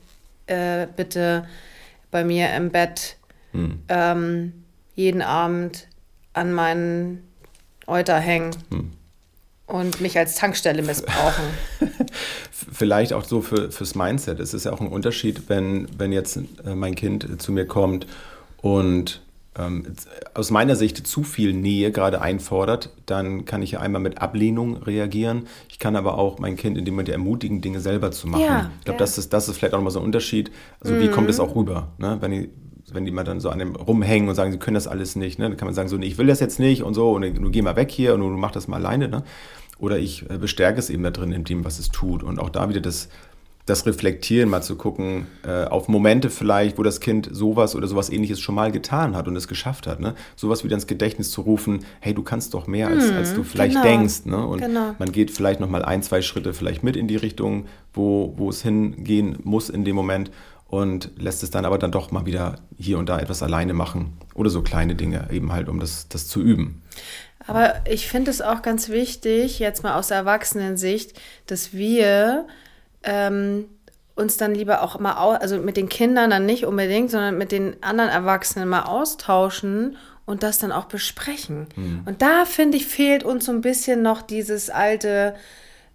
äh, 0.47 0.87
bitte 0.95 1.49
bei 2.11 2.23
mir 2.23 2.53
im 2.53 2.69
Bett 2.69 3.17
mhm. 3.51 3.83
ähm, 3.89 4.63
jeden 4.95 5.21
Abend 5.21 5.89
an 6.31 6.53
meinen 6.53 7.27
Euter 7.87 8.19
hängen. 8.19 8.55
Mhm 8.69 9.00
und 9.71 10.01
mich 10.01 10.17
als 10.17 10.35
Tankstelle 10.35 10.83
missbrauchen. 10.83 11.43
Vielleicht 12.51 13.13
auch 13.13 13.23
so 13.23 13.41
für, 13.41 13.71
fürs 13.71 13.95
Mindset. 13.95 14.39
Es 14.39 14.53
ist 14.53 14.65
ja 14.65 14.73
auch 14.73 14.81
ein 14.81 14.87
Unterschied, 14.87 15.43
wenn, 15.47 15.87
wenn 15.97 16.11
jetzt 16.11 16.37
äh, 16.65 16.75
mein 16.75 16.95
Kind 16.95 17.41
zu 17.41 17.51
mir 17.51 17.65
kommt 17.65 18.05
und 18.61 19.21
ähm, 19.57 19.83
aus 20.33 20.49
meiner 20.49 20.75
Sicht 20.75 21.05
zu 21.05 21.23
viel 21.23 21.53
Nähe 21.53 21.91
gerade 21.91 22.21
einfordert, 22.21 22.89
dann 23.05 23.45
kann 23.45 23.61
ich 23.61 23.71
ja 23.71 23.79
einmal 23.81 24.01
mit 24.01 24.21
Ablehnung 24.21 24.77
reagieren. 24.77 25.47
Ich 25.69 25.77
kann 25.79 25.95
aber 25.95 26.17
auch 26.17 26.39
mein 26.39 26.55
Kind 26.55 26.77
in 26.77 26.85
dem 26.85 26.93
Moment 26.93 27.09
ermutigen, 27.09 27.61
Dinge 27.61 27.81
selber 27.81 28.11
zu 28.11 28.27
machen. 28.27 28.43
Ja, 28.43 28.71
ich 28.79 28.85
glaube, 28.85 28.97
ja. 28.97 28.99
das, 28.99 29.17
ist, 29.17 29.33
das 29.33 29.49
ist 29.49 29.57
vielleicht 29.57 29.73
auch 29.73 29.79
nochmal 29.79 29.91
so 29.91 29.99
ein 29.99 30.05
Unterschied. 30.05 30.51
Also 30.79 30.93
mhm. 30.95 31.01
wie 31.01 31.07
kommt 31.09 31.29
es 31.29 31.39
auch 31.39 31.55
rüber? 31.55 31.89
Ne? 31.97 32.17
Wenn, 32.21 32.31
ich, 32.31 32.49
wenn 32.93 33.05
die 33.05 33.11
mal 33.11 33.25
dann 33.25 33.41
so 33.41 33.49
an 33.49 33.59
dem 33.59 33.75
rumhängen 33.75 34.29
und 34.29 34.35
sagen, 34.35 34.53
sie 34.53 34.57
können 34.57 34.75
das 34.75 34.87
alles 34.87 35.17
nicht, 35.17 35.37
ne? 35.37 35.49
dann 35.49 35.57
kann 35.57 35.65
man 35.67 35.75
sagen, 35.75 35.89
so, 35.89 35.97
nee, 35.97 36.07
ich 36.07 36.17
will 36.17 36.27
das 36.27 36.39
jetzt 36.39 36.59
nicht 36.59 36.83
und 36.83 36.93
so 36.93 37.11
und 37.11 37.21
du 37.21 37.51
geh 37.51 37.61
mal 37.61 37.75
weg 37.75 37.91
hier 37.91 38.13
und 38.13 38.21
du 38.21 38.27
mach 38.29 38.51
das 38.51 38.69
mal 38.69 38.77
alleine. 38.77 39.09
Ne? 39.09 39.23
Oder 39.81 39.97
ich 39.99 40.29
äh, 40.29 40.37
bestärke 40.37 40.79
es 40.79 40.89
eben 40.89 41.03
da 41.03 41.11
drin 41.11 41.31
in 41.31 41.43
dem, 41.43 41.65
was 41.65 41.79
es 41.79 41.89
tut. 41.89 42.23
Und 42.23 42.39
auch 42.39 42.49
da 42.49 42.69
wieder 42.69 42.81
das, 42.81 43.09
das 43.65 43.85
Reflektieren, 43.85 44.47
mal 44.47 44.61
zu 44.61 44.75
gucken, 44.75 45.25
äh, 45.43 45.65
auf 45.65 45.87
Momente 45.87 46.29
vielleicht, 46.29 46.77
wo 46.77 46.83
das 46.83 46.99
Kind 46.99 47.27
sowas 47.31 47.75
oder 47.75 47.87
sowas 47.87 48.09
ähnliches 48.11 48.39
schon 48.39 48.55
mal 48.55 48.71
getan 48.71 49.15
hat 49.15 49.27
und 49.27 49.35
es 49.35 49.47
geschafft 49.47 49.87
hat. 49.87 49.99
Ne? 49.99 50.13
Sowas 50.35 50.63
wieder 50.63 50.75
ins 50.75 50.87
Gedächtnis 50.87 51.31
zu 51.31 51.41
rufen, 51.41 51.83
hey, 51.99 52.13
du 52.13 52.21
kannst 52.21 52.53
doch 52.53 52.67
mehr, 52.67 52.87
als, 52.87 53.11
als 53.11 53.33
du 53.33 53.43
vielleicht 53.43 53.73
genau, 53.73 53.83
denkst. 53.83 54.25
Ne? 54.25 54.45
Und 54.45 54.61
genau. 54.61 54.95
man 54.99 55.11
geht 55.11 55.31
vielleicht 55.31 55.59
nochmal 55.59 55.83
ein, 55.83 56.03
zwei 56.03 56.21
Schritte 56.21 56.53
vielleicht 56.53 56.83
mit 56.83 56.95
in 56.95 57.07
die 57.07 57.17
Richtung, 57.17 57.65
wo, 57.93 58.33
wo 58.37 58.49
es 58.49 58.61
hingehen 58.61 59.39
muss 59.43 59.69
in 59.69 59.83
dem 59.83 59.95
Moment 59.95 60.29
und 60.71 61.11
lässt 61.17 61.43
es 61.43 61.51
dann 61.51 61.65
aber 61.65 61.77
dann 61.77 61.91
doch 61.91 62.11
mal 62.11 62.25
wieder 62.25 62.59
hier 62.77 62.97
und 62.97 63.09
da 63.09 63.19
etwas 63.19 63.43
alleine 63.43 63.73
machen. 63.73 64.17
Oder 64.33 64.49
so 64.49 64.61
kleine 64.61 64.95
Dinge, 64.95 65.27
eben 65.29 65.51
halt, 65.51 65.67
um 65.67 65.81
das, 65.81 66.07
das 66.07 66.27
zu 66.27 66.41
üben. 66.41 66.81
Aber 67.45 67.73
ich 67.85 68.07
finde 68.07 68.31
es 68.31 68.41
auch 68.41 68.61
ganz 68.61 68.87
wichtig, 68.87 69.59
jetzt 69.59 69.83
mal 69.83 69.95
aus 69.95 70.11
Erwachsenensicht, 70.11 71.19
dass 71.45 71.73
wir 71.73 72.47
ähm, 73.03 73.65
uns 74.15 74.37
dann 74.37 74.55
lieber 74.55 74.81
auch 74.81 74.97
mal, 74.97 75.13
also 75.35 75.57
mit 75.57 75.75
den 75.75 75.89
Kindern 75.89 76.29
dann 76.29 76.45
nicht 76.45 76.65
unbedingt, 76.65 77.11
sondern 77.11 77.37
mit 77.37 77.51
den 77.51 77.75
anderen 77.83 78.09
Erwachsenen 78.09 78.69
mal 78.69 78.83
austauschen 78.83 79.97
und 80.25 80.41
das 80.41 80.57
dann 80.57 80.71
auch 80.71 80.85
besprechen. 80.85 81.67
Mhm. 81.75 82.03
Und 82.05 82.21
da 82.21 82.45
finde 82.45 82.77
ich, 82.77 82.87
fehlt 82.87 83.25
uns 83.25 83.45
so 83.45 83.51
ein 83.51 83.59
bisschen 83.59 84.01
noch 84.01 84.21
dieses 84.21 84.69
alte, 84.69 85.35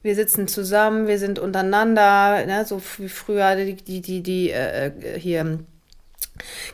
wir 0.07 0.15
sitzen 0.15 0.49
zusammen, 0.49 1.07
wir 1.07 1.19
sind 1.19 1.39
untereinander, 1.39 2.47
ne, 2.47 2.65
so 2.65 2.81
wie 2.97 3.11
früher 3.11 3.57
die, 3.57 3.75
die, 3.75 4.01
die, 4.01 4.23
die 4.23 4.51
äh, 4.51 4.87
äh 4.87 5.21
hier 5.21 5.59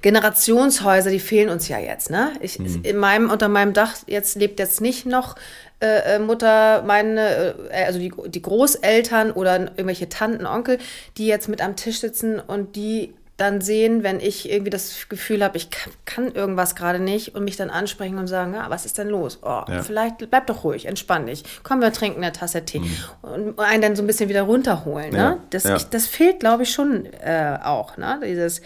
Generationshäuser, 0.03 1.11
die 1.11 1.21
fehlen 1.21 1.49
uns 1.49 1.69
ja 1.69 1.79
jetzt. 1.79 2.11
Ne? 2.11 2.33
Ich, 2.41 2.59
mhm. 2.59 2.81
in 2.83 2.97
meinem, 2.97 3.31
unter 3.31 3.49
meinem 3.49 3.73
Dach 3.73 3.95
jetzt 4.07 4.37
lebt 4.37 4.59
jetzt 4.59 4.81
nicht 4.81 5.07
noch 5.07 5.37
äh, 5.81 6.17
äh 6.17 6.19
Mutter, 6.19 6.83
meine, 6.83 7.55
äh, 7.71 7.85
also 7.85 7.99
die, 7.99 8.13
die 8.27 8.43
Großeltern 8.43 9.33
oder 9.33 9.61
irgendwelche 9.61 10.09
Tanten, 10.09 10.47
Onkel, 10.47 10.79
die 11.17 11.27
jetzt 11.27 11.49
mit 11.49 11.63
am 11.63 11.77
Tisch 11.77 12.01
sitzen 12.01 12.41
und 12.41 12.77
die 12.77 13.15
dann 13.43 13.61
sehen, 13.61 14.05
wenn 14.05 14.21
ich 14.21 14.51
irgendwie 14.51 14.71
das 14.71 15.09
Gefühl 15.09 15.43
habe, 15.43 15.57
ich 15.57 15.71
kann, 15.71 15.93
kann 16.05 16.33
irgendwas 16.33 16.77
gerade 16.77 17.01
nicht 17.01 17.35
und 17.35 17.43
mich 17.43 17.57
dann 17.57 17.71
ansprechen 17.71 18.17
und 18.17 18.29
sagen, 18.29 18.55
ja, 18.55 18.71
was 18.71 18.87
ist 18.87 18.99
denn 18.99 19.09
los? 19.09 19.41
Oh, 19.43 19.65
ja. 19.69 19.83
vielleicht 19.83 20.19
bleib 20.31 20.47
doch 20.47 20.63
ruhig, 20.63 20.87
entspann 20.87 21.27
dich. 21.27 21.43
Komm, 21.65 21.81
wir 21.81 21.93
trinken 21.93 22.23
eine 22.23 22.33
Tasse 22.33 22.65
Tee. 22.65 22.79
Mhm. 22.79 22.97
Und 23.23 23.59
einen 23.59 23.83
dann 23.83 23.97
so 23.97 24.03
ein 24.05 24.07
bisschen 24.07 24.29
wieder 24.29 24.43
runterholen. 24.43 25.11
Ne? 25.11 25.19
Ja. 25.19 25.39
Das, 25.51 25.65
ja. 25.65 25.77
Ich, 25.77 25.85
das 25.85 26.07
fehlt, 26.07 26.39
glaube 26.39 26.63
ich, 26.63 26.73
schon 26.73 27.07
äh, 27.07 27.59
auch. 27.65 27.97
Ne? 27.97 28.21
Dieses 28.25 28.63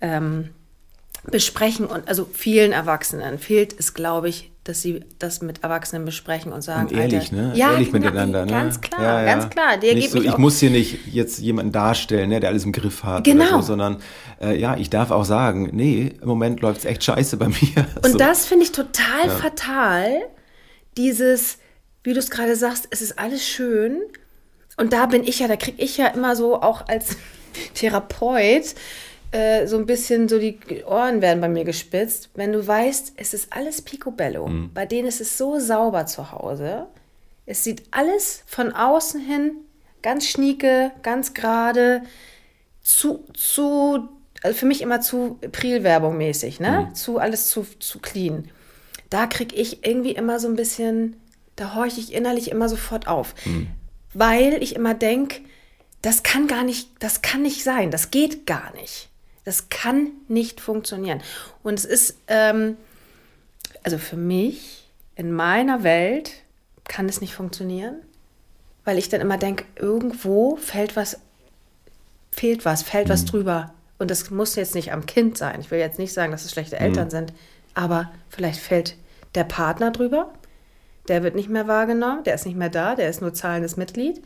ähm, 0.00 0.50
besprechen 1.24 1.86
und 1.86 2.08
also 2.08 2.28
vielen 2.32 2.72
Erwachsenen 2.72 3.38
fehlt 3.38 3.78
es, 3.78 3.94
glaube 3.94 4.28
ich, 4.28 4.50
dass 4.68 4.82
sie 4.82 5.00
das 5.18 5.40
mit 5.40 5.62
Erwachsenen 5.62 6.04
besprechen 6.04 6.52
und 6.52 6.60
sagen, 6.60 6.88
und 6.88 6.92
ehrlich, 6.92 7.32
Alter, 7.32 7.36
ne? 7.36 7.52
Ja, 7.54 7.72
ehrlich 7.72 7.90
genau, 7.90 8.04
miteinander, 8.04 8.44
ne? 8.44 8.52
Ganz 8.52 8.82
klar, 8.82 9.02
ja, 9.02 9.20
ja. 9.20 9.24
ganz 9.24 9.48
klar. 9.48 9.78
Der 9.78 9.94
nicht 9.94 10.10
so, 10.10 10.20
ich 10.20 10.36
muss 10.36 10.60
hier 10.60 10.68
nicht 10.68 11.06
jetzt 11.06 11.38
jemanden 11.38 11.72
darstellen, 11.72 12.28
ne, 12.28 12.38
der 12.38 12.50
alles 12.50 12.66
im 12.66 12.72
Griff 12.72 13.02
hat, 13.02 13.24
genau. 13.24 13.62
So, 13.62 13.68
sondern 13.68 13.96
äh, 14.42 14.60
ja, 14.60 14.76
ich 14.76 14.90
darf 14.90 15.10
auch 15.10 15.24
sagen, 15.24 15.70
nee, 15.72 16.12
im 16.20 16.28
Moment 16.28 16.60
läuft 16.60 16.80
es 16.80 16.84
echt 16.84 17.02
scheiße 17.02 17.38
bei 17.38 17.48
mir. 17.48 17.86
Und 18.02 18.12
so. 18.12 18.18
das 18.18 18.44
finde 18.44 18.64
ich 18.64 18.72
total 18.72 19.26
ja. 19.26 19.30
fatal. 19.30 20.06
Dieses, 20.98 21.56
wie 22.04 22.12
du 22.12 22.18
es 22.18 22.30
gerade 22.30 22.54
sagst, 22.54 22.88
es 22.90 23.00
ist 23.00 23.18
alles 23.18 23.48
schön. 23.48 24.02
Und 24.76 24.92
da 24.92 25.06
bin 25.06 25.24
ich 25.24 25.38
ja, 25.38 25.48
da 25.48 25.56
kriege 25.56 25.82
ich 25.82 25.96
ja 25.96 26.08
immer 26.08 26.36
so 26.36 26.60
auch 26.60 26.86
als 26.88 27.16
Therapeut 27.74 28.74
äh, 29.32 29.66
so 29.66 29.76
ein 29.76 29.86
bisschen 29.86 30.28
so 30.28 30.38
die 30.38 30.58
Ohren 30.86 31.20
werden 31.20 31.40
bei 31.40 31.48
mir 31.48 31.64
gespitzt, 31.64 32.30
wenn 32.34 32.52
du 32.52 32.66
weißt, 32.66 33.14
es 33.16 33.34
ist 33.34 33.52
alles 33.52 33.82
picobello. 33.82 34.46
Mhm. 34.46 34.70
Bei 34.74 34.86
denen 34.86 35.08
ist 35.08 35.20
es 35.20 35.36
so 35.36 35.58
sauber 35.58 36.06
zu 36.06 36.32
Hause. 36.32 36.86
Es 37.46 37.64
sieht 37.64 37.82
alles 37.90 38.42
von 38.46 38.72
außen 38.72 39.20
hin 39.20 39.52
ganz 40.02 40.26
schnieke, 40.26 40.92
ganz 41.02 41.34
gerade, 41.34 42.02
zu, 42.82 43.24
zu, 43.34 44.08
also 44.42 44.58
für 44.58 44.66
mich 44.66 44.80
immer 44.80 45.00
zu 45.00 45.38
Prilwerbung 45.52 46.16
mäßig, 46.16 46.60
ne? 46.60 46.88
Mhm. 46.88 46.94
Zu 46.94 47.18
alles 47.18 47.48
zu, 47.48 47.66
zu 47.78 47.98
clean. 47.98 48.50
Da 49.10 49.26
kriege 49.26 49.56
ich 49.56 49.86
irgendwie 49.86 50.12
immer 50.12 50.38
so 50.38 50.48
ein 50.48 50.56
bisschen, 50.56 51.16
da 51.56 51.74
horche 51.74 52.00
ich 52.00 52.12
innerlich 52.12 52.50
immer 52.50 52.68
sofort 52.68 53.08
auf. 53.08 53.34
Mhm. 53.44 53.68
Weil 54.14 54.62
ich 54.62 54.74
immer 54.74 54.94
denke, 54.94 55.40
das 56.02 56.22
kann 56.22 56.46
gar 56.46 56.64
nicht, 56.64 56.90
das 57.00 57.22
kann 57.22 57.42
nicht 57.42 57.64
sein, 57.64 57.90
das 57.90 58.10
geht 58.10 58.46
gar 58.46 58.72
nicht. 58.74 59.07
Das 59.48 59.70
kann 59.70 60.10
nicht 60.28 60.60
funktionieren. 60.60 61.22
Und 61.62 61.78
es 61.78 61.86
ist, 61.86 62.18
ähm, 62.26 62.76
also 63.82 63.96
für 63.96 64.18
mich, 64.18 64.90
in 65.16 65.32
meiner 65.32 65.82
Welt, 65.84 66.32
kann 66.84 67.08
es 67.08 67.22
nicht 67.22 67.32
funktionieren, 67.32 67.94
weil 68.84 68.98
ich 68.98 69.08
dann 69.08 69.22
immer 69.22 69.38
denke, 69.38 69.64
irgendwo 69.76 70.56
fällt 70.56 70.96
was, 70.96 71.18
fehlt 72.30 72.66
was, 72.66 72.82
fällt 72.82 73.06
mhm. 73.08 73.12
was 73.12 73.24
drüber. 73.24 73.72
Und 73.98 74.10
das 74.10 74.30
muss 74.30 74.54
jetzt 74.54 74.74
nicht 74.74 74.92
am 74.92 75.06
Kind 75.06 75.38
sein. 75.38 75.62
Ich 75.62 75.70
will 75.70 75.78
jetzt 75.78 75.98
nicht 75.98 76.12
sagen, 76.12 76.30
dass 76.30 76.44
es 76.44 76.50
schlechte 76.50 76.78
Eltern 76.78 77.06
mhm. 77.06 77.10
sind, 77.10 77.32
aber 77.72 78.12
vielleicht 78.28 78.60
fällt 78.60 78.96
der 79.34 79.44
Partner 79.44 79.92
drüber. 79.92 80.30
Der 81.08 81.22
wird 81.22 81.34
nicht 81.34 81.48
mehr 81.48 81.66
wahrgenommen, 81.66 82.22
der 82.22 82.34
ist 82.34 82.44
nicht 82.44 82.58
mehr 82.58 82.68
da, 82.68 82.94
der 82.94 83.08
ist 83.08 83.22
nur 83.22 83.32
zahlendes 83.32 83.78
Mitglied. 83.78 84.22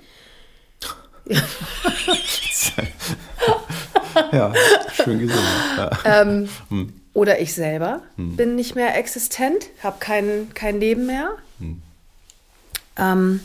ja, 4.33 4.53
schön 5.05 5.19
gesehen. 5.19 5.39
Ja. 5.77 5.91
Ähm, 6.05 6.49
hm. 6.69 6.93
Oder 7.15 7.41
ich 7.41 7.53
selber 7.55 8.01
hm. 8.17 8.37
bin 8.37 8.57
nicht 8.57 8.75
mehr 8.75 8.97
existent, 8.97 9.67
habe 9.83 9.97
kein, 10.01 10.49
kein 10.55 10.81
Leben 10.81 11.07
mehr. 11.07 11.31
Hm. 11.59 11.83
Ähm, 12.99 13.41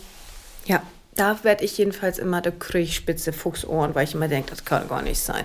ja, 0.65 0.81
da 1.15 1.39
werde 1.43 1.63
ich 1.65 1.77
jedenfalls 1.77 2.17
immer 2.19 2.41
der 2.41 2.51
Kriechspitze 2.53 3.33
Fuchsohren, 3.33 3.93
weil 3.95 4.03
ich 4.05 4.13
immer 4.13 4.27
denke, 4.27 4.49
das 4.51 4.63
kann 4.65 4.87
gar 4.87 5.01
nicht 5.01 5.19
sein. 5.19 5.43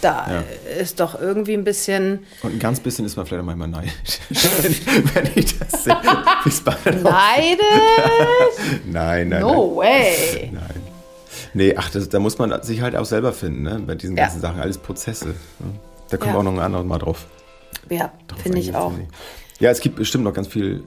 da 0.00 0.26
Ja. 0.30 0.74
ist 0.80 0.98
doch 0.98 1.20
irgendwie 1.20 1.52
ein 1.54 1.62
bisschen 1.64 2.20
Und 2.42 2.54
ein 2.54 2.58
ganz 2.58 2.80
bisschen 2.80 3.04
ist 3.04 3.16
man 3.16 3.26
vielleicht 3.26 3.42
auch 3.42 3.46
manchmal 3.46 3.68
neidisch, 3.68 3.92
wenn, 4.30 5.14
wenn 5.14 5.30
ich 5.34 5.58
das 5.58 5.84
sehe. 5.84 5.94
neidisch. 7.02 7.60
Nein, 8.86 9.28
nein, 9.28 9.40
No 9.42 9.76
way. 9.76 10.50
nein. 10.52 10.89
Nee, 11.54 11.74
ach, 11.76 11.90
das, 11.90 12.08
da 12.08 12.18
muss 12.20 12.38
man 12.38 12.62
sich 12.62 12.80
halt 12.82 12.96
auch 12.96 13.04
selber 13.04 13.32
finden, 13.32 13.62
ne? 13.62 13.80
Bei 13.86 13.94
diesen 13.94 14.16
Ja. 14.16 14.24
ganzen 14.24 14.40
Sachen, 14.40 14.60
alles 14.60 14.78
Prozesse. 14.78 15.28
Ne? 15.28 15.34
Da 16.08 16.16
kommen 16.16 16.30
Ja. 16.30 16.36
wir 16.36 16.40
auch 16.40 16.44
noch 16.44 16.52
ein 16.54 16.58
anderes 16.60 16.86
Mal 16.86 16.98
drauf. 16.98 17.26
Ja, 17.88 18.12
finde 18.42 18.58
ich 18.58 18.74
auch. 18.74 18.92
ich. 18.92 19.60
Ja, 19.60 19.70
es 19.70 19.80
gibt 19.80 19.96
bestimmt 19.96 20.24
noch 20.24 20.32
ganz 20.34 20.48
viel 20.48 20.84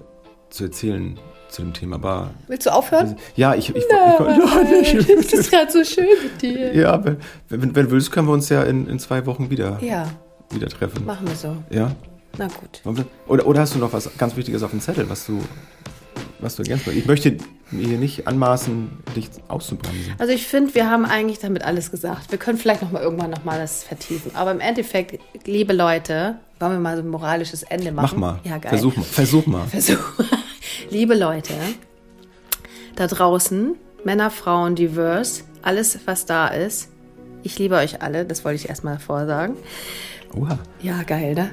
zu 0.49 0.65
erzählen 0.65 1.19
zu 1.49 1.61
dem 1.61 1.73
Thema, 1.73 1.95
aber 1.97 2.31
Willst 2.47 2.65
du 2.65 2.71
aufhören? 2.71 3.15
ja, 3.35 3.53
ich, 3.55 3.69
ich, 3.69 3.75
ich, 3.75 3.83
ich, 3.83 3.91
ja, 3.91 4.63
nicht. 4.63 5.09
Das 5.17 5.33
ist 5.33 5.51
gerade 5.51 5.71
so 5.71 5.83
schön 5.83 6.07
mit 6.23 6.41
dir. 6.41 6.73
Ja, 6.75 7.03
wenn, 7.03 7.17
wenn, 7.49 7.75
wenn 7.75 7.85
du 7.85 7.91
willst, 7.91 8.11
können 8.11 8.27
wir 8.27 8.33
uns 8.33 8.49
ja 8.49 8.63
in, 8.63 8.87
in 8.87 8.97
zwei 8.99 9.25
Wochen 9.25 9.49
wieder, 9.49 9.77
Ja, 9.81 10.07
wieder 10.49 10.67
treffen. 10.69 11.05
machen 11.05 11.27
wir 11.27 11.35
so. 11.35 11.55
Ja? 11.69 11.91
Na 12.37 12.47
gut. 12.47 12.81
Oder, 13.27 13.45
oder 13.45 13.61
hast 13.61 13.75
du 13.75 13.79
noch 13.79 13.93
was 13.93 14.09
ganz 14.17 14.35
Wichtiges 14.35 14.63
auf 14.63 14.71
dem 14.71 14.81
Zettel, 14.81 15.07
was 15.09 15.25
du, 15.27 15.39
was 16.43 16.55
du 16.55 16.63
ergänzt? 16.63 16.87
Ich 16.87 17.05
möchte 17.05 17.37
mir 17.71 17.87
hier 17.87 17.97
nicht 17.97 18.27
anmaßen, 18.27 18.89
dich 19.15 19.29
auszubremsen. 19.47 20.13
Also 20.17 20.33
ich 20.33 20.45
finde, 20.45 20.75
wir 20.75 20.89
haben 20.89 21.05
eigentlich 21.05 21.39
damit 21.39 21.63
alles 21.63 21.91
gesagt. 21.91 22.31
Wir 22.31 22.37
können 22.37 22.57
vielleicht 22.57 22.81
noch 22.81 22.91
mal 22.91 23.01
irgendwann 23.01 23.31
noch 23.31 23.43
mal 23.43 23.59
das 23.59 23.83
vertiefen. 23.83 24.35
Aber 24.35 24.51
im 24.51 24.59
Endeffekt, 24.59 25.19
liebe 25.45 25.73
Leute, 25.73 26.37
wollen 26.59 26.73
wir 26.73 26.79
mal 26.79 26.97
so 26.97 27.03
ein 27.03 27.09
moralisches 27.09 27.63
Ende 27.63 27.91
machen? 27.91 28.19
Mach 28.19 28.33
mal. 28.35 28.39
Ja, 28.43 28.57
geil. 28.57 28.69
Versuch 28.69 28.95
mal. 28.95 29.03
Versuch 29.03 29.45
mal. 29.45 29.67
Versuch. 29.67 30.13
liebe 30.89 31.15
Leute, 31.15 31.53
da 32.95 33.07
draußen, 33.07 33.75
Männer, 34.03 34.29
Frauen, 34.29 34.75
divers, 34.75 35.43
alles, 35.61 35.99
was 36.05 36.25
da 36.25 36.47
ist. 36.47 36.89
Ich 37.41 37.57
liebe 37.59 37.75
euch 37.75 38.01
alle, 38.01 38.25
das 38.25 38.45
wollte 38.45 38.55
ich 38.55 38.69
erstmal 38.69 38.99
vorsagen. 38.99 39.55
Oha. 40.35 40.59
Ja, 40.81 41.03
geil, 41.03 41.35
ne? 41.35 41.51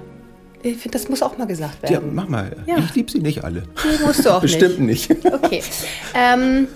Ich 0.63 0.77
finde, 0.77 0.99
das 0.99 1.09
muss 1.09 1.23
auch 1.23 1.39
mal 1.39 1.47
gesagt 1.47 1.79
Ja, 1.85 1.91
werden. 1.91 2.15
mach 2.15 2.29
mal. 2.29 2.55
Ja. 2.67 2.77
Ich 2.79 2.95
liebe 2.95 3.11
sie 3.11 3.21
nicht 3.21 3.45
alle. 3.45 3.63
Die 3.83 4.05
musst 4.05 4.25
du 4.25 4.31
auch 4.31 4.43
Bestimmt 4.43 4.81
nicht. 4.81 5.11
Okay. 5.25 5.63
Ähm, 6.15 6.69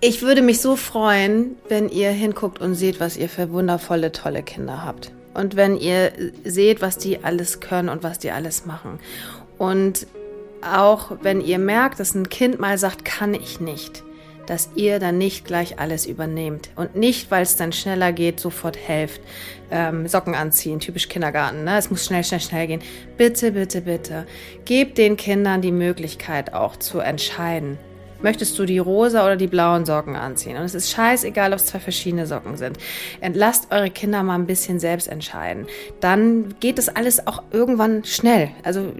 ich 0.00 0.22
würde 0.22 0.40
mich 0.40 0.60
so 0.60 0.76
freuen, 0.76 1.56
wenn 1.68 1.88
ihr 1.90 2.10
hinguckt 2.10 2.60
und 2.60 2.74
seht, 2.74 3.00
was 3.00 3.16
ihr 3.18 3.28
für 3.28 3.50
wundervolle, 3.52 4.12
tolle 4.12 4.42
Kinder 4.42 4.84
habt. 4.84 5.12
Und 5.34 5.56
wenn 5.56 5.76
ihr 5.76 6.12
seht, 6.44 6.80
was 6.80 6.96
die 6.96 7.22
alles 7.22 7.60
können 7.60 7.88
und 7.90 8.02
was 8.02 8.18
die 8.18 8.30
alles 8.30 8.64
machen. 8.66 8.98
Und 9.58 10.06
auch 10.62 11.12
wenn 11.22 11.40
ihr 11.40 11.58
merkt, 11.58 12.00
dass 12.00 12.14
ein 12.14 12.28
Kind 12.30 12.58
mal 12.60 12.78
sagt, 12.78 13.04
kann 13.04 13.34
ich 13.34 13.60
nicht, 13.60 14.02
dass 14.50 14.68
ihr 14.74 14.98
dann 14.98 15.16
nicht 15.16 15.44
gleich 15.44 15.78
alles 15.78 16.06
übernehmt. 16.06 16.70
Und 16.74 16.96
nicht, 16.96 17.30
weil 17.30 17.42
es 17.42 17.54
dann 17.54 17.72
schneller 17.72 18.10
geht, 18.10 18.40
sofort 18.40 18.76
helft. 18.76 19.20
Ähm, 19.70 20.08
Socken 20.08 20.34
anziehen, 20.34 20.80
typisch 20.80 21.08
Kindergarten. 21.08 21.62
Ne? 21.62 21.78
Es 21.78 21.88
muss 21.88 22.04
schnell, 22.04 22.24
schnell, 22.24 22.40
schnell 22.40 22.66
gehen. 22.66 22.82
Bitte, 23.16 23.52
bitte, 23.52 23.82
bitte. 23.82 24.26
Gebt 24.64 24.98
den 24.98 25.16
Kindern 25.16 25.62
die 25.62 25.70
Möglichkeit 25.70 26.52
auch 26.52 26.74
zu 26.74 26.98
entscheiden. 26.98 27.78
Möchtest 28.22 28.58
du 28.58 28.64
die 28.64 28.80
rosa 28.80 29.24
oder 29.24 29.36
die 29.36 29.46
blauen 29.46 29.86
Socken 29.86 30.16
anziehen? 30.16 30.56
Und 30.56 30.64
es 30.64 30.74
ist 30.74 30.90
scheißegal, 30.90 31.52
ob 31.52 31.60
es 31.60 31.66
zwei 31.66 31.78
verschiedene 31.78 32.26
Socken 32.26 32.56
sind. 32.56 32.76
Entlasst 33.20 33.70
eure 33.70 33.90
Kinder 33.90 34.24
mal 34.24 34.34
ein 34.34 34.46
bisschen 34.46 34.80
selbst 34.80 35.06
entscheiden. 35.06 35.68
Dann 36.00 36.56
geht 36.58 36.76
das 36.76 36.88
alles 36.88 37.24
auch 37.28 37.44
irgendwann 37.52 38.02
schnell. 38.02 38.50
Also 38.64 38.92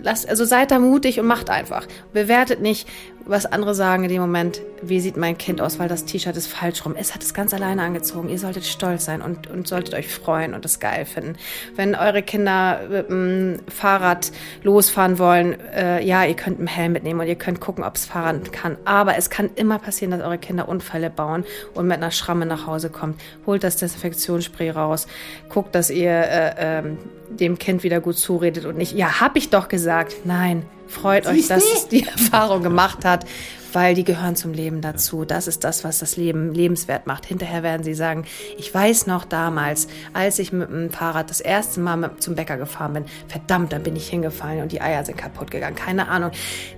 lasst, 0.00 0.28
also 0.28 0.44
seid 0.44 0.70
da 0.70 0.78
mutig 0.78 1.18
und 1.20 1.26
macht 1.26 1.50
einfach. 1.50 1.86
Bewertet 2.12 2.60
nicht, 2.60 2.88
was 3.28 3.44
andere 3.46 3.74
sagen 3.74 4.04
in 4.04 4.08
dem 4.08 4.22
Moment, 4.22 4.62
wie 4.80 5.00
sieht 5.00 5.16
mein 5.16 5.36
Kind 5.36 5.60
aus, 5.60 5.78
weil 5.78 5.88
das 5.88 6.06
T-Shirt 6.06 6.36
ist 6.36 6.46
falsch 6.46 6.84
rum. 6.84 6.94
Es 6.98 7.14
hat 7.14 7.22
es 7.22 7.34
ganz 7.34 7.52
alleine 7.52 7.82
angezogen. 7.82 8.30
Ihr 8.30 8.38
solltet 8.38 8.64
stolz 8.64 9.04
sein 9.04 9.20
und, 9.20 9.48
und 9.48 9.68
solltet 9.68 9.94
euch 9.94 10.08
freuen 10.08 10.54
und 10.54 10.64
es 10.64 10.80
geil 10.80 11.04
finden. 11.04 11.36
Wenn 11.76 11.94
eure 11.94 12.22
Kinder 12.22 12.80
mit 12.88 13.10
dem 13.10 13.58
Fahrrad 13.68 14.32
losfahren 14.62 15.18
wollen, 15.18 15.60
äh, 15.72 16.02
ja, 16.02 16.24
ihr 16.24 16.34
könnt 16.34 16.58
einen 16.58 16.68
Helm 16.68 16.92
mitnehmen 16.92 17.20
und 17.20 17.26
ihr 17.26 17.36
könnt 17.36 17.60
gucken, 17.60 17.84
ob 17.84 17.96
es 17.96 18.06
fahren 18.06 18.42
kann. 18.50 18.78
Aber 18.86 19.16
es 19.16 19.28
kann 19.28 19.50
immer 19.56 19.78
passieren, 19.78 20.12
dass 20.12 20.22
eure 20.22 20.38
Kinder 20.38 20.68
Unfälle 20.68 21.10
bauen 21.10 21.44
und 21.74 21.86
mit 21.86 21.98
einer 21.98 22.10
Schramme 22.10 22.46
nach 22.46 22.66
Hause 22.66 22.88
kommt. 22.88 23.20
Holt 23.46 23.62
das 23.62 23.76
Desinfektionsspray 23.76 24.70
raus. 24.70 25.06
Guckt, 25.50 25.74
dass 25.74 25.90
ihr 25.90 26.10
äh, 26.10 26.54
ähm, 26.58 26.98
dem 27.28 27.58
Kind 27.58 27.82
wieder 27.82 28.00
gut 28.00 28.16
zuredet 28.16 28.64
und 28.64 28.78
nicht, 28.78 28.96
ja, 28.96 29.20
hab 29.20 29.36
ich 29.36 29.50
doch 29.50 29.68
gesagt. 29.68 30.24
Nein, 30.24 30.64
freut 30.88 31.26
euch, 31.26 31.46
dass 31.48 31.62
es 31.64 31.88
die 31.88 32.06
Erfahrung 32.06 32.62
gemacht 32.62 33.04
hat, 33.04 33.24
weil 33.72 33.94
die 33.94 34.04
gehören 34.04 34.36
zum 34.36 34.52
Leben 34.52 34.80
dazu. 34.80 35.24
Das 35.24 35.46
ist 35.46 35.64
das, 35.64 35.84
was 35.84 35.98
das 35.98 36.16
Leben 36.16 36.54
lebenswert 36.54 37.06
macht. 37.06 37.26
Hinterher 37.26 37.62
werden 37.62 37.84
sie 37.84 37.94
sagen, 37.94 38.24
ich 38.56 38.72
weiß 38.72 39.06
noch 39.06 39.24
damals, 39.24 39.88
als 40.14 40.38
ich 40.38 40.52
mit 40.52 40.70
dem 40.70 40.90
Fahrrad 40.90 41.30
das 41.30 41.40
erste 41.40 41.80
Mal 41.80 41.96
mit, 41.96 42.22
zum 42.22 42.34
Bäcker 42.34 42.56
gefahren 42.56 42.94
bin, 42.94 43.04
verdammt, 43.28 43.72
da 43.72 43.78
bin 43.78 43.94
ich 43.96 44.08
hingefallen 44.08 44.62
und 44.62 44.72
die 44.72 44.80
Eier 44.80 45.04
sind 45.04 45.18
kaputt 45.18 45.50
gegangen. 45.50 45.76
Keine 45.76 46.08
Ahnung. 46.08 46.30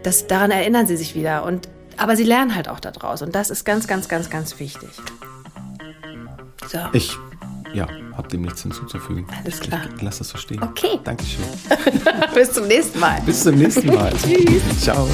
Das, 0.02 0.26
daran 0.26 0.50
erinnern 0.50 0.86
sie 0.86 0.96
sich 0.96 1.14
wieder. 1.14 1.44
Und, 1.44 1.68
aber 1.96 2.16
sie 2.16 2.24
lernen 2.24 2.54
halt 2.54 2.68
auch 2.68 2.80
daraus. 2.80 3.22
Und 3.22 3.34
das 3.34 3.50
ist 3.50 3.64
ganz, 3.64 3.86
ganz, 3.86 4.08
ganz, 4.08 4.30
ganz 4.30 4.58
wichtig. 4.58 4.90
So. 6.66 6.78
Ich, 6.92 7.16
ja, 7.72 7.88
hab 8.16 8.28
dem 8.28 8.42
nichts 8.42 8.62
hinzuzufügen. 8.62 9.26
Alles 9.42 9.60
klar. 9.60 9.82
Ich, 9.96 10.02
lass 10.02 10.18
das 10.18 10.28
so 10.30 10.38
stehen. 10.38 10.62
Okay. 10.62 10.98
Dankeschön. 11.04 11.44
Bis 12.34 12.52
zum 12.52 12.66
nächsten 12.66 13.00
Mal. 13.00 13.20
Bis 13.22 13.42
zum 13.42 13.54
nächsten 13.56 13.86
Mal. 13.94 14.12
Tschüss. 14.12 14.80
Ciao. 14.80 15.08